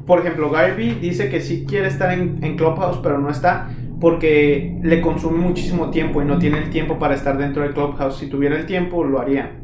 Por 0.05 0.19
ejemplo, 0.19 0.49
Garby 0.49 0.91
dice 0.95 1.29
que 1.29 1.41
sí 1.41 1.65
quiere 1.67 1.87
estar 1.87 2.11
en, 2.13 2.43
en 2.43 2.55
Clubhouse, 2.57 2.99
pero 3.03 3.17
no 3.19 3.29
está 3.29 3.69
porque 4.01 4.77
le 4.81 4.99
consume 4.99 5.37
muchísimo 5.37 5.91
tiempo 5.91 6.21
y 6.21 6.25
no 6.25 6.39
tiene 6.39 6.57
el 6.57 6.71
tiempo 6.71 6.97
para 6.99 7.13
estar 7.15 7.37
dentro 7.37 7.63
de 7.63 7.71
Clubhouse. 7.71 8.17
Si 8.17 8.27
tuviera 8.27 8.57
el 8.57 8.65
tiempo, 8.65 9.03
lo 9.03 9.21
haría. 9.21 9.61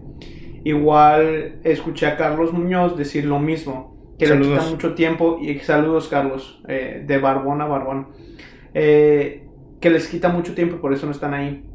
Igual 0.63 1.59
escuché 1.63 2.05
a 2.05 2.17
Carlos 2.17 2.53
Muñoz 2.53 2.95
decir 2.95 3.25
lo 3.25 3.39
mismo, 3.39 4.13
que 4.19 4.27
le 4.27 4.33
Saludos. 4.33 4.59
quita 4.59 4.69
mucho 4.69 4.93
tiempo. 4.93 5.39
Y 5.41 5.57
saludos, 5.59 6.07
Carlos, 6.07 6.61
eh, 6.67 7.03
de 7.05 7.17
Barbón 7.17 7.61
a 7.61 7.65
Barbón. 7.65 8.09
Eh, 8.73 9.47
que 9.81 9.89
les 9.89 10.07
quita 10.07 10.29
mucho 10.29 10.53
tiempo 10.53 10.75
y 10.75 10.79
por 10.79 10.93
eso 10.93 11.07
no 11.07 11.11
están 11.11 11.33
ahí. 11.33 11.65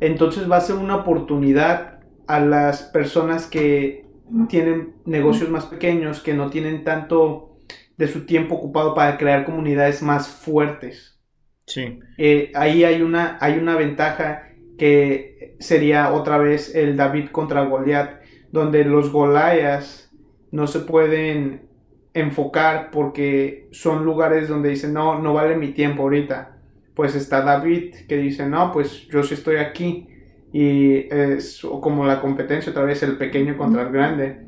Entonces 0.00 0.50
va 0.50 0.56
a 0.56 0.60
ser 0.62 0.76
una 0.76 0.96
oportunidad 0.96 2.00
a 2.26 2.40
las 2.40 2.82
personas 2.82 3.46
que 3.46 4.06
tienen 4.48 4.94
negocios 5.04 5.50
más 5.50 5.66
pequeños, 5.66 6.20
que 6.20 6.34
no 6.34 6.48
tienen 6.48 6.84
tanto 6.84 7.56
de 7.98 8.06
su 8.06 8.24
tiempo 8.24 8.54
ocupado 8.54 8.94
para 8.94 9.18
crear 9.18 9.44
comunidades 9.44 10.02
más 10.02 10.28
fuertes. 10.28 11.17
Sí. 11.68 12.00
Eh, 12.16 12.50
ahí 12.54 12.84
hay 12.84 13.02
una, 13.02 13.38
hay 13.40 13.58
una 13.58 13.76
ventaja 13.76 14.48
que 14.78 15.54
sería 15.60 16.12
otra 16.12 16.38
vez 16.38 16.74
el 16.74 16.96
David 16.96 17.28
contra 17.30 17.62
Goliat, 17.64 18.20
donde 18.52 18.84
los 18.84 19.12
Golayas 19.12 20.10
no 20.50 20.66
se 20.66 20.80
pueden 20.80 21.68
enfocar 22.14 22.90
porque 22.90 23.68
son 23.70 24.04
lugares 24.04 24.48
donde 24.48 24.70
dicen, 24.70 24.92
no, 24.92 25.20
no 25.20 25.34
vale 25.34 25.56
mi 25.56 25.68
tiempo 25.72 26.02
ahorita. 26.02 26.58
Pues 26.94 27.14
está 27.14 27.42
David 27.42 27.94
que 28.08 28.16
dice, 28.16 28.46
no, 28.48 28.72
pues 28.72 29.06
yo 29.08 29.22
sí 29.22 29.34
estoy 29.34 29.56
aquí. 29.56 30.08
Y 30.52 31.12
es 31.14 31.60
como 31.82 32.06
la 32.06 32.20
competencia 32.20 32.70
otra 32.72 32.84
vez, 32.84 33.02
el 33.02 33.18
pequeño 33.18 33.56
contra 33.56 33.82
el 33.82 33.90
grande. 33.92 34.46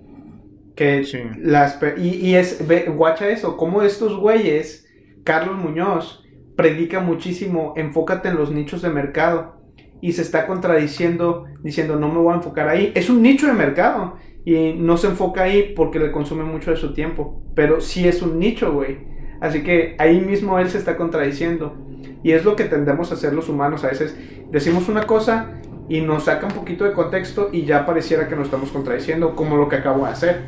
Que 0.75 1.05
Sí. 1.05 1.19
las, 1.37 1.79
y, 1.99 2.09
y 2.29 2.35
es, 2.37 2.67
ve, 2.67 2.87
guacha 2.87 3.29
eso, 3.29 3.57
como 3.57 3.83
estos 3.83 4.17
güeyes, 4.17 4.89
Carlos 5.25 5.59
Muñoz, 5.59 6.25
predica 6.61 7.01
muchísimo, 7.01 7.75
enfócate 7.77 8.29
en 8.29 8.37
los 8.37 8.51
nichos 8.53 8.83
de 8.83 8.91
mercado. 8.91 9.61
Y 10.03 10.13
se 10.13 10.23
está 10.23 10.47
contradiciendo, 10.47 11.45
diciendo, 11.63 11.97
no 11.97 12.09
me 12.09 12.19
voy 12.19 12.33
a 12.33 12.37
enfocar 12.37 12.69
ahí. 12.69 12.93
Es 12.95 13.11
un 13.11 13.23
nicho 13.23 13.47
de 13.47 13.53
mercado. 13.53 14.17
Y 14.45 14.73
no 14.73 14.97
se 14.97 15.09
enfoca 15.09 15.43
ahí 15.43 15.75
porque 15.77 15.99
le 15.99 16.11
consume 16.11 16.45
mucho 16.45 16.71
de 16.71 16.77
su 16.79 16.95
tiempo. 16.95 17.43
Pero 17.55 17.81
sí 17.81 18.09
es 18.09 18.23
un 18.23 18.39
nicho, 18.39 18.73
güey. 18.73 18.99
Así 19.41 19.63
que 19.63 19.97
ahí 19.99 20.21
mismo 20.21 20.59
él 20.59 20.71
se 20.71 20.79
está 20.79 20.97
contradiciendo. 20.97 21.77
Y 22.23 22.33
es 22.33 22.45
lo 22.45 22.57
que 22.57 22.65
tendemos 22.65 23.11
a 23.11 23.15
hacer 23.15 23.35
los 23.35 23.49
humanos. 23.51 23.85
A 23.85 23.89
veces 23.89 24.19
decimos 24.51 24.89
una 24.89 25.05
cosa 25.07 25.61
y 25.89 26.01
nos 26.01 26.25
saca 26.25 26.47
un 26.47 26.53
poquito 26.55 26.85
de 26.85 26.93
contexto 26.93 27.51
y 27.53 27.65
ya 27.65 27.85
pareciera 27.85 28.29
que 28.29 28.37
nos 28.37 28.47
estamos 28.47 28.71
contradiciendo, 28.71 29.35
como 29.37 29.57
lo 29.57 29.69
que 29.69 29.77
acabo 29.77 30.07
de 30.07 30.13
hacer. 30.13 30.43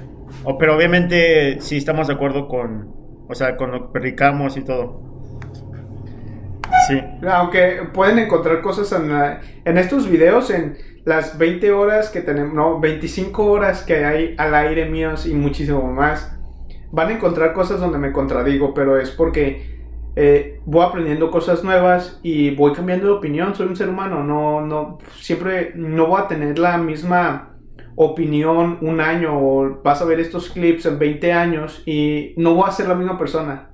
O- 0.44 0.56
pero 0.56 0.74
obviamente 0.76 1.60
sí 1.60 1.76
estamos 1.76 2.06
de 2.08 2.14
acuerdo 2.14 2.48
con, 2.48 2.90
o 3.28 3.34
sea, 3.34 3.56
con 3.56 3.70
lo 3.72 3.86
que 3.86 3.92
predicamos 4.00 4.56
y 4.56 4.62
todo. 4.64 5.11
Aunque 7.28 7.88
pueden 7.92 8.18
encontrar 8.18 8.60
cosas 8.60 8.92
en 8.92 9.78
estos 9.78 10.08
videos, 10.08 10.50
en 10.50 10.76
las 11.04 11.38
20 11.38 11.72
horas 11.72 12.10
que 12.10 12.20
tenemos, 12.20 12.54
no, 12.54 12.80
25 12.80 13.44
horas 13.44 13.82
que 13.82 14.04
hay 14.04 14.34
al 14.38 14.54
aire 14.54 14.88
míos 14.88 15.26
y 15.26 15.34
muchísimo 15.34 15.92
más, 15.92 16.38
van 16.90 17.08
a 17.08 17.12
encontrar 17.12 17.52
cosas 17.52 17.80
donde 17.80 17.98
me 17.98 18.12
contradigo, 18.12 18.74
pero 18.74 18.98
es 18.98 19.10
porque 19.10 19.72
eh, 20.14 20.60
voy 20.66 20.84
aprendiendo 20.84 21.30
cosas 21.30 21.64
nuevas 21.64 22.20
y 22.22 22.54
voy 22.54 22.72
cambiando 22.72 23.06
de 23.06 23.12
opinión, 23.12 23.54
soy 23.54 23.66
un 23.66 23.76
ser 23.76 23.88
humano, 23.88 24.22
no, 24.22 24.60
no, 24.60 24.98
siempre 25.16 25.72
no 25.74 26.06
voy 26.06 26.20
a 26.20 26.28
tener 26.28 26.58
la 26.58 26.78
misma 26.78 27.56
opinión 27.96 28.78
un 28.80 29.00
año 29.00 29.38
o 29.38 29.80
vas 29.82 30.00
a 30.02 30.04
ver 30.04 30.20
estos 30.20 30.50
clips 30.50 30.86
en 30.86 30.98
20 30.98 31.32
años 31.32 31.82
y 31.86 32.34
no 32.36 32.54
voy 32.54 32.68
a 32.68 32.72
ser 32.72 32.88
la 32.88 32.94
misma 32.94 33.18
persona. 33.18 33.71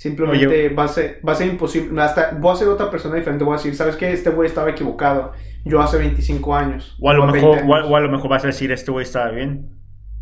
Simplemente 0.00 0.46
Oye. 0.46 0.68
va, 0.70 0.84
a 0.84 0.88
ser, 0.88 1.20
va 1.28 1.32
a 1.32 1.34
ser 1.34 1.48
imposible. 1.48 2.00
Hasta 2.00 2.30
voy 2.40 2.54
a 2.54 2.56
ser 2.56 2.68
otra 2.68 2.90
persona 2.90 3.16
diferente. 3.16 3.44
Voy 3.44 3.52
a 3.52 3.56
decir, 3.58 3.74
¿sabes 3.74 3.96
qué? 3.96 4.10
Este 4.10 4.30
güey 4.30 4.48
estaba 4.48 4.70
equivocado. 4.70 5.32
Yo 5.66 5.78
hace 5.82 5.98
25 5.98 6.56
años. 6.56 6.96
O 7.02 7.10
a 7.10 7.12
lo 7.12 7.24
o 7.24 7.30
20 7.30 7.38
mejor, 7.46 7.68
o 7.68 7.74
a, 7.74 7.78
años. 7.80 7.90
o 7.90 7.96
a 7.96 8.00
lo 8.00 8.10
mejor 8.10 8.30
vas 8.30 8.44
a 8.44 8.46
decir, 8.46 8.72
este 8.72 8.90
güey 8.90 9.02
estaba 9.02 9.30
bien. 9.30 9.68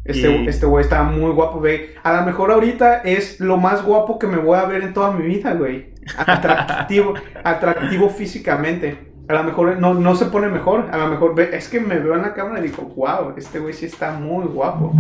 Este, 0.04 0.32
y- 0.32 0.48
este 0.48 0.66
güey 0.66 0.82
está 0.82 1.04
muy 1.04 1.30
guapo, 1.30 1.60
güey. 1.60 1.90
A 2.02 2.12
lo 2.12 2.26
mejor 2.26 2.50
ahorita 2.50 3.02
es 3.02 3.38
lo 3.38 3.56
más 3.56 3.84
guapo 3.84 4.18
que 4.18 4.26
me 4.26 4.38
voy 4.38 4.58
a 4.58 4.64
ver 4.64 4.82
en 4.82 4.92
toda 4.92 5.12
mi 5.12 5.24
vida, 5.24 5.52
güey. 5.54 5.94
Atractivo, 6.16 7.14
atractivo 7.44 8.10
físicamente. 8.10 9.12
A 9.28 9.34
lo 9.34 9.44
mejor 9.44 9.78
no, 9.78 9.94
no 9.94 10.16
se 10.16 10.24
pone 10.24 10.48
mejor. 10.48 10.88
A 10.90 10.96
lo 10.98 11.06
mejor 11.06 11.40
es 11.40 11.68
que 11.68 11.78
me 11.78 12.00
veo 12.00 12.16
en 12.16 12.22
la 12.22 12.34
cámara 12.34 12.58
y 12.58 12.62
digo, 12.64 12.82
wow, 12.96 13.34
este 13.36 13.60
güey 13.60 13.74
sí 13.74 13.86
está 13.86 14.10
muy 14.10 14.44
guapo. 14.46 14.92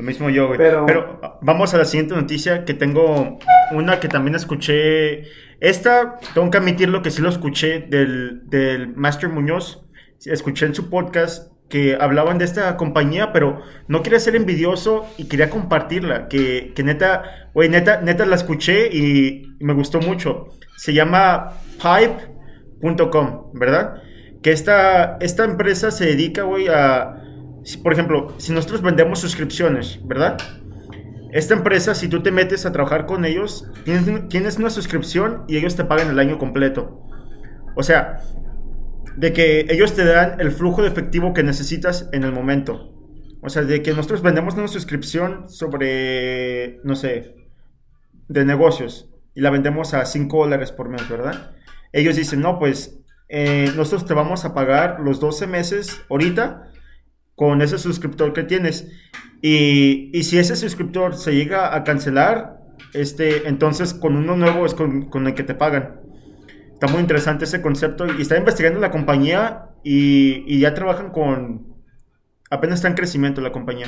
Lo 0.00 0.06
mismo 0.06 0.30
yo, 0.30 0.46
güey. 0.46 0.56
Pero- 0.56 0.86
Pero, 0.86 1.20
vamos 1.42 1.74
a 1.74 1.76
la 1.78 1.84
siguiente 1.84 2.14
noticia 2.14 2.64
que 2.64 2.72
tengo 2.72 3.38
una 3.72 4.00
que 4.00 4.08
también 4.08 4.34
escuché. 4.34 5.24
Esta, 5.60 6.16
tengo 6.32 6.50
que 6.50 6.56
admitirlo 6.56 7.02
que 7.02 7.10
sí 7.10 7.20
lo 7.20 7.28
escuché 7.28 7.80
del, 7.80 8.48
del 8.48 8.96
Master 8.96 9.28
Muñoz. 9.28 9.84
Escuché 10.24 10.64
en 10.64 10.74
su 10.74 10.88
podcast 10.88 11.52
que 11.68 11.98
hablaban 12.00 12.38
de 12.38 12.46
esta 12.46 12.76
compañía, 12.78 13.30
pero 13.32 13.60
no 13.88 14.02
quería 14.02 14.18
ser 14.20 14.36
envidioso 14.36 15.06
y 15.18 15.28
quería 15.28 15.50
compartirla. 15.50 16.28
Que, 16.28 16.72
que 16.74 16.82
neta, 16.82 17.50
güey, 17.52 17.68
neta, 17.68 18.00
neta 18.00 18.24
la 18.24 18.36
escuché 18.36 18.88
y, 18.90 19.54
y 19.60 19.64
me 19.64 19.74
gustó 19.74 20.00
mucho. 20.00 20.48
Se 20.78 20.94
llama 20.94 21.52
Pipe.com, 22.80 23.50
¿verdad? 23.52 24.02
Que 24.42 24.52
esta, 24.52 25.18
esta 25.20 25.44
empresa 25.44 25.90
se 25.90 26.06
dedica, 26.06 26.42
güey, 26.44 26.68
a 26.68 27.16
por 27.82 27.92
ejemplo, 27.92 28.34
si 28.38 28.52
nosotros 28.52 28.82
vendemos 28.82 29.20
suscripciones, 29.20 30.00
¿verdad? 30.04 30.38
esta 31.32 31.54
empresa, 31.54 31.94
si 31.94 32.08
tú 32.08 32.22
te 32.22 32.32
metes 32.32 32.66
a 32.66 32.72
trabajar 32.72 33.06
con 33.06 33.24
ellos, 33.24 33.66
tienes, 33.84 34.58
una 34.58 34.70
suscripción 34.70 35.44
y 35.46 35.56
ellos 35.56 35.76
te 35.76 35.84
pagan 35.84 36.10
el 36.10 36.18
año 36.18 36.38
completo. 36.38 37.06
O 37.76 37.82
sea, 37.82 38.20
de 39.16 39.32
que 39.32 39.66
ellos 39.68 39.94
te 39.94 40.04
dan 40.04 40.40
el 40.40 40.50
flujo 40.50 40.82
de 40.82 40.88
efectivo 40.88 41.32
que 41.32 41.42
necesitas 41.42 42.08
en 42.12 42.24
el 42.24 42.32
momento. 42.32 42.96
O 43.42 43.48
sea, 43.48 43.62
de 43.62 43.82
que 43.82 43.92
nosotros 43.92 44.22
vendemos 44.22 44.54
una 44.54 44.68
suscripción 44.68 45.48
sobre, 45.48 46.80
no 46.82 46.96
sé, 46.96 47.36
de 48.28 48.44
negocios 48.44 49.08
y 49.34 49.40
la 49.40 49.50
vendemos 49.50 49.94
a 49.94 50.04
5 50.04 50.36
dólares 50.36 50.72
por 50.72 50.88
mes, 50.88 51.08
¿verdad? 51.08 51.52
Ellos 51.92 52.16
dicen, 52.16 52.40
no, 52.40 52.58
pues 52.58 52.98
eh, 53.28 53.70
nosotros 53.76 54.04
te 54.04 54.14
vamos 54.14 54.44
a 54.44 54.52
pagar 54.52 54.98
los 55.00 55.20
12 55.20 55.46
meses 55.46 56.02
ahorita 56.10 56.69
con 57.40 57.62
ese 57.62 57.78
suscriptor 57.78 58.34
que 58.34 58.42
tienes. 58.42 58.86
Y, 59.40 60.10
y 60.12 60.24
si 60.24 60.38
ese 60.38 60.56
suscriptor 60.56 61.14
se 61.14 61.34
llega 61.34 61.74
a 61.74 61.84
cancelar, 61.84 62.60
este, 62.92 63.48
entonces 63.48 63.94
con 63.94 64.14
uno 64.16 64.36
nuevo 64.36 64.66
es 64.66 64.74
con, 64.74 65.08
con, 65.08 65.26
el 65.26 65.32
que 65.32 65.42
te 65.42 65.54
pagan. 65.54 66.02
Está 66.74 66.86
muy 66.88 67.00
interesante 67.00 67.46
ese 67.46 67.62
concepto 67.62 68.04
y 68.06 68.20
está 68.20 68.36
investigando 68.36 68.78
la 68.78 68.90
compañía 68.90 69.70
y, 69.82 70.44
y 70.54 70.60
ya 70.60 70.74
trabajan 70.74 71.12
con... 71.12 71.76
Apenas 72.50 72.80
está 72.80 72.88
en 72.88 72.94
crecimiento 72.94 73.40
la 73.40 73.52
compañía. 73.52 73.86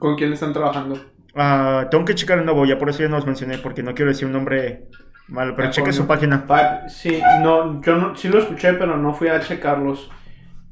¿Con 0.00 0.16
quién 0.16 0.32
están 0.32 0.52
trabajando? 0.52 0.96
Uh, 1.36 1.88
tengo 1.92 2.04
que 2.04 2.16
checar 2.16 2.40
el 2.40 2.44
nuevo, 2.44 2.66
ya 2.66 2.76
por 2.76 2.90
eso 2.90 3.04
ya 3.04 3.08
no 3.08 3.18
los 3.18 3.26
mencioné, 3.26 3.58
porque 3.58 3.84
no 3.84 3.94
quiero 3.94 4.10
decir 4.10 4.26
un 4.26 4.32
nombre 4.32 4.88
malo, 5.28 5.54
pero 5.54 5.70
cheque 5.70 5.92
su 5.92 6.08
página. 6.08 6.44
Sí, 6.88 7.22
no, 7.40 7.80
yo 7.82 7.96
no, 7.98 8.16
sí 8.16 8.26
lo 8.26 8.40
escuché, 8.40 8.72
pero 8.72 8.96
no 8.96 9.14
fui 9.14 9.28
a 9.28 9.38
checarlos. 9.38 10.10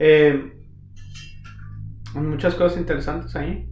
Eh, 0.01 0.57
muchas 2.15 2.55
cosas 2.55 2.79
interesantes 2.79 3.35
ahí. 3.37 3.69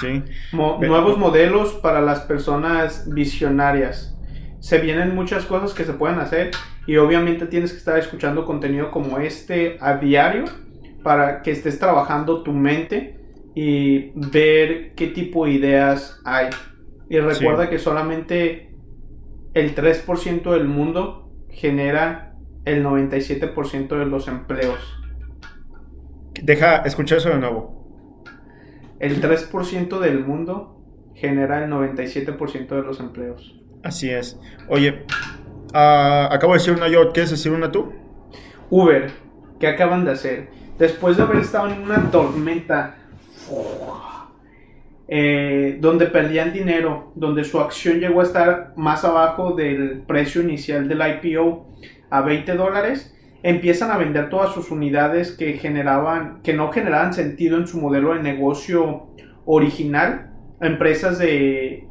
Sí. 0.00 0.22
Mo 0.52 0.78
nuevos 0.80 1.18
modelos 1.18 1.74
para 1.74 2.00
las 2.00 2.20
personas 2.20 3.08
visionarias. 3.12 4.16
Se 4.60 4.78
vienen 4.78 5.14
muchas 5.14 5.44
cosas 5.44 5.74
que 5.74 5.84
se 5.84 5.92
pueden 5.92 6.18
hacer 6.18 6.52
y 6.86 6.96
obviamente 6.96 7.46
tienes 7.46 7.72
que 7.72 7.78
estar 7.78 7.98
escuchando 7.98 8.44
contenido 8.44 8.90
como 8.90 9.18
este 9.18 9.76
a 9.80 9.96
diario 9.96 10.44
para 11.02 11.42
que 11.42 11.50
estés 11.50 11.78
trabajando 11.78 12.42
tu 12.42 12.52
mente 12.52 13.18
y 13.54 14.12
ver 14.14 14.94
qué 14.94 15.08
tipo 15.08 15.46
de 15.46 15.52
ideas 15.52 16.20
hay. 16.24 16.48
Y 17.10 17.18
recuerda 17.18 17.64
sí. 17.64 17.70
que 17.70 17.78
solamente 17.78 18.74
el 19.54 19.74
3% 19.74 20.50
del 20.52 20.64
mundo 20.66 21.30
genera 21.50 22.34
el 22.64 22.84
97% 22.84 23.98
de 23.98 24.06
los 24.06 24.28
empleos. 24.28 24.98
Deja 26.42 26.76
escuchar 26.78 27.18
eso 27.18 27.28
de 27.28 27.38
nuevo. 27.38 27.81
El 29.02 29.20
3% 29.20 29.98
del 29.98 30.20
mundo 30.20 30.80
genera 31.16 31.64
el 31.64 31.68
97% 31.72 32.68
de 32.68 32.82
los 32.82 33.00
empleos. 33.00 33.60
Así 33.82 34.08
es. 34.08 34.38
Oye, 34.68 35.04
uh, 35.74 36.30
acabo 36.30 36.52
de 36.52 36.60
decir 36.60 36.72
una 36.72 36.86
yo, 36.86 37.10
¿quieres 37.12 37.32
decir 37.32 37.50
una 37.50 37.72
tú? 37.72 37.92
Uber, 38.70 39.10
¿qué 39.58 39.66
acaban 39.66 40.04
de 40.04 40.12
hacer? 40.12 40.50
Después 40.78 41.16
de 41.16 41.24
haber 41.24 41.38
estado 41.38 41.68
en 41.72 41.82
una 41.82 42.12
tormenta 42.12 42.94
eh, 45.08 45.78
donde 45.80 46.06
perdían 46.06 46.52
dinero, 46.52 47.10
donde 47.16 47.42
su 47.42 47.58
acción 47.58 47.98
llegó 47.98 48.20
a 48.20 48.24
estar 48.24 48.72
más 48.76 49.04
abajo 49.04 49.56
del 49.56 50.02
precio 50.06 50.42
inicial 50.42 50.86
del 50.88 51.00
IPO 51.00 51.66
a 52.08 52.20
20 52.20 52.54
dólares, 52.54 53.12
empiezan 53.42 53.90
a 53.90 53.98
vender 53.98 54.28
todas 54.30 54.54
sus 54.54 54.70
unidades 54.70 55.32
que 55.32 55.54
generaban, 55.54 56.42
que 56.42 56.54
no 56.54 56.70
generaban 56.72 57.12
sentido 57.12 57.58
en 57.58 57.66
su 57.66 57.80
modelo 57.80 58.14
de 58.14 58.22
negocio 58.22 59.08
original, 59.44 60.30
empresas 60.60 61.18
de 61.18 61.88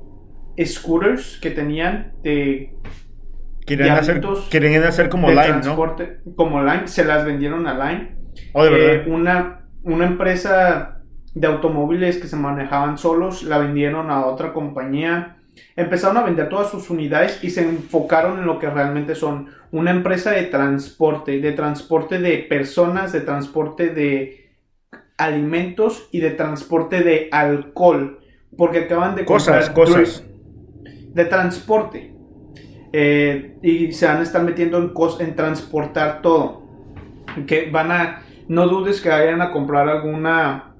scooters 0.63 1.39
que 1.41 1.51
tenían 1.51 2.13
de 2.23 2.73
Querían 3.65 3.97
hacer, 3.97 4.21
hacer 4.85 5.09
como 5.09 5.29
Line, 5.29 5.61
¿no? 5.63 5.77
Como 6.35 6.63
Line, 6.63 6.87
se 6.87 7.05
las 7.05 7.25
vendieron 7.25 7.67
a 7.67 7.73
Line. 7.73 8.15
Oh, 8.53 8.65
de. 8.65 8.95
Eh, 8.95 9.03
una, 9.07 9.67
una 9.83 10.05
empresa 10.05 11.01
de 11.33 11.47
automóviles 11.47 12.17
que 12.17 12.27
se 12.27 12.35
manejaban 12.35 12.97
solos, 12.97 13.43
la 13.43 13.59
vendieron 13.59 14.09
a 14.09 14.25
otra 14.25 14.51
compañía. 14.51 15.37
Empezaron 15.75 16.17
a 16.17 16.23
vender 16.23 16.49
todas 16.49 16.69
sus 16.69 16.89
unidades 16.89 17.43
y 17.43 17.49
se 17.49 17.61
enfocaron 17.61 18.39
en 18.39 18.45
lo 18.45 18.59
que 18.59 18.69
realmente 18.69 19.15
son 19.15 19.49
una 19.71 19.91
empresa 19.91 20.31
de 20.31 20.43
transporte, 20.43 21.39
de 21.39 21.51
transporte 21.53 22.19
de 22.19 22.37
personas, 22.39 23.11
de 23.11 23.21
transporte 23.21 23.89
de 23.89 24.51
alimentos 25.17 26.07
y 26.11 26.19
de 26.19 26.31
transporte 26.31 27.01
de 27.01 27.29
alcohol. 27.31 28.19
Porque 28.57 28.79
acaban 28.79 29.15
de 29.15 29.25
cosas, 29.25 29.69
cosas 29.69 30.23
de 31.13 31.25
transporte. 31.25 32.13
Eh, 32.93 33.57
y 33.61 33.91
se 33.93 34.05
van 34.05 34.17
a 34.17 34.23
estar 34.23 34.43
metiendo 34.43 34.77
en, 34.77 34.91
en 35.19 35.35
transportar 35.35 36.21
todo. 36.21 36.63
Que 37.47 37.69
van 37.69 37.91
a, 37.91 38.23
no 38.47 38.67
dudes 38.67 38.99
que 38.99 39.09
vayan 39.09 39.41
a 39.41 39.51
comprar 39.51 39.87
alguna 39.87 40.71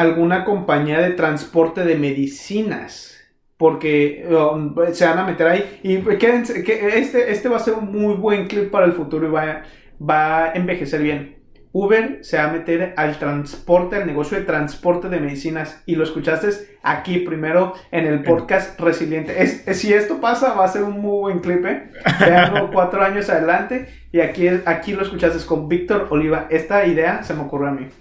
alguna 0.00 0.44
compañía 0.44 1.00
de 1.00 1.10
transporte 1.10 1.84
de 1.84 1.96
medicinas. 1.96 3.19
Porque 3.60 4.26
um, 4.30 4.74
se 4.90 5.04
van 5.04 5.18
a 5.18 5.26
meter 5.26 5.46
ahí. 5.46 5.80
Y 5.82 5.98
quédense, 6.16 6.64
que 6.64 6.98
este, 6.98 7.30
este 7.30 7.50
va 7.50 7.58
a 7.58 7.60
ser 7.60 7.74
un 7.74 7.92
muy 7.92 8.14
buen 8.14 8.46
clip 8.46 8.70
para 8.70 8.86
el 8.86 8.94
futuro 8.94 9.28
y 9.28 9.30
va, 9.30 9.64
va 10.00 10.44
a 10.44 10.52
envejecer 10.54 11.02
bien. 11.02 11.36
Uber 11.72 12.20
se 12.22 12.38
va 12.38 12.44
a 12.44 12.52
meter 12.52 12.94
al 12.96 13.18
transporte, 13.18 13.96
al 13.96 14.06
negocio 14.06 14.38
de 14.38 14.44
transporte 14.44 15.10
de 15.10 15.20
medicinas. 15.20 15.82
Y 15.84 15.94
lo 15.94 16.04
escuchaste 16.04 16.78
aquí 16.82 17.18
primero 17.18 17.74
en 17.90 18.06
el 18.06 18.22
podcast 18.22 18.80
Resiliente. 18.80 19.42
Es, 19.42 19.64
si 19.78 19.92
esto 19.92 20.22
pasa, 20.22 20.54
va 20.54 20.64
a 20.64 20.68
ser 20.68 20.82
un 20.82 20.98
muy 20.98 21.20
buen 21.20 21.40
clip. 21.40 21.66
¿eh? 21.66 21.90
cuatro 22.72 23.02
años 23.02 23.28
adelante. 23.28 23.88
Y 24.10 24.20
aquí, 24.20 24.48
aquí 24.64 24.94
lo 24.94 25.02
escuchaste 25.02 25.44
con 25.44 25.68
Víctor 25.68 26.06
Oliva. 26.08 26.46
Esta 26.48 26.86
idea 26.86 27.22
se 27.24 27.34
me 27.34 27.42
ocurrió 27.42 27.68
a 27.68 27.72
mí. 27.72 27.86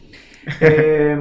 Eh, 0.62 1.20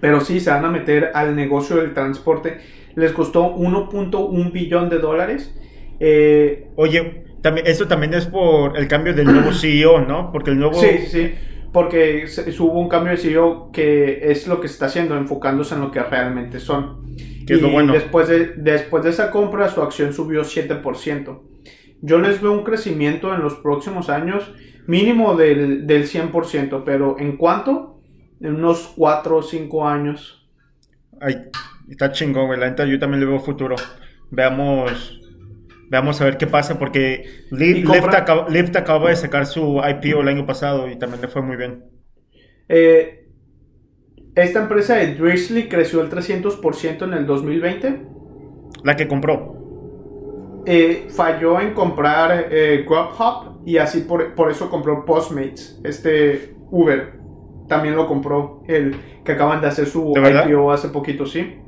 pero 0.00 0.20
sí, 0.20 0.38
se 0.38 0.50
van 0.50 0.66
a 0.66 0.70
meter 0.70 1.12
al 1.14 1.34
negocio 1.34 1.76
del 1.76 1.94
transporte. 1.94 2.60
Les 2.96 3.12
costó 3.12 3.54
1.1 3.54 4.52
billón 4.52 4.88
de 4.88 4.98
dólares. 4.98 5.54
Eh, 6.00 6.68
Oye, 6.76 7.24
también, 7.40 7.66
esto 7.66 7.86
también 7.88 8.14
es 8.14 8.26
por 8.26 8.76
el 8.76 8.88
cambio 8.88 9.14
del 9.14 9.26
nuevo 9.26 9.52
CEO, 9.52 10.00
¿no? 10.00 10.30
Porque 10.32 10.50
el 10.50 10.58
nuevo... 10.58 10.74
Sí, 10.74 11.06
sí, 11.06 11.34
porque 11.72 12.26
hubo 12.58 12.80
un 12.80 12.88
cambio 12.88 13.12
de 13.12 13.18
CEO 13.18 13.70
que 13.72 14.30
es 14.30 14.46
lo 14.46 14.60
que 14.60 14.66
está 14.66 14.86
haciendo, 14.86 15.16
enfocándose 15.16 15.74
en 15.74 15.80
lo 15.80 15.90
que 15.90 16.02
realmente 16.02 16.60
son. 16.60 17.16
Que 17.46 17.54
es 17.54 17.62
lo 17.62 17.70
bueno. 17.70 17.92
Después 17.92 18.28
de, 18.28 18.52
después 18.56 19.04
de 19.04 19.10
esa 19.10 19.30
compra, 19.30 19.68
su 19.68 19.82
acción 19.82 20.12
subió 20.12 20.42
7%. 20.42 21.40
Yo 22.00 22.18
les 22.18 22.40
veo 22.40 22.52
un 22.52 22.64
crecimiento 22.64 23.34
en 23.34 23.40
los 23.40 23.54
próximos 23.54 24.08
años 24.08 24.52
mínimo 24.86 25.36
del, 25.36 25.86
del 25.86 26.06
100%, 26.06 26.82
pero 26.84 27.18
¿en 27.18 27.36
cuánto? 27.36 27.94
en 28.40 28.56
unos 28.56 28.92
4 28.96 29.36
o 29.36 29.42
5 29.42 29.88
años. 29.88 30.46
Ay, 31.20 31.36
está 31.88 32.12
chingón, 32.12 32.46
güey. 32.46 32.58
La 32.58 32.68
neta, 32.68 32.84
yo 32.84 32.98
también 32.98 33.20
le 33.20 33.26
veo 33.26 33.40
futuro. 33.40 33.76
Veamos. 34.30 35.20
Veamos 35.90 36.20
a 36.20 36.24
ver 36.24 36.38
qué 36.38 36.46
pasa, 36.46 36.78
porque 36.78 37.44
Lyft, 37.50 37.88
acaba, 38.14 38.46
acaba, 38.48 39.10
de 39.10 39.16
sacar 39.16 39.46
su 39.46 39.80
IPO 39.86 40.22
el 40.22 40.28
año 40.28 40.46
pasado 40.46 40.88
y 40.88 40.96
también 40.96 41.20
le 41.20 41.28
fue 41.28 41.42
muy 41.42 41.56
bien. 41.56 41.84
Eh, 42.68 43.28
esta 44.34 44.62
empresa 44.62 44.96
de 44.96 45.14
Drizzly 45.14 45.68
creció 45.68 46.00
el 46.00 46.10
300% 46.10 47.04
en 47.04 47.12
el 47.12 47.26
2020. 47.26 48.00
La 48.82 48.96
que 48.96 49.06
compró. 49.06 50.62
Eh, 50.66 51.06
falló 51.10 51.60
en 51.60 51.74
comprar 51.74 52.48
eh, 52.50 52.84
Grubhub 52.88 53.60
y 53.66 53.76
así 53.76 54.00
por, 54.00 54.34
por 54.34 54.50
eso 54.50 54.70
compró 54.70 55.04
Postmates, 55.04 55.78
este 55.84 56.54
Uber 56.70 57.12
también 57.68 57.94
lo 57.94 58.06
compró 58.06 58.62
el 58.66 58.96
que 59.24 59.32
acaban 59.32 59.60
de 59.60 59.68
hacer 59.68 59.86
su 59.86 60.14
IPO 60.16 60.72
hace 60.72 60.88
poquito, 60.88 61.26
sí. 61.26 61.58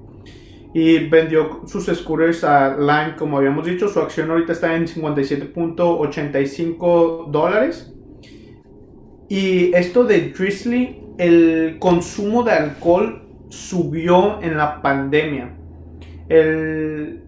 Y 0.76 1.08
vendió 1.08 1.62
sus 1.64 1.86
scooters 1.86 2.44
a 2.44 2.76
Line, 2.76 3.16
como 3.16 3.38
habíamos 3.38 3.64
dicho. 3.64 3.88
Su 3.88 4.00
acción 4.00 4.30
ahorita 4.30 4.52
está 4.52 4.76
en 4.76 4.86
57.85 4.86 7.30
dólares. 7.30 7.94
Y 9.26 9.74
esto 9.74 10.04
de 10.04 10.32
Drizzly, 10.32 11.00
el 11.16 11.78
consumo 11.78 12.42
de 12.42 12.52
alcohol 12.52 13.22
subió 13.48 14.42
en 14.42 14.58
la 14.58 14.82
pandemia. 14.82 15.56
El, 16.28 17.22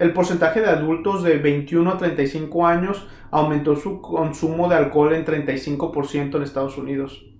el 0.00 0.12
porcentaje 0.12 0.60
de 0.60 0.66
adultos 0.66 1.22
de 1.22 1.38
21 1.38 1.88
a 1.88 1.98
35 1.98 2.66
años 2.66 3.06
aumentó 3.30 3.76
su 3.76 4.00
consumo 4.00 4.68
de 4.68 4.74
alcohol 4.74 5.14
en 5.14 5.24
35% 5.24 6.34
en 6.34 6.42
Estados 6.42 6.76
Unidos. 6.76 7.31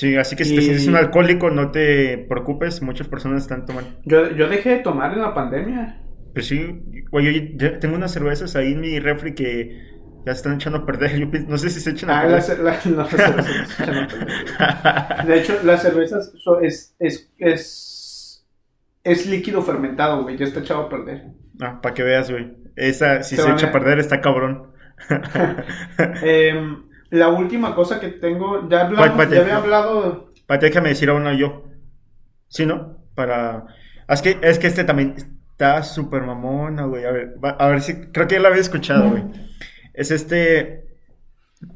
Sí, 0.00 0.16
así 0.16 0.34
que 0.34 0.46
si 0.46 0.56
te 0.56 0.62
sientes 0.62 0.86
un 0.88 0.96
alcohólico, 0.96 1.50
no 1.50 1.70
te 1.70 2.16
preocupes, 2.16 2.80
muchas 2.80 3.06
personas 3.06 3.42
están 3.42 3.66
tomando. 3.66 3.90
Yo, 4.06 4.30
yo 4.30 4.48
dejé 4.48 4.70
de 4.70 4.78
tomar 4.78 5.12
en 5.12 5.20
la 5.20 5.34
pandemia. 5.34 6.00
Pues 6.32 6.46
sí, 6.46 6.80
oye, 7.10 7.54
tengo 7.80 7.96
unas 7.96 8.10
cervezas 8.10 8.56
ahí 8.56 8.72
en 8.72 8.80
mi 8.80 8.98
refri 8.98 9.34
que 9.34 9.76
ya 10.24 10.32
se 10.32 10.38
están 10.38 10.54
echando 10.54 10.78
a 10.78 10.86
perder. 10.86 11.18
Yo 11.18 11.26
no 11.46 11.58
sé 11.58 11.68
si 11.68 11.80
se 11.80 11.90
echan 11.90 12.08
a 12.08 12.20
ah, 12.20 12.22
perder. 12.22 12.38
No, 12.86 13.02
las 13.02 13.10
cervezas 13.10 13.68
se 13.68 13.82
echan 13.82 13.98
a 13.98 14.08
perder. 14.08 15.26
De 15.26 15.38
hecho, 15.38 15.60
las 15.64 15.82
cervezas 15.82 16.32
es, 16.62 16.96
es, 16.98 17.30
es 17.36 18.46
es 19.04 19.26
líquido 19.26 19.60
fermentado, 19.60 20.22
güey. 20.22 20.38
Ya 20.38 20.46
está 20.46 20.60
echado 20.60 20.82
a 20.82 20.88
perder. 20.88 21.24
Ah, 21.60 21.78
para 21.82 21.94
que 21.94 22.02
veas, 22.02 22.30
güey. 22.30 22.56
Esa, 22.74 23.22
si 23.22 23.36
Se 23.36 23.42
se, 23.42 23.50
echa 23.50 23.66
a- 23.66 23.72
perder, 23.72 23.98
está 23.98 24.22
cabrón. 24.22 24.72
Em, 26.22 26.84
la 27.10 27.28
última 27.28 27.74
cosa 27.74 28.00
que 28.00 28.08
tengo, 28.08 28.68
ya, 28.68 28.82
hablamos, 28.82 28.98
¿Cuál, 28.98 29.14
cuál 29.14 29.28
te- 29.28 29.34
ya 29.36 29.42
había 29.42 29.56
hablado. 29.56 30.32
Pati, 30.46 30.66
déjame 30.66 30.90
decir 30.90 31.10
a 31.10 31.14
uno 31.14 31.32
yo. 31.32 31.64
¿Sí, 32.48 32.66
no? 32.66 32.98
Para... 33.14 33.66
Es 34.08 34.22
que, 34.22 34.38
es 34.42 34.58
que 34.58 34.66
este 34.66 34.84
también 34.84 35.14
está 35.16 35.82
súper 35.82 36.22
mamona, 36.22 36.84
güey. 36.84 37.04
A 37.04 37.10
ver, 37.12 37.34
a 37.42 37.68
ver 37.68 37.80
si... 37.82 38.06
Creo 38.06 38.26
que 38.26 38.34
ya 38.36 38.40
lo 38.40 38.48
había 38.48 38.60
escuchado, 38.60 39.10
güey. 39.10 39.24
Es 39.94 40.10
este... 40.10 40.86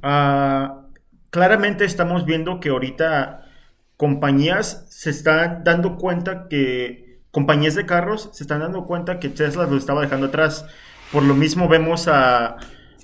ah, 0.02 0.82
claramente 1.30 1.84
estamos 1.84 2.24
viendo 2.24 2.58
que 2.60 2.70
ahorita 2.70 3.42
compañías 3.96 4.86
se 4.90 5.10
están 5.10 5.62
dando 5.64 5.96
cuenta 5.96 6.48
que... 6.48 7.20
Compañías 7.30 7.74
de 7.74 7.84
carros 7.84 8.30
se 8.32 8.44
están 8.44 8.60
dando 8.60 8.84
cuenta 8.86 9.18
que 9.18 9.28
Tesla 9.28 9.66
lo 9.66 9.76
estaba 9.76 10.00
dejando 10.02 10.26
atrás. 10.26 10.66
Por 11.10 11.24
lo 11.24 11.34
mismo 11.34 11.68
vemos 11.68 12.06
a, 12.08 12.56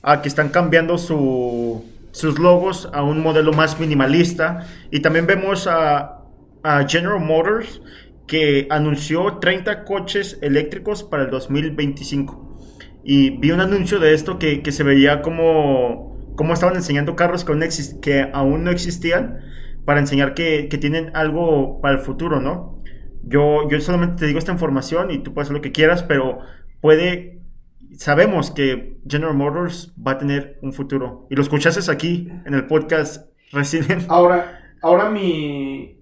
a 0.03 0.23
que 0.23 0.29
están 0.29 0.51
cambiando 0.51 0.99
su, 0.99 1.85
sus 2.13 2.39
logos 2.39 2.89
a 2.93 3.03
un 3.03 3.23
modelo 3.23 3.53
más 3.53 3.79
minimalista. 3.81 4.67
Y 4.91 5.01
también 5.01 5.27
vemos 5.27 5.67
a, 5.67 6.25
a 6.63 6.89
General 6.89 7.21
Motors 7.21 7.81
que 8.27 8.69
anunció 8.71 9.39
30 9.39 9.85
coches 9.85 10.39
eléctricos 10.41 11.03
para 11.03 11.25
el 11.25 11.31
2025. 11.31 12.59
Y 13.03 13.31
vi 13.39 13.51
un 13.51 13.61
anuncio 13.61 13.99
de 13.99 14.15
esto 14.15 14.39
que, 14.39 14.63
que 14.63 14.73
se 14.73 14.85
veía 14.85 15.23
como, 15.23 16.17
como 16.37 16.55
estaban 16.55 16.77
enseñando 16.77 17.17
carros 17.17 17.45
que 17.45 17.53
aún, 17.53 17.63
que 18.01 18.31
aún 18.33 18.65
no 18.65 18.71
existían 18.71 19.41
para 19.85 20.01
enseñar 20.01 20.35
que, 20.35 20.69
que 20.69 20.79
tienen 20.79 21.11
algo 21.15 21.81
para 21.81 21.95
el 21.95 22.01
futuro, 22.01 22.41
¿no? 22.41 22.81
Yo, 23.25 23.69
yo 23.69 23.81
solamente 23.81 24.21
te 24.21 24.27
digo 24.27 24.39
esta 24.39 24.53
información 24.53 25.11
y 25.11 25.19
tú 25.19 25.35
puedes 25.35 25.47
hacer 25.47 25.57
lo 25.57 25.63
que 25.63 25.73
quieras, 25.73 26.03
pero 26.05 26.39
puede... 26.81 27.40
Sabemos 27.97 28.51
que 28.51 28.99
General 29.09 29.35
Motors 29.35 29.95
va 29.97 30.13
a 30.13 30.19
tener 30.19 30.59
un 30.63 30.73
futuro. 30.73 31.27
Y 31.31 31.35
lo 31.37 31.43
escuchaste 31.43 31.91
aquí 31.91 32.29
en 32.47 32.55
el 32.55 32.67
podcast 32.67 33.31
Resident. 33.53 34.05
Ahora, 34.09 34.61
ahora 34.81 35.11
mi, 35.11 35.99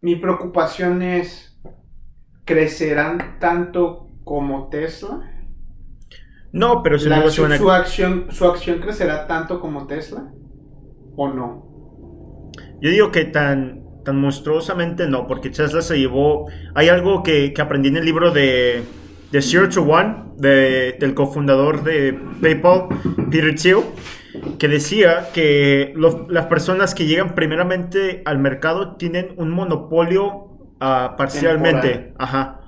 mi 0.00 0.16
preocupación 0.16 1.02
es, 1.02 1.58
¿crecerán 2.44 3.38
tanto 3.38 4.10
como 4.24 4.68
Tesla? 4.68 5.32
No, 6.52 6.82
pero 6.82 6.98
su, 6.98 7.08
van 7.08 7.22
a- 7.22 7.30
su 7.30 7.70
acción, 7.70 8.26
¿Su 8.30 8.46
acción 8.46 8.80
crecerá 8.80 9.26
tanto 9.26 9.60
como 9.60 9.86
Tesla? 9.86 10.32
¿O 11.16 11.28
no? 11.28 12.52
Yo 12.80 12.90
digo 12.90 13.10
que 13.10 13.24
tan, 13.24 13.84
tan 14.04 14.20
monstruosamente 14.20 15.06
no, 15.08 15.26
porque 15.26 15.50
Tesla 15.50 15.82
se 15.82 15.98
llevó... 15.98 16.46
Hay 16.74 16.88
algo 16.88 17.22
que, 17.22 17.52
que 17.52 17.62
aprendí 17.62 17.88
en 17.88 17.96
el 17.96 18.04
libro 18.04 18.32
de, 18.32 18.82
de 19.32 19.42
Zero 19.42 19.68
to 19.68 19.82
One, 19.82 20.14
de- 20.38 20.96
del 20.98 21.14
cofundador 21.14 21.82
de 21.84 22.18
PayPal, 22.40 22.88
Peter 23.30 23.54
Thiel, 23.54 23.78
que 24.58 24.68
decía 24.68 25.28
que 25.32 25.94
las 26.28 26.46
personas 26.46 26.94
que 26.94 27.06
llegan 27.06 27.34
primeramente 27.34 28.22
al 28.24 28.38
mercado 28.38 28.96
tienen 28.96 29.28
un 29.36 29.50
monopolio 29.50 30.48
ah, 30.80 31.14
parcialmente. 31.16 31.88
Temporal. 31.88 32.14
Ajá. 32.18 32.60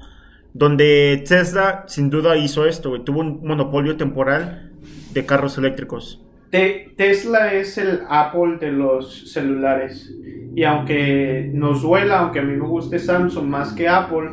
Donde 0.55 1.23
Tesla 1.29 1.85
sin 1.87 2.11
duda 2.11 2.37
hizo 2.37 2.67
esto, 2.67 3.01
tuvo 3.03 3.21
un 3.21 3.41
monopolio 3.47 3.97
temporal 3.97 4.73
de 5.13 5.27
carros 5.27 5.59
eléctricos. 5.59 6.23
Te- 6.51 6.95
Tesla 6.97 7.53
es 7.53 7.77
el 7.79 8.01
Apple 8.09 8.57
de 8.59 8.73
los 8.73 9.31
celulares. 9.33 10.11
Y 10.55 10.65
aunque 10.65 11.51
nos 11.53 11.83
duela, 11.83 12.21
aunque 12.21 12.41
a 12.41 12.43
mí 12.43 12.57
me 12.57 12.67
guste 12.67 12.99
Samsung 12.99 13.45
más 13.45 13.75
que 13.75 13.87
Apple, 13.87 14.31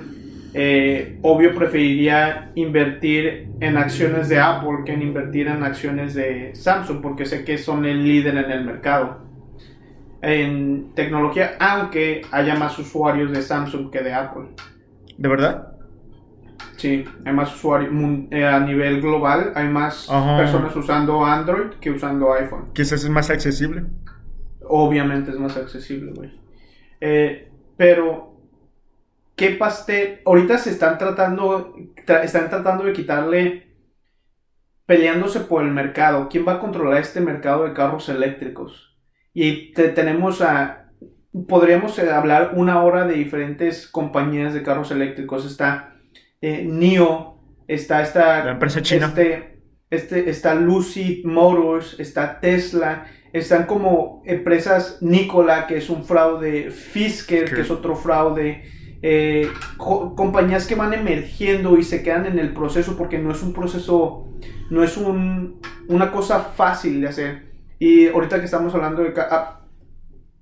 eh, 0.58 1.20
obvio 1.22 1.54
preferiría 1.54 2.52
invertir 2.56 3.50
en 3.60 3.76
acciones 3.76 4.30
de 4.30 4.40
Apple 4.40 4.84
que 4.86 4.94
en 4.94 5.02
invertir 5.02 5.48
en 5.48 5.64
acciones 5.64 6.14
de 6.14 6.56
Samsung, 6.56 7.02
porque 7.02 7.26
sé 7.26 7.44
que 7.44 7.58
son 7.58 7.84
el 7.84 8.06
líder 8.06 8.38
en 8.38 8.50
el 8.50 8.64
mercado. 8.64 9.20
En 10.22 10.94
tecnología, 10.96 11.58
aunque 11.60 12.22
haya 12.32 12.56
más 12.56 12.80
usuarios 12.80 13.34
de 13.34 13.42
Samsung 13.42 13.92
que 13.92 14.02
de 14.02 14.14
Apple. 14.14 14.46
¿De 15.18 15.28
verdad? 15.28 15.74
Sí, 16.78 17.04
hay 17.26 17.34
más 17.34 17.54
usuarios 17.54 17.92
eh, 18.32 18.46
a 18.46 18.58
nivel 18.62 19.02
global, 19.02 19.52
hay 19.56 19.68
más 19.68 20.10
Ajá. 20.10 20.38
personas 20.38 20.74
usando 20.74 21.26
Android 21.26 21.72
que 21.82 21.92
usando 21.92 22.32
iPhone. 22.34 22.70
Quizás 22.72 23.04
es 23.04 23.10
más 23.10 23.30
accesible. 23.30 23.84
Obviamente 24.62 25.32
es 25.32 25.38
más 25.38 25.58
accesible, 25.58 26.14
güey. 26.14 26.32
Eh, 27.02 27.50
pero, 27.76 28.35
¿qué 29.36 29.52
pastel? 29.52 30.22
Ahorita 30.26 30.58
se 30.58 30.72
están 30.72 30.98
tratando, 30.98 31.76
tra- 32.06 32.24
están 32.24 32.50
tratando 32.50 32.84
de 32.86 32.94
quitarle, 32.94 33.68
peleándose 34.86 35.42
por 35.42 35.64
el 35.64 35.72
mercado. 35.72 36.28
¿Quién 36.30 36.48
va 36.48 36.54
a 36.54 36.60
controlar 36.60 37.02
este 37.02 37.22
mercado 37.22 37.64
de 37.66 37.74
carros 37.74 38.10
eléctricos? 38.10 38.98
Y 39.34 39.74
te- 39.74 39.90
tenemos 39.90 40.42
a, 40.42 40.92
podríamos 41.48 41.98
eh, 42.00 42.10
hablar 42.12 42.52
una 42.56 42.84
hora 42.84 43.06
de 43.06 43.16
diferentes 43.16 43.88
compañías 43.88 44.54
de 44.54 44.64
carros 44.64 44.92
eléctricos. 44.92 45.46
Está 45.46 45.96
eh, 46.42 46.64
NIO, 46.66 47.40
está 47.68 48.02
esta 48.02 48.44
La 48.46 48.52
empresa 48.52 48.82
china. 48.82 49.08
este, 49.08 49.62
este, 49.90 50.30
está 50.30 50.56
Lucid 50.56 51.26
Motors, 51.26 52.00
está 52.00 52.40
Tesla, 52.40 53.08
están 53.34 53.66
como 53.66 54.22
empresas 54.26 55.00
Nikola, 55.02 55.68
que 55.68 55.78
es 55.78 55.90
un 55.90 56.06
fraude, 56.06 56.70
Fisker, 56.72 57.54
que 57.54 57.62
es 57.62 57.72
otro 57.72 57.96
fraude, 57.96 58.64
eh, 59.08 59.50
co- 59.78 60.16
compañías 60.16 60.66
que 60.66 60.74
van 60.74 60.94
emergiendo 60.94 61.78
y 61.78 61.84
se 61.84 62.02
quedan 62.02 62.26
en 62.26 62.40
el 62.40 62.54
proceso 62.54 62.98
porque 62.98 63.20
no 63.20 63.32
es 63.32 63.44
un 63.44 63.54
proceso, 63.54 64.28
no 64.72 64.84
es 64.84 64.98
un, 64.98 65.62
una 65.90 66.12
cosa 66.12 66.40
fácil 66.40 67.02
de 67.02 67.08
hacer. 67.10 67.44
Y 67.78 68.08
ahorita 68.08 68.40
que 68.40 68.46
estamos 68.46 68.74
hablando 68.74 69.04
de... 69.04 69.14
ah, 69.18 69.62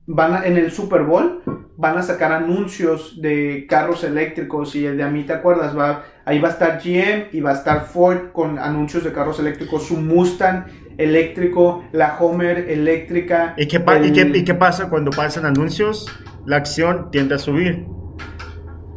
Van 0.05 0.33
a- 0.33 0.45
en 0.45 0.57
el 0.57 0.69
Super 0.71 1.03
Bowl 1.03 1.41
van 1.77 1.97
a 1.97 2.01
sacar 2.03 2.31
anuncios 2.33 3.21
de 3.21 3.65
carros 3.69 4.03
eléctricos 4.03 4.75
y 4.75 4.85
el 4.85 4.97
de 4.97 5.03
a 5.03 5.07
mí 5.09 5.23
te 5.23 5.31
acuerdas 5.33 5.77
va 5.77 6.03
ahí 6.25 6.39
va 6.39 6.49
a 6.49 6.51
estar 6.51 6.79
GM 6.83 7.27
y 7.31 7.39
va 7.39 7.51
a 7.51 7.53
estar 7.53 7.85
Ford 7.85 8.31
con 8.33 8.59
anuncios 8.59 9.03
de 9.05 9.11
carros 9.13 9.39
eléctricos 9.39 9.87
su 9.87 9.95
Mustang 9.97 10.65
eléctrico 10.97 11.85
la 11.93 12.17
Homer 12.19 12.69
eléctrica 12.69 13.53
¿Y 13.57 13.65
qué, 13.67 13.79
pa- 13.79 13.97
y 13.99 14.07
el- 14.07 14.13
qué- 14.13 14.37
y 14.39 14.43
qué 14.43 14.53
pasa 14.53 14.89
cuando 14.89 15.09
pasan 15.11 15.45
anuncios? 15.45 16.05
La 16.45 16.57
acción 16.57 17.09
tiende 17.09 17.35
a 17.35 17.37
subir. 17.39 17.85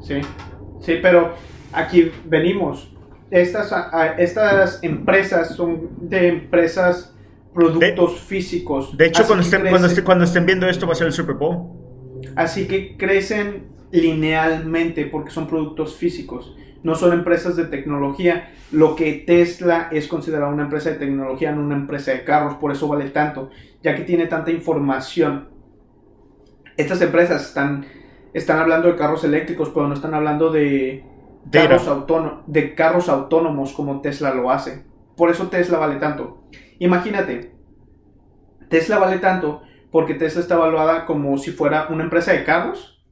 Sí, 0.07 0.21
sí, 0.81 0.99
pero 1.03 1.35
aquí 1.73 2.13
venimos. 2.25 2.93
Estas, 3.31 3.75
estas 4.19 4.83
empresas 4.83 5.57
son 5.57 5.89
de 6.01 6.29
empresas 6.29 7.13
productos 7.53 8.21
físicos. 8.21 8.97
De 8.97 9.07
hecho, 9.07 9.27
cuando 9.27 9.43
estén, 9.43 9.67
cuando, 9.69 9.89
estén, 9.89 10.05
cuando 10.05 10.25
estén 10.25 10.47
viendo 10.47 10.69
esto 10.69 10.87
va 10.87 10.93
a 10.93 10.97
ser 10.97 11.09
el 11.09 11.13
Super 11.13 11.35
Bowl. 11.35 11.73
Así 12.37 12.69
que 12.69 12.97
crecen 12.97 13.69
linealmente 13.91 15.07
porque 15.07 15.31
son 15.31 15.49
productos 15.49 15.97
físicos. 15.97 16.55
No 16.83 16.95
son 16.95 17.13
empresas 17.13 17.57
de 17.57 17.65
tecnología. 17.65 18.53
Lo 18.71 18.95
que 18.95 19.25
Tesla 19.27 19.89
es 19.91 20.07
considerada 20.07 20.53
una 20.53 20.65
empresa 20.65 20.91
de 20.91 20.97
tecnología, 20.97 21.51
no 21.51 21.63
una 21.63 21.75
empresa 21.75 22.13
de 22.13 22.23
carros. 22.23 22.55
Por 22.57 22.71
eso 22.71 22.87
vale 22.87 23.11
tanto, 23.11 23.51
ya 23.83 23.97
que 23.97 24.03
tiene 24.03 24.27
tanta 24.27 24.53
información. 24.53 25.49
Estas 26.77 27.01
empresas 27.01 27.49
están, 27.49 27.87
están 28.39 28.59
hablando 28.59 28.89
de 28.89 28.97
carros 28.97 29.25
eléctricos, 29.25 29.71
pero 29.71 29.89
no 29.89 29.95
están 29.95 30.15
hablando 30.15 30.51
de 30.51 31.05
carros, 31.51 31.87
autóno- 31.89 32.43
de 32.47 32.75
carros 32.75 33.09
autónomos 33.09 33.73
como 33.73 34.01
Tesla 34.01 34.35
lo 34.35 34.51
hace. 34.51 34.85
Por 35.17 35.31
eso 35.31 35.49
Tesla 35.49 35.79
vale 35.79 35.97
tanto. 35.97 36.45
Imagínate, 36.79 37.53
Tesla 38.69 38.99
vale 38.99 39.19
tanto 39.19 39.63
porque 39.91 40.15
Tesla 40.15 40.41
está 40.43 40.57
evaluada 40.57 41.07
como 41.07 41.39
si 41.39 41.53
fuera 41.53 41.87
una 41.89 42.05
empresa 42.05 42.33
de 42.33 42.45
carros, 42.45 43.03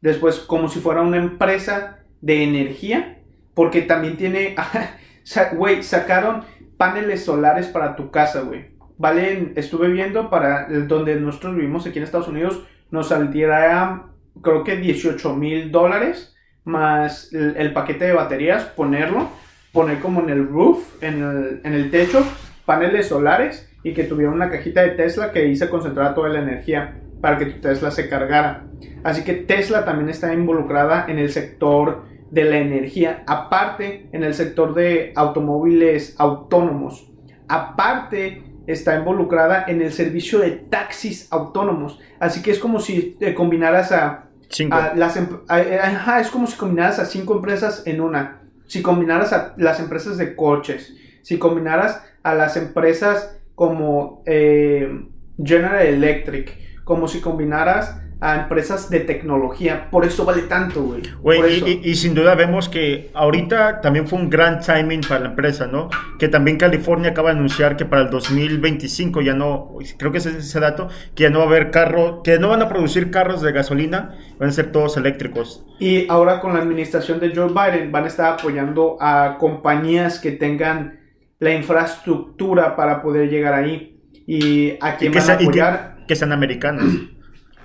después 0.00 0.40
como 0.40 0.68
si 0.68 0.80
fuera 0.80 1.02
una 1.02 1.18
empresa 1.18 1.98
de 2.20 2.42
energía, 2.42 3.22
porque 3.54 3.82
también 3.82 4.16
tiene, 4.16 4.56
sa- 5.22 5.50
güey, 5.54 5.82
sacaron 5.82 6.42
paneles 6.76 7.24
solares 7.24 7.68
para 7.68 7.94
tu 7.96 8.10
casa, 8.10 8.40
güey. 8.40 8.74
Valen, 8.96 9.52
estuve 9.56 9.88
viendo 9.88 10.30
para 10.30 10.68
donde 10.68 11.16
nosotros 11.20 11.54
vivimos 11.56 11.86
aquí 11.86 11.98
en 11.98 12.04
Estados 12.04 12.28
Unidos, 12.28 12.64
nos 12.90 13.08
saldría 13.08 14.04
creo 14.42 14.64
que 14.64 14.76
18 14.76 15.34
mil 15.36 15.70
dólares 15.70 16.34
más 16.64 17.32
el, 17.32 17.56
el 17.56 17.72
paquete 17.72 18.06
de 18.06 18.12
baterías, 18.12 18.64
ponerlo, 18.64 19.28
poner 19.72 20.00
como 20.00 20.20
en 20.20 20.30
el 20.30 20.48
roof, 20.48 21.02
en 21.02 21.22
el, 21.22 21.60
en 21.64 21.72
el 21.74 21.90
techo, 21.90 22.24
paneles 22.64 23.08
solares 23.08 23.68
y 23.82 23.92
que 23.92 24.04
tuviera 24.04 24.32
una 24.32 24.48
cajita 24.48 24.82
de 24.82 24.90
Tesla 24.90 25.30
que 25.30 25.40
ahí 25.40 25.56
se 25.56 25.68
concentrara 25.68 26.14
toda 26.14 26.30
la 26.30 26.40
energía 26.40 27.00
para 27.20 27.38
que 27.38 27.46
tu 27.46 27.60
Tesla 27.60 27.90
se 27.90 28.08
cargara. 28.08 28.64
Así 29.02 29.24
que 29.24 29.34
Tesla 29.34 29.84
también 29.84 30.08
está 30.08 30.32
involucrada 30.32 31.06
en 31.08 31.18
el 31.18 31.30
sector 31.30 32.04
de 32.30 32.44
la 32.44 32.58
energía, 32.58 33.22
aparte 33.26 34.08
en 34.12 34.24
el 34.24 34.34
sector 34.34 34.74
de 34.74 35.12
automóviles 35.14 36.16
autónomos, 36.18 37.10
aparte 37.48 38.42
está 38.66 38.96
involucrada 38.96 39.64
en 39.68 39.82
el 39.82 39.92
servicio 39.92 40.38
de 40.38 40.50
taxis 40.50 41.28
autónomos. 41.30 42.00
Así 42.18 42.42
que 42.42 42.50
es 42.50 42.58
como 42.58 42.80
si 42.80 43.16
te 43.18 43.34
combinaras 43.34 43.92
a 43.92 44.23
Cinco. 44.48 44.76
a 44.76 44.94
las 44.94 45.16
em- 45.16 45.40
a- 45.48 45.60
eh, 45.60 45.80
es 46.20 46.28
como 46.28 46.46
si 46.46 46.56
combinaras 46.56 46.98
a 46.98 47.06
cinco 47.06 47.34
empresas 47.36 47.82
en 47.86 48.00
una. 48.00 48.40
Si 48.66 48.82
combinaras 48.82 49.32
a 49.32 49.54
las 49.56 49.80
empresas 49.80 50.16
de 50.16 50.34
coches, 50.36 50.94
si 51.22 51.38
combinaras 51.38 52.02
a 52.22 52.34
las 52.34 52.56
empresas 52.56 53.36
como 53.54 54.22
eh, 54.26 55.06
General 55.42 55.84
Electric, 55.86 56.82
como 56.84 57.08
si 57.08 57.20
combinaras 57.20 57.96
a 58.20 58.36
empresas 58.42 58.88
de 58.90 59.00
tecnología. 59.00 59.90
Por 59.90 60.04
eso 60.06 60.24
vale 60.24 60.42
tanto, 60.42 60.82
güey. 60.82 61.02
Y, 61.02 61.56
eso. 61.56 61.66
y- 61.68 61.80
y 61.84 61.94
sin 61.96 62.14
duda 62.14 62.34
vemos 62.34 62.68
que 62.68 63.10
ahorita 63.12 63.80
también 63.80 64.06
fue 64.06 64.18
un 64.18 64.30
gran 64.30 64.60
timing 64.60 65.00
para 65.02 65.20
la 65.20 65.26
empresa, 65.30 65.66
¿no? 65.66 65.90
Que 66.18 66.28
también 66.28 66.56
California 66.56 67.10
acaba 67.10 67.30
de 67.32 67.36
anunciar 67.38 67.76
que 67.76 67.84
para 67.84 68.02
el 68.02 68.10
2025 68.10 69.20
ya 69.20 69.34
no, 69.34 69.76
creo 69.98 70.10
que 70.12 70.18
ese 70.18 70.30
es 70.30 70.36
ese 70.36 70.60
dato, 70.60 70.88
que 71.14 71.24
ya 71.24 71.30
no 71.30 71.40
va 71.40 71.44
a 71.44 71.48
haber 71.48 71.70
carro, 71.70 72.22
que 72.22 72.38
no 72.38 72.48
van 72.48 72.62
a 72.62 72.68
producir 72.68 73.10
carros 73.10 73.42
de 73.42 73.52
gasolina, 73.52 74.14
van 74.38 74.48
a 74.48 74.52
ser 74.52 74.72
todos 74.72 74.96
eléctricos. 74.96 75.66
Y 75.78 76.06
ahora 76.08 76.40
con 76.40 76.54
la 76.54 76.60
administración 76.60 77.20
de 77.20 77.34
Joe 77.34 77.48
Biden 77.48 77.92
van 77.92 78.04
a 78.04 78.06
estar 78.06 78.32
apoyando 78.38 78.96
a 79.00 79.36
compañías 79.38 80.18
que 80.18 80.30
tengan 80.30 81.00
la 81.40 81.52
infraestructura 81.52 82.76
para 82.76 83.02
poder 83.02 83.28
llegar 83.28 83.54
ahí. 83.54 84.00
Y 84.26 84.78
a 84.80 84.96
que, 84.96 85.10
van 85.10 85.18
a 85.30 85.34
y 85.34 85.36
que- 85.38 85.44
apoyar. 85.44 85.96
que 86.08 86.16
sean 86.16 86.32
americanos. 86.32 86.84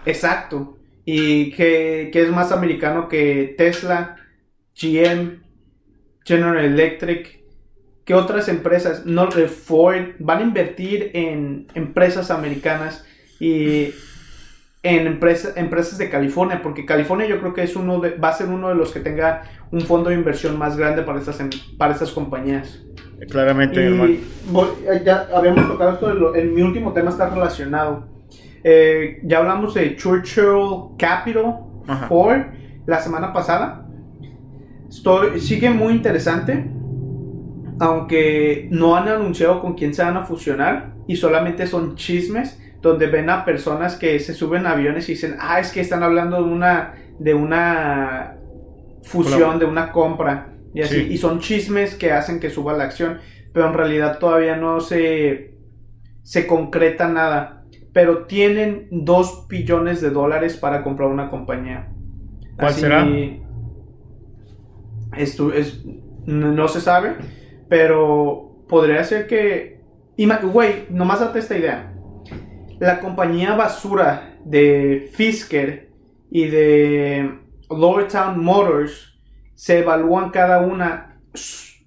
Exacto. 0.06 0.78
Y 1.06 1.52
que, 1.52 2.10
que 2.12 2.22
es 2.22 2.30
más 2.30 2.52
americano 2.52 3.08
que 3.10 3.56
Tesla, 3.58 4.16
GM, 4.80 5.40
General 6.24 6.64
Electric, 6.64 7.40
que 8.06 8.14
otras 8.14 8.48
empresas, 8.48 9.06
no 9.06 9.30
Ford, 9.48 10.16
van 10.20 10.40
a 10.40 10.44
invertir 10.44 11.12
en 11.14 11.68
empresas 11.76 12.32
americanas 12.32 13.06
y 13.40 13.90
en 14.82 15.08
empresas, 15.08 15.58
empresas 15.58 15.98
de 15.98 16.10
California, 16.10 16.62
porque 16.64 16.86
California 16.86 17.28
yo 17.28 17.40
creo 17.40 17.54
que 17.54 17.64
es 17.64 17.76
uno 17.76 18.00
de, 18.00 18.12
va 18.12 18.30
a 18.30 18.34
ser 18.34 18.48
uno 18.48 18.70
de 18.70 18.76
los 18.76 18.92
que 18.92 19.00
tenga 19.02 19.44
un 19.72 19.82
fondo 19.82 20.10
de 20.10 20.16
inversión 20.16 20.58
más 20.58 20.78
grande 20.78 21.04
para 21.04 21.20
estas, 21.20 21.40
em- 21.40 21.50
para 21.78 21.94
estas 21.94 22.12
compañías. 22.12 22.82
Claramente, 23.30 23.84
hermano. 23.86 24.10
Y 24.12 24.24
voy- 24.48 24.70
eh, 24.88 25.02
ya 25.06 25.28
habíamos 25.34 25.68
tocado 25.68 25.94
esto, 25.94 26.08
de 26.08 26.14
lo- 26.16 26.36
en 26.36 26.54
mi 26.54 26.62
último 26.62 26.94
tema 26.94 27.10
está 27.10 27.30
relacionado. 27.30 28.08
Eh, 28.64 29.20
ya 29.24 29.40
hablamos 29.40 29.74
de 29.74 29.96
Churchill 29.96 30.96
Capital 30.98 31.60
Ajá. 31.88 32.08
Ford 32.08 32.42
la 32.86 33.00
semana 33.00 33.32
pasada. 33.34 33.86
Estoy, 34.90 35.40
sigue 35.40 35.70
muy 35.70 35.94
interesante, 35.94 36.70
aunque 37.80 38.68
no 38.72 38.96
han 38.96 39.08
anunciado 39.08 39.62
con 39.62 39.76
quién 39.76 39.94
se 39.94 40.04
van 40.04 40.18
a 40.18 40.24
fusionar 40.24 40.94
y 41.08 41.16
solamente 41.16 41.68
son 41.68 41.96
chismes 41.96 42.60
donde 42.82 43.08
ven 43.08 43.30
a 43.30 43.46
personas 43.46 43.96
que 43.96 44.20
se 44.20 44.34
suben 44.34 44.66
a 44.66 44.72
aviones 44.72 45.08
y 45.10 45.14
dicen, 45.14 45.36
ah, 45.40 45.60
es 45.60 45.72
que 45.72 45.82
están 45.82 46.02
hablando 46.02 46.38
de 46.38 46.50
una, 46.52 46.94
de 47.20 47.34
una 47.34 48.36
fusión, 49.04 49.60
de 49.60 49.66
una 49.66 49.92
compra. 49.92 50.54
Y 50.74 50.82
así, 50.82 50.96
Sí. 50.96 51.08
y 51.14 51.18
son 51.18 51.40
chismes 51.40 51.96
que 51.96 52.12
hacen 52.12 52.40
que 52.40 52.50
suba 52.50 52.74
la 52.74 52.86
acción, 52.86 53.18
pero 53.54 53.68
en 53.68 53.74
realidad 53.74 54.20
todavía 54.20 54.56
no 54.56 54.80
se, 54.80 55.56
se 56.24 56.48
concreta 56.48 57.08
nada. 57.08 57.59
Pero 57.94 58.26
tienen 58.26 58.88
2 58.92 59.48
billones 59.48 60.00
de 60.02 60.10
dólares 60.12 60.58
para 60.58 60.84
comprar 60.84 61.10
una 61.10 61.30
compañía. 61.30 61.90
¿Cuál 62.58 62.74
será? 62.82 63.04
Esto 65.18 65.52
es, 65.54 65.84
no 66.26 66.68
se 66.68 66.82
sabe, 66.82 67.16
pero 67.68 68.64
podría 68.68 69.04
ser 69.04 69.26
que... 69.28 69.82
ima- 70.18 70.42
Güey, 70.42 70.86
nomás 70.90 71.20
date 71.20 71.40
esta 71.40 71.58
idea. 71.58 71.94
La 72.80 73.00
compañía 73.00 73.56
basura 73.56 74.38
de 74.46 75.10
Fisker 75.14 75.90
y 76.30 76.46
de 76.48 77.40
Lower 77.70 78.08
Town 78.08 78.44
Motors 78.44 79.20
se 79.56 79.80
evalúan 79.80 80.30
cada 80.30 80.62
una 80.62 81.20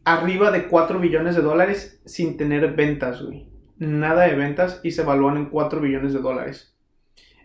arriba 0.04 0.50
de 0.50 0.66
4 0.66 0.98
billones 0.98 1.36
de 1.36 1.42
dólares 1.42 2.02
sin 2.04 2.36
tener 2.36 2.72
ventas, 2.74 3.22
güey. 3.22 3.48
Nada 3.78 4.22
de 4.26 4.34
ventas 4.34 4.80
y 4.82 4.90
se 4.92 5.02
evalúan 5.02 5.36
en 5.36 5.46
4 5.46 5.80
billones 5.80 6.12
de 6.12 6.20
dólares. 6.20 6.74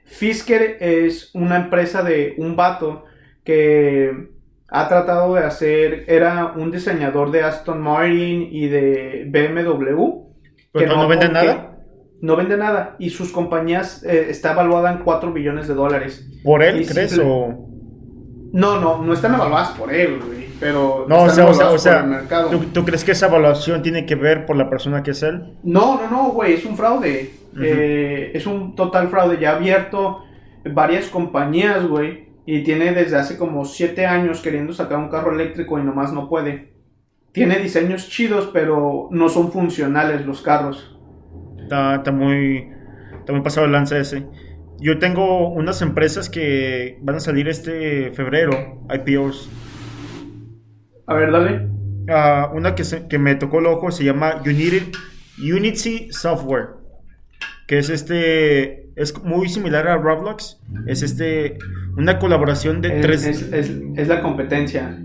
Fisker 0.06 0.78
es 0.80 1.32
una 1.34 1.58
empresa 1.58 2.04
de 2.04 2.36
un 2.38 2.56
vato 2.56 3.04
que 3.44 4.30
ha 4.70 4.88
tratado 4.88 5.34
de 5.36 5.44
hacer, 5.44 6.06
era 6.08 6.54
un 6.56 6.72
diseñador 6.72 7.32
de 7.32 7.44
Aston 7.44 7.82
Martin 7.82 8.48
y 8.52 8.68
de 8.68 9.26
BMW. 9.30 10.28
¿Pero 10.74 10.96
no 10.96 11.08
vende 11.08 11.28
que 11.28 11.34
nada? 11.34 11.78
No 12.22 12.36
vende 12.36 12.58
nada 12.58 12.96
y 13.00 13.10
sus 13.12 13.32
compañías 13.32 14.04
eh, 14.04 14.28
está 14.30 14.54
evaluada 14.54 14.92
en 14.92 15.00
4 15.00 15.32
billones 15.34 15.68
de 15.68 15.74
dólares. 15.74 16.28
¿Por 16.44 16.64
él, 16.64 16.82
Y 16.82 16.86
crees? 16.86 17.12
simple- 17.12 17.28
O... 17.30 17.68
No, 18.54 18.80
no, 18.80 19.04
no 19.04 19.14
están 19.14 19.36
evaluadas 19.36 19.70
por 19.72 19.94
él, 19.94 20.20
güey, 20.26 20.37
pero 20.60 21.06
No, 21.08 21.24
o 21.24 21.30
sea, 21.30 21.48
o 21.48 21.78
sea, 21.78 22.00
o 22.00 22.04
el 22.04 22.10
mercado. 22.10 22.50
¿tú, 22.50 22.60
tú 22.74 22.86
crees 22.86 23.04
que 23.04 23.12
esa 23.12 23.28
evaluación 23.28 23.82
tiene 23.82 24.06
que 24.06 24.16
ver 24.16 24.46
por 24.46 24.56
la 24.56 24.70
persona 24.70 25.04
que 25.04 25.12
es 25.12 25.24
él? 25.24 25.58
No, 25.64 26.02
no, 26.02 26.10
no, 26.10 26.30
güey, 26.30 26.54
es 26.54 26.66
un 26.66 26.76
fraude. 26.76 27.34
Eh, 27.60 28.32
es 28.34 28.46
un 28.46 28.76
total 28.76 29.10
fraude. 29.10 29.40
Ya 29.40 29.52
ha 29.52 29.56
abierto 29.56 30.24
varias 30.74 31.08
compañías, 31.08 31.86
güey. 31.88 32.28
Y 32.46 32.64
tiene 32.64 32.94
desde 32.94 33.18
hace 33.18 33.38
como 33.38 33.66
7 33.66 34.06
años 34.06 34.42
queriendo 34.42 34.74
sacar 34.74 35.00
un 35.00 35.10
carro 35.10 35.34
eléctrico 35.34 35.78
y 35.80 35.84
nomás 35.84 36.14
no 36.14 36.30
puede. 36.30 36.72
Tiene 37.34 37.60
diseños 37.60 38.10
chidos, 38.10 38.50
pero 38.54 39.10
no 39.12 39.30
son 39.30 39.52
funcionales 39.52 40.26
los 40.26 40.42
carros. 40.42 40.98
Está, 41.62 41.96
está 41.96 42.12
muy, 42.12 42.70
está 43.20 43.34
muy 43.34 43.42
pasado 43.42 43.66
el 43.66 43.74
lance 43.74 44.00
ese. 44.00 44.26
Yo 44.80 45.00
tengo 45.00 45.50
unas 45.50 45.82
empresas 45.82 46.30
que 46.30 47.00
van 47.02 47.18
a 47.18 47.20
salir 47.20 47.48
este 47.48 48.12
febrero, 48.12 48.86
IPOs. 48.90 49.50
A 51.08 51.14
ver, 51.16 51.32
dale. 51.32 51.68
Ah, 52.10 52.52
una 52.54 52.76
que, 52.76 52.84
se- 52.84 53.08
que 53.08 53.18
me 53.20 53.36
tocó 53.36 53.60
el 53.60 53.66
ojo 53.68 53.92
se 53.92 54.04
llama 54.04 54.42
Unity, 54.46 54.92
Unity 55.40 56.08
Software, 56.12 56.68
que 57.68 57.80
es 57.80 57.90
este, 57.90 58.90
es 58.96 59.22
muy 59.24 59.50
similar 59.50 59.88
a 59.88 59.98
Roblox. 59.98 60.60
Es 60.86 61.02
este, 61.04 61.58
una 61.98 62.20
colaboración 62.20 62.82
de 62.82 62.96
Es, 62.96 63.02
tres, 63.02 63.26
es- 63.26 63.42
es- 63.54 63.72
es 63.96 64.08
la 64.08 64.22
competencia. 64.22 64.98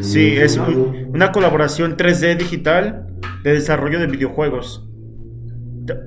sí, 0.00 0.36
es 0.36 0.56
un- 0.56 1.10
una 1.14 1.32
colaboración 1.32 1.96
3D 1.96 2.36
digital 2.36 3.06
de 3.42 3.52
desarrollo 3.54 3.98
de 3.98 4.06
videojuegos. 4.06 4.84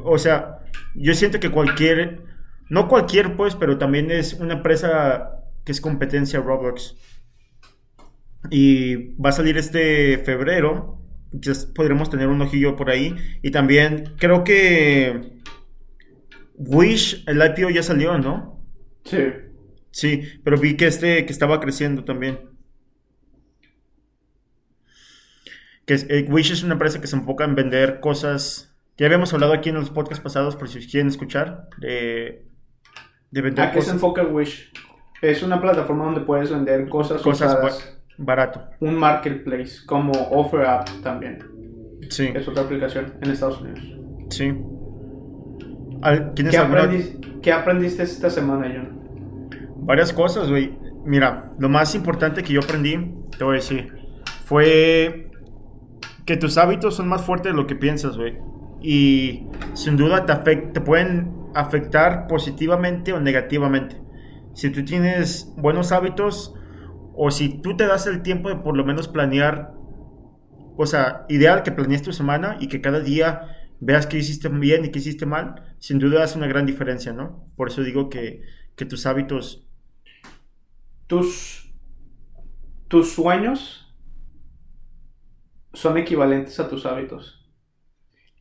O 0.03 0.17
sea, 0.17 0.59
yo 0.95 1.13
siento 1.13 1.39
que 1.39 1.49
cualquier, 1.49 2.21
no 2.69 2.87
cualquier 2.87 3.35
pues, 3.35 3.55
pero 3.55 3.77
también 3.77 4.11
es 4.11 4.33
una 4.35 4.53
empresa 4.55 5.39
que 5.65 5.71
es 5.71 5.81
competencia 5.81 6.39
Roblox. 6.39 6.95
Y 8.49 9.13
va 9.15 9.29
a 9.29 9.33
salir 9.33 9.57
este 9.57 10.17
febrero. 10.19 10.97
Quizás 11.41 11.65
podremos 11.65 12.09
tener 12.09 12.27
un 12.27 12.41
ojillo 12.41 12.75
por 12.75 12.89
ahí. 12.89 13.15
Y 13.41 13.51
también 13.51 14.15
creo 14.17 14.43
que 14.43 15.39
Wish, 16.55 17.23
el 17.27 17.37
IPO 17.41 17.69
ya 17.69 17.83
salió, 17.83 18.17
¿no? 18.17 18.61
Sí. 19.05 19.23
Sí, 19.91 20.21
pero 20.43 20.57
vi 20.57 20.75
que 20.77 20.87
este 20.87 21.25
que 21.25 21.33
estaba 21.33 21.59
creciendo 21.59 22.03
también. 22.03 22.39
Que 25.85 25.95
es- 25.95 26.05
eh, 26.09 26.25
Wish 26.29 26.51
es 26.51 26.63
una 26.63 26.73
empresa 26.73 27.01
que 27.01 27.07
se 27.07 27.15
enfoca 27.15 27.43
en 27.43 27.55
vender 27.55 27.99
cosas. 27.99 28.75
Ya 28.97 29.07
habíamos 29.07 29.33
hablado 29.33 29.53
aquí 29.53 29.69
en 29.69 29.75
los 29.75 29.89
podcasts 29.89 30.23
pasados, 30.23 30.55
por 30.55 30.69
si 30.69 30.79
quieren 30.87 31.07
escuchar, 31.07 31.67
de, 31.79 32.45
de 33.31 33.41
vender 33.41 33.65
¿A 33.65 33.71
qué 33.71 33.81
se 33.81 33.91
enfoca 33.91 34.23
Wish? 34.23 34.71
Es 35.21 35.41
una 35.43 35.59
plataforma 35.61 36.05
donde 36.05 36.21
puedes 36.21 36.51
vender 36.51 36.87
cosas, 36.89 37.21
cosas 37.21 37.53
usadas. 37.53 37.97
Ba- 38.17 38.25
barato. 38.35 38.61
Un 38.79 38.95
marketplace, 38.95 39.85
como 39.85 40.11
OfferUp 40.11 41.01
también. 41.03 41.39
Sí, 42.09 42.29
Es 42.33 42.47
otra 42.47 42.63
aplicación 42.63 43.13
en 43.21 43.31
Estados 43.31 43.61
Unidos. 43.61 43.79
sí. 44.29 44.53
Al- 46.01 46.33
¿Tienes 46.33 46.53
¿Qué, 46.55 46.57
alguna- 46.59 46.83
aprendis- 46.85 47.41
qué 47.41 47.51
aprendiste 47.53 48.03
esta 48.03 48.29
semana, 48.29 48.71
John? 48.73 48.99
Varias 49.83 50.11
cosas, 50.11 50.49
güey. 50.49 50.75
Mira, 51.05 51.51
lo 51.59 51.69
más 51.69 51.93
importante 51.95 52.41
que 52.43 52.53
yo 52.53 52.59
aprendí, 52.63 52.95
te 53.37 53.43
voy 53.43 53.53
a 53.53 53.55
decir, 53.57 53.93
fue 54.45 55.29
que 56.25 56.37
tus 56.37 56.57
hábitos 56.57 56.95
son 56.95 57.07
más 57.07 57.21
fuertes 57.23 57.51
de 57.51 57.57
lo 57.57 57.67
que 57.67 57.75
piensas, 57.75 58.17
güey. 58.17 58.37
Y 58.81 59.45
sin 59.73 59.95
duda 59.95 60.25
te, 60.25 60.33
afect- 60.33 60.73
te 60.73 60.81
pueden 60.81 61.31
afectar 61.53 62.25
positivamente 62.27 63.13
o 63.13 63.19
negativamente. 63.19 63.95
Si 64.53 64.69
tú 64.71 64.83
tienes 64.83 65.53
buenos 65.57 65.91
hábitos 65.91 66.55
o 67.13 67.31
si 67.31 67.61
tú 67.61 67.75
te 67.77 67.85
das 67.87 68.07
el 68.07 68.23
tiempo 68.23 68.49
de 68.49 68.57
por 68.57 68.75
lo 68.77 68.85
menos 68.85 69.07
planear, 69.07 69.73
o 70.75 70.85
sea, 70.85 71.25
ideal 71.29 71.63
que 71.63 71.71
planees 71.71 72.01
tu 72.01 72.13
semana 72.13 72.57
y 72.59 72.67
que 72.67 72.81
cada 72.81 72.99
día 73.01 73.47
veas 73.79 74.07
qué 74.07 74.17
hiciste 74.17 74.49
bien 74.49 74.85
y 74.85 74.91
qué 74.91 74.99
hiciste 74.99 75.25
mal, 75.25 75.75
sin 75.79 75.99
duda 75.99 76.23
hace 76.23 76.37
una 76.37 76.47
gran 76.47 76.65
diferencia, 76.65 77.13
¿no? 77.13 77.51
Por 77.55 77.69
eso 77.69 77.83
digo 77.83 78.09
que, 78.09 78.41
que 78.75 78.85
tus 78.85 79.05
hábitos 79.05 79.67
Tus, 81.07 81.71
tus 82.87 83.13
sueños 83.13 83.93
son 85.73 85.97
equivalentes 85.97 86.59
a 86.59 86.69
tus 86.69 86.85
hábitos. 86.85 87.49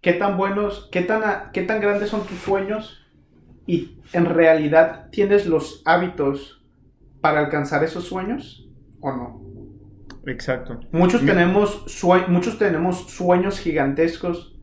¿Qué 0.01 0.15
tan 0.15 0.37
buenos, 0.37 0.89
qué 0.93 1.03
tan, 1.03 1.53
qué 1.53 1.63
tan 1.63 1.81
grandes 1.81 2.11
son 2.11 2.27
tus 2.27 2.41
sueños 2.41 2.99
y 3.67 4.01
en 4.13 4.27
realidad 4.27 5.09
tienes 5.11 5.47
los 5.47 5.83
hábitos 5.85 6.60
para 7.21 7.41
alcanzar 7.41 7.85
esos 7.85 8.05
sueños 8.05 8.69
o 9.01 9.13
no. 9.13 9.41
Exacto. 10.27 10.81
Muchos 10.93 11.25
tenemos, 11.25 11.85
sue- 11.87 12.27
muchos 12.29 12.59
tenemos 12.59 13.11
sueños 13.11 13.59
gigantescos, 13.59 14.59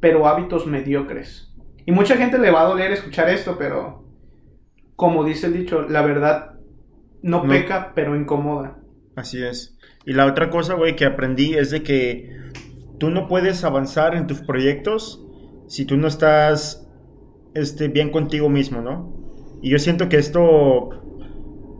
pero 0.00 0.26
hábitos 0.26 0.66
mediocres. 0.66 1.54
Y 1.86 1.92
mucha 1.92 2.16
gente 2.16 2.38
le 2.38 2.50
va 2.50 2.62
a 2.62 2.68
doler 2.68 2.90
escuchar 2.92 3.28
esto, 3.30 3.56
pero 3.58 4.04
como 4.96 5.24
dice 5.24 5.46
el 5.46 5.52
dicho, 5.52 5.82
la 5.82 6.02
verdad 6.02 6.54
no, 7.22 7.44
No. 7.44 7.48
peca, 7.48 7.92
pero 7.94 8.16
incomoda. 8.16 8.78
Así 9.14 9.42
es. 9.42 9.78
Y 10.04 10.12
la 10.12 10.26
otra 10.26 10.50
cosa, 10.50 10.74
güey, 10.74 10.96
que 10.96 11.04
aprendí 11.04 11.54
es 11.54 11.70
de 11.70 11.82
que 11.82 12.30
tú 12.98 13.10
no 13.10 13.28
puedes 13.28 13.62
avanzar 13.64 14.14
en 14.14 14.26
tus 14.26 14.40
proyectos 14.40 15.22
si 15.68 15.84
tú 15.84 15.96
no 15.96 16.06
estás 16.08 16.88
este, 17.54 17.88
bien 17.88 18.10
contigo 18.10 18.48
mismo, 18.48 18.80
¿no? 18.82 19.14
Y 19.62 19.70
yo 19.70 19.78
siento 19.78 20.08
que 20.08 20.16
esto 20.18 20.90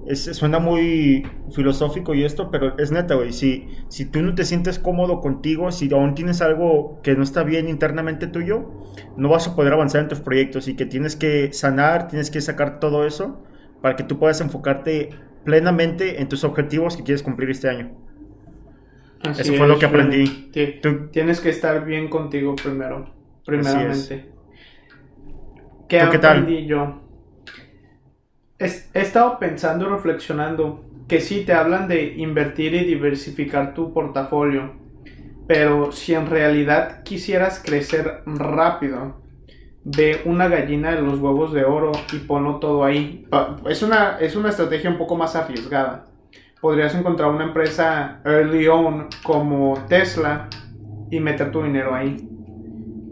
es- 0.06 0.24
suena 0.36 0.58
muy 0.58 1.26
filosófico 1.50 2.14
y 2.14 2.24
esto, 2.24 2.50
pero 2.50 2.78
es 2.78 2.92
neta, 2.92 3.14
güey. 3.14 3.32
Si, 3.32 3.68
si 3.88 4.06
tú 4.06 4.22
no 4.22 4.34
te 4.34 4.44
sientes 4.44 4.78
cómodo 4.78 5.20
contigo, 5.20 5.70
si 5.72 5.92
aún 5.92 6.14
tienes 6.14 6.40
algo 6.42 7.00
que 7.02 7.14
no 7.16 7.22
está 7.22 7.42
bien 7.42 7.68
internamente 7.68 8.26
tuyo, 8.26 8.70
no 9.16 9.28
vas 9.28 9.48
a 9.48 9.56
poder 9.56 9.72
avanzar 9.72 10.02
en 10.02 10.08
tus 10.08 10.20
proyectos 10.20 10.68
y 10.68 10.76
que 10.76 10.86
tienes 10.86 11.16
que 11.16 11.52
sanar, 11.52 12.08
tienes 12.08 12.30
que 12.30 12.40
sacar 12.40 12.80
todo 12.80 13.06
eso 13.06 13.42
para 13.82 13.96
que 13.96 14.04
tú 14.04 14.18
puedas 14.18 14.40
enfocarte 14.40 15.10
plenamente 15.44 16.20
en 16.20 16.28
tus 16.28 16.44
objetivos 16.44 16.96
que 16.96 17.02
quieres 17.04 17.22
cumplir 17.22 17.50
este 17.50 17.68
año. 17.68 17.90
Así 19.22 19.42
Eso 19.42 19.54
fue 19.54 19.66
lo 19.66 19.78
que 19.78 19.86
aprendí. 19.86 20.50
Tú- 20.82 21.08
Tienes 21.10 21.40
que 21.40 21.50
estar 21.50 21.84
bien 21.84 22.08
contigo 22.08 22.54
primero, 22.56 23.06
primeramente. 23.44 24.26
¿Qué 25.88 26.00
¿Tú 26.00 26.10
qué 26.10 26.18
tal? 26.18 26.38
aprendí 26.38 26.66
yo? 26.66 27.00
He 28.58 29.00
estado 29.00 29.38
pensando 29.38 29.86
y 29.86 29.88
reflexionando 29.90 30.82
que 31.08 31.20
sí 31.20 31.44
te 31.44 31.52
hablan 31.52 31.88
de 31.88 32.14
invertir 32.16 32.74
y 32.74 32.84
diversificar 32.84 33.74
tu 33.74 33.92
portafolio, 33.92 34.72
pero 35.46 35.92
si 35.92 36.14
en 36.14 36.26
realidad 36.26 37.02
quisieras 37.02 37.62
crecer 37.64 38.22
rápido, 38.24 39.20
ve 39.84 40.22
una 40.24 40.48
gallina 40.48 40.94
de 40.94 41.02
los 41.02 41.20
huevos 41.20 41.52
de 41.52 41.64
oro 41.64 41.92
y 42.12 42.18
ponlo 42.18 42.56
todo 42.56 42.84
ahí. 42.84 43.28
Es 43.68 43.82
una, 43.82 44.18
es 44.18 44.34
una 44.34 44.48
estrategia 44.48 44.90
un 44.90 44.98
poco 44.98 45.16
más 45.16 45.36
arriesgada. 45.36 46.06
Podrías 46.60 46.94
encontrar 46.94 47.30
una 47.30 47.44
empresa 47.44 48.20
early 48.24 48.66
on 48.66 49.08
como 49.22 49.78
Tesla 49.88 50.48
y 51.10 51.20
meter 51.20 51.52
tu 51.52 51.62
dinero 51.62 51.94
ahí. 51.94 52.16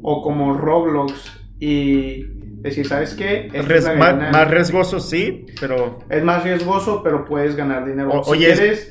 O 0.02 0.22
como 0.22 0.54
Roblox 0.54 1.40
y 1.60 2.24
decir, 2.70 2.86
¿sabes 2.86 3.14
qué? 3.14 3.48
Es 3.52 3.66
gallina- 3.86 4.30
más 4.32 4.50
riesgoso, 4.50 4.98
sí, 5.00 5.46
pero 5.60 6.00
es 6.10 6.22
más 6.24 6.42
riesgoso, 6.42 7.02
pero 7.02 7.24
puedes 7.24 7.54
ganar 7.56 7.86
dinero. 7.86 8.10
O- 8.12 8.24
si 8.24 8.30
oye, 8.32 8.46
quieres, 8.54 8.88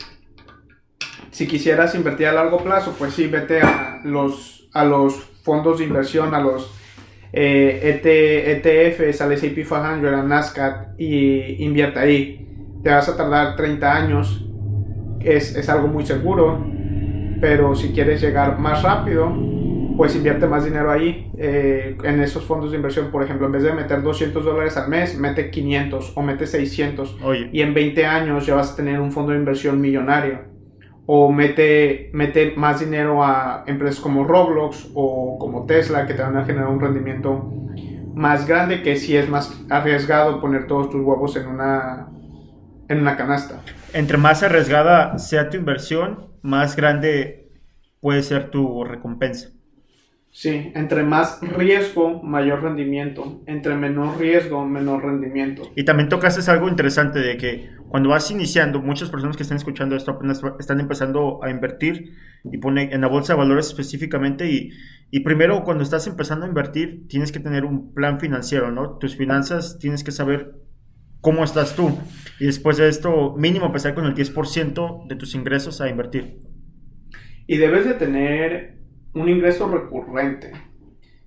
si 1.31 1.47
quisieras 1.47 1.95
invertir 1.95 2.27
a 2.27 2.33
largo 2.33 2.57
plazo, 2.63 2.95
pues 2.97 3.13
sí, 3.13 3.27
vete 3.27 3.61
a 3.61 3.99
los, 4.03 4.69
a 4.73 4.85
los 4.85 5.15
fondos 5.43 5.79
de 5.79 5.85
inversión, 5.85 6.33
a 6.33 6.39
los 6.39 6.71
eh, 7.33 7.99
ET, 8.03 8.05
ETFs, 8.65 9.21
al 9.21 9.31
S&P 9.33 9.63
500, 9.63 10.13
a 10.13 10.23
Nasdaq 10.23 10.89
y 10.99 11.63
invierte 11.63 11.99
ahí. 11.99 12.39
Te 12.83 12.89
vas 12.91 13.09
a 13.09 13.17
tardar 13.17 13.55
30 13.55 13.91
años, 13.95 14.45
es, 15.21 15.55
es 15.55 15.67
algo 15.69 15.87
muy 15.87 16.05
seguro, 16.05 16.63
pero 17.41 17.73
si 17.75 17.89
quieres 17.89 18.21
llegar 18.21 18.59
más 18.59 18.83
rápido, 18.83 19.29
pues 19.97 20.15
invierte 20.15 20.47
más 20.47 20.65
dinero 20.65 20.91
ahí 20.91 21.31
eh, 21.37 21.97
en 22.03 22.21
esos 22.21 22.43
fondos 22.43 22.71
de 22.71 22.77
inversión. 22.77 23.11
Por 23.11 23.23
ejemplo, 23.23 23.45
en 23.45 23.53
vez 23.53 23.63
de 23.63 23.73
meter 23.73 24.01
200 24.01 24.43
dólares 24.43 24.77
al 24.77 24.89
mes, 24.89 25.17
mete 25.17 25.49
500 25.49 26.13
o 26.15 26.21
mete 26.21 26.47
600 26.47 27.17
oye, 27.23 27.49
y 27.51 27.61
en 27.61 27.73
20 27.73 28.05
años 28.05 28.45
ya 28.45 28.55
vas 28.55 28.73
a 28.73 28.75
tener 28.75 28.99
un 28.99 29.11
fondo 29.11 29.31
de 29.31 29.39
inversión 29.39 29.79
millonario. 29.79 30.53
O 31.05 31.31
mete, 31.31 32.09
mete 32.13 32.53
más 32.55 32.79
dinero 32.79 33.23
a 33.23 33.65
empresas 33.67 33.99
como 33.99 34.23
Roblox 34.23 34.91
o 34.93 35.37
como 35.37 35.65
Tesla 35.65 36.07
que 36.07 36.13
te 36.13 36.21
van 36.21 36.37
a 36.37 36.45
generar 36.45 36.69
un 36.69 36.79
rendimiento 36.79 37.51
más 38.15 38.47
grande 38.47 38.81
que 38.81 38.95
si 38.95 39.17
es 39.17 39.27
más 39.27 39.65
arriesgado 39.69 40.39
poner 40.39 40.67
todos 40.67 40.89
tus 40.89 41.01
huevos 41.01 41.35
en 41.35 41.47
una, 41.47 42.07
en 42.87 42.99
una 42.99 43.17
canasta. 43.17 43.61
entre 43.93 44.17
más 44.17 44.43
arriesgada 44.43 45.17
sea 45.17 45.49
tu 45.49 45.57
inversión, 45.57 46.27
más 46.41 46.75
grande 46.75 47.49
puede 47.99 48.21
ser 48.21 48.51
tu 48.51 48.83
recompensa. 48.83 49.49
Sí, 50.35 50.71
entre 50.73 51.03
más 51.03 51.39
riesgo, 51.41 52.23
mayor 52.23 52.63
rendimiento. 52.63 53.43
Entre 53.45 53.75
menor 53.75 54.17
riesgo, 54.17 54.65
menor 54.65 55.03
rendimiento. 55.05 55.71
Y 55.75 55.85
también 55.85 56.09
tocaste 56.09 56.49
algo 56.49 56.67
interesante 56.67 57.19
de 57.19 57.37
que 57.37 57.69
cuando 57.87 58.09
vas 58.09 58.31
iniciando, 58.31 58.81
muchas 58.81 59.11
personas 59.11 59.37
que 59.37 59.43
están 59.43 59.57
escuchando 59.57 59.95
esto 59.95 60.09
apenas 60.09 60.41
están 60.59 60.79
empezando 60.79 61.43
a 61.43 61.51
invertir 61.51 62.15
y 62.51 62.57
pone 62.57 62.91
en 62.91 63.01
la 63.01 63.07
bolsa 63.07 63.33
de 63.33 63.37
valores 63.37 63.67
específicamente 63.67 64.49
y, 64.49 64.71
y 65.11 65.19
primero 65.19 65.63
cuando 65.63 65.83
estás 65.83 66.07
empezando 66.07 66.45
a 66.45 66.49
invertir 66.49 67.07
tienes 67.07 67.31
que 67.31 67.39
tener 67.39 67.63
un 67.63 67.93
plan 67.93 68.19
financiero, 68.19 68.71
¿no? 68.71 68.97
Tus 68.97 69.15
finanzas 69.15 69.77
tienes 69.77 70.03
que 70.03 70.11
saber 70.11 70.55
cómo 71.21 71.43
estás 71.43 71.75
tú 71.75 71.95
y 72.39 72.47
después 72.47 72.77
de 72.77 72.89
esto 72.89 73.35
mínimo 73.37 73.67
empezar 73.67 73.93
con 73.93 74.05
el 74.05 74.15
10% 74.15 75.07
de 75.07 75.15
tus 75.15 75.35
ingresos 75.35 75.79
a 75.79 75.89
invertir. 75.89 76.39
Y 77.45 77.57
debes 77.57 77.85
de 77.85 77.93
tener 77.93 78.82
un 79.13 79.29
ingreso 79.29 79.67
recurrente. 79.69 80.51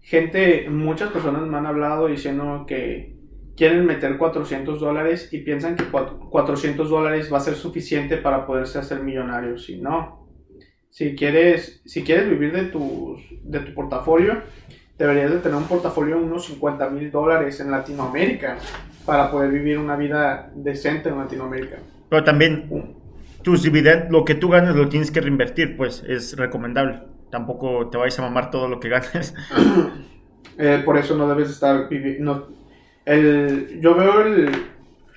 Gente, 0.01 0.68
muchas 0.70 1.11
personas 1.11 1.43
me 1.43 1.57
han 1.57 1.66
hablado 1.66 2.07
diciendo 2.07 2.64
que 2.66 3.16
quieren 3.57 3.87
meter 3.87 4.18
400 4.18 4.78
dólares 4.80 5.28
y 5.32 5.39
piensan 5.39 5.76
que 5.76 5.84
cuat- 5.91 6.28
400 6.28 6.89
dólares 6.91 7.32
va 7.32 7.39
a 7.39 7.41
ser 7.41 7.55
suficiente 7.55 8.16
para 8.16 8.47
poderse 8.47 8.78
hacer 8.78 9.01
millonarios. 9.03 9.68
Y 9.68 9.78
no. 9.78 10.26
Si 10.91 11.14
quieres, 11.16 11.82
si 11.84 12.03
quieres 12.05 12.28
vivir 12.28 12.53
de, 12.53 12.64
tus, 12.64 13.20
de 13.43 13.61
tu 13.61 13.74
portafolio, 13.74 14.34
deberías 14.99 15.30
de 15.30 15.39
tener 15.39 15.57
un 15.59 15.64
portafolio 15.64 16.16
de 16.18 16.24
unos 16.24 16.47
50 16.47 16.89
mil 16.91 17.11
dólares 17.11 17.61
en 17.61 17.70
Latinoamérica 17.70 18.59
para 19.05 19.30
poder 19.30 19.51
vivir 19.51 19.78
una 19.78 19.97
vida 19.97 20.51
decente 20.55 21.09
en 21.09 21.18
Latinoamérica. 21.18 21.78
Pero 22.09 22.24
también 22.24 22.95
tus 23.43 23.62
dividendos, 23.62 24.11
lo 24.11 24.24
que 24.24 24.34
tú 24.34 24.49
ganes 24.49 24.74
lo 24.74 24.89
tienes 24.89 25.11
que 25.11 25.20
reinvertir, 25.20 25.76
pues 25.76 26.03
es 26.07 26.37
recomendable. 26.37 27.01
Tampoco 27.31 27.89
te 27.89 27.99
vayas 27.99 28.18
a 28.18 28.22
mamar 28.22 28.51
todo 28.51 28.68
lo 28.68 28.81
que 28.81 28.89
ganes. 28.89 29.35
Eh, 30.59 30.81
por 30.87 30.97
eso 30.97 31.14
no 31.16 31.29
debes 31.29 31.51
estar 31.51 31.87
viviendo. 31.91 32.49
El, 33.05 33.79
yo 33.83 33.95
veo 33.95 34.22
el- 34.22 34.51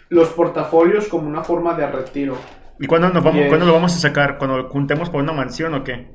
los 0.10 0.28
portafolios 0.32 1.08
como 1.08 1.30
una 1.30 1.46
forma 1.46 1.76
de 1.76 1.88
retiro. 1.90 2.36
¿Y 2.78 2.88
cuándo, 2.88 3.08
nos 3.08 3.24
vamos, 3.24 3.46
cuándo 3.48 3.66
lo 3.66 3.72
vamos 3.72 3.96
a 3.96 4.00
sacar? 4.00 4.38
¿Cuando 4.38 4.68
juntemos 4.68 5.10
para 5.10 5.24
una 5.24 5.32
mansión 5.32 5.74
o 5.76 5.84
qué? 5.86 6.08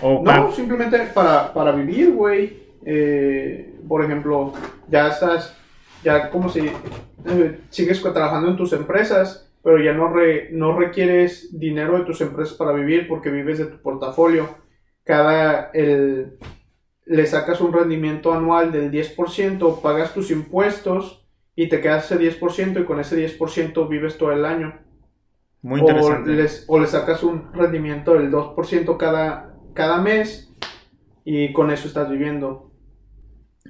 O 0.00 0.18
No, 0.18 0.22
para- 0.22 0.52
simplemente 0.52 0.96
para, 1.12 1.52
para 1.52 1.72
vivir, 1.72 2.12
güey. 2.12 2.56
Eh, 2.86 3.80
por 3.88 4.04
ejemplo, 4.04 4.52
ya 4.86 5.08
estás, 5.08 5.56
ya 6.04 6.30
como 6.30 6.48
si 6.48 6.60
eh, 7.26 7.58
sigues 7.68 8.00
trabajando 8.00 8.48
en 8.48 8.56
tus 8.56 8.72
empresas, 8.74 9.50
pero 9.64 9.82
ya 9.82 9.92
no, 9.92 10.06
re- 10.12 10.50
no 10.52 10.78
requieres 10.78 11.48
dinero 11.58 11.98
de 11.98 12.04
tus 12.04 12.20
empresas 12.20 12.54
para 12.56 12.70
vivir 12.72 13.08
porque 13.08 13.28
vives 13.28 13.58
de 13.58 13.64
tu 13.66 13.78
portafolio. 13.82 14.61
Cada, 15.04 15.70
el, 15.74 16.38
le 17.06 17.26
sacas 17.26 17.60
un 17.60 17.72
rendimiento 17.72 18.32
anual 18.32 18.70
del 18.72 18.90
10%, 18.90 19.80
pagas 19.80 20.14
tus 20.14 20.30
impuestos 20.30 21.26
y 21.56 21.68
te 21.68 21.80
quedas 21.80 22.10
ese 22.10 22.18
10% 22.40 22.80
y 22.80 22.84
con 22.84 23.00
ese 23.00 23.16
10% 23.16 23.88
vives 23.88 24.16
todo 24.18 24.32
el 24.32 24.44
año. 24.44 24.78
Muy 25.62 25.80
O 25.80 25.82
interesante. 25.84 26.30
les- 26.32 26.64
o 26.68 26.78
le 26.80 26.86
sacas 26.86 27.22
un 27.22 27.52
rendimiento 27.52 28.14
del 28.14 28.30
2% 28.30 28.96
cada, 28.96 29.54
cada 29.74 30.00
mes 30.00 30.52
y 31.24 31.52
con 31.52 31.70
eso 31.70 31.86
estás 31.88 32.08
viviendo. 32.10 32.70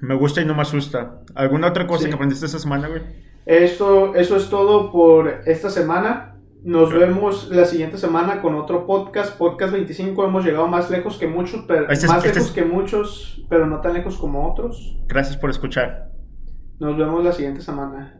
Me 0.01 0.14
gusta 0.14 0.41
y 0.41 0.45
no 0.47 0.55
me 0.55 0.62
asusta. 0.62 1.20
¿Alguna 1.35 1.68
otra 1.68 1.87
cosa 1.87 2.05
Sí. 2.05 2.09
que 2.09 2.14
aprendiste 2.14 2.47
esta 2.47 2.59
semana, 2.59 2.89
güey? 2.89 3.03
Esto, 3.45 4.14
eso 4.14 4.37
es 4.37 4.49
todo 4.49 4.91
por 4.93 5.43
esta 5.47 5.68
semana. 5.68 6.32
Nos 6.64 6.92
vemos 6.92 7.50
la 7.50 7.64
siguiente 7.64 7.98
semana 7.98 8.40
con 8.40 8.54
otro 8.54 8.86
podcast, 8.86 9.36
podcast 9.36 9.72
25. 9.72 10.24
Hemos 10.24 10.44
llegado 10.44 10.68
más 10.68 10.90
lejos 10.90 11.18
que 11.18 11.26
muchos, 11.26 11.64
pero 11.66 11.90
Este 11.90 12.06
es- 12.06 12.12
más 12.12 12.24
este 12.24 12.38
lejos 12.38 12.48
es- 12.48 12.54
que 12.54 12.64
muchos, 12.64 13.44
pero 13.48 13.66
no 13.66 13.80
tan 13.80 13.94
lejos 13.94 14.16
como 14.16 14.48
otros. 14.48 14.96
Gracias 15.08 15.36
por 15.36 15.50
escuchar. 15.50 16.12
Nos 16.78 16.96
vemos 16.96 17.24
la 17.24 17.32
siguiente 17.32 17.60
semana. 17.62 18.16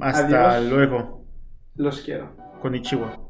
Hasta 0.00 0.56
Adiós. 0.56 0.70
luego. 0.70 1.24
Los 1.76 2.00
quiero. 2.02 2.36
Con 2.60 2.74
Ichiwa. 2.74 3.23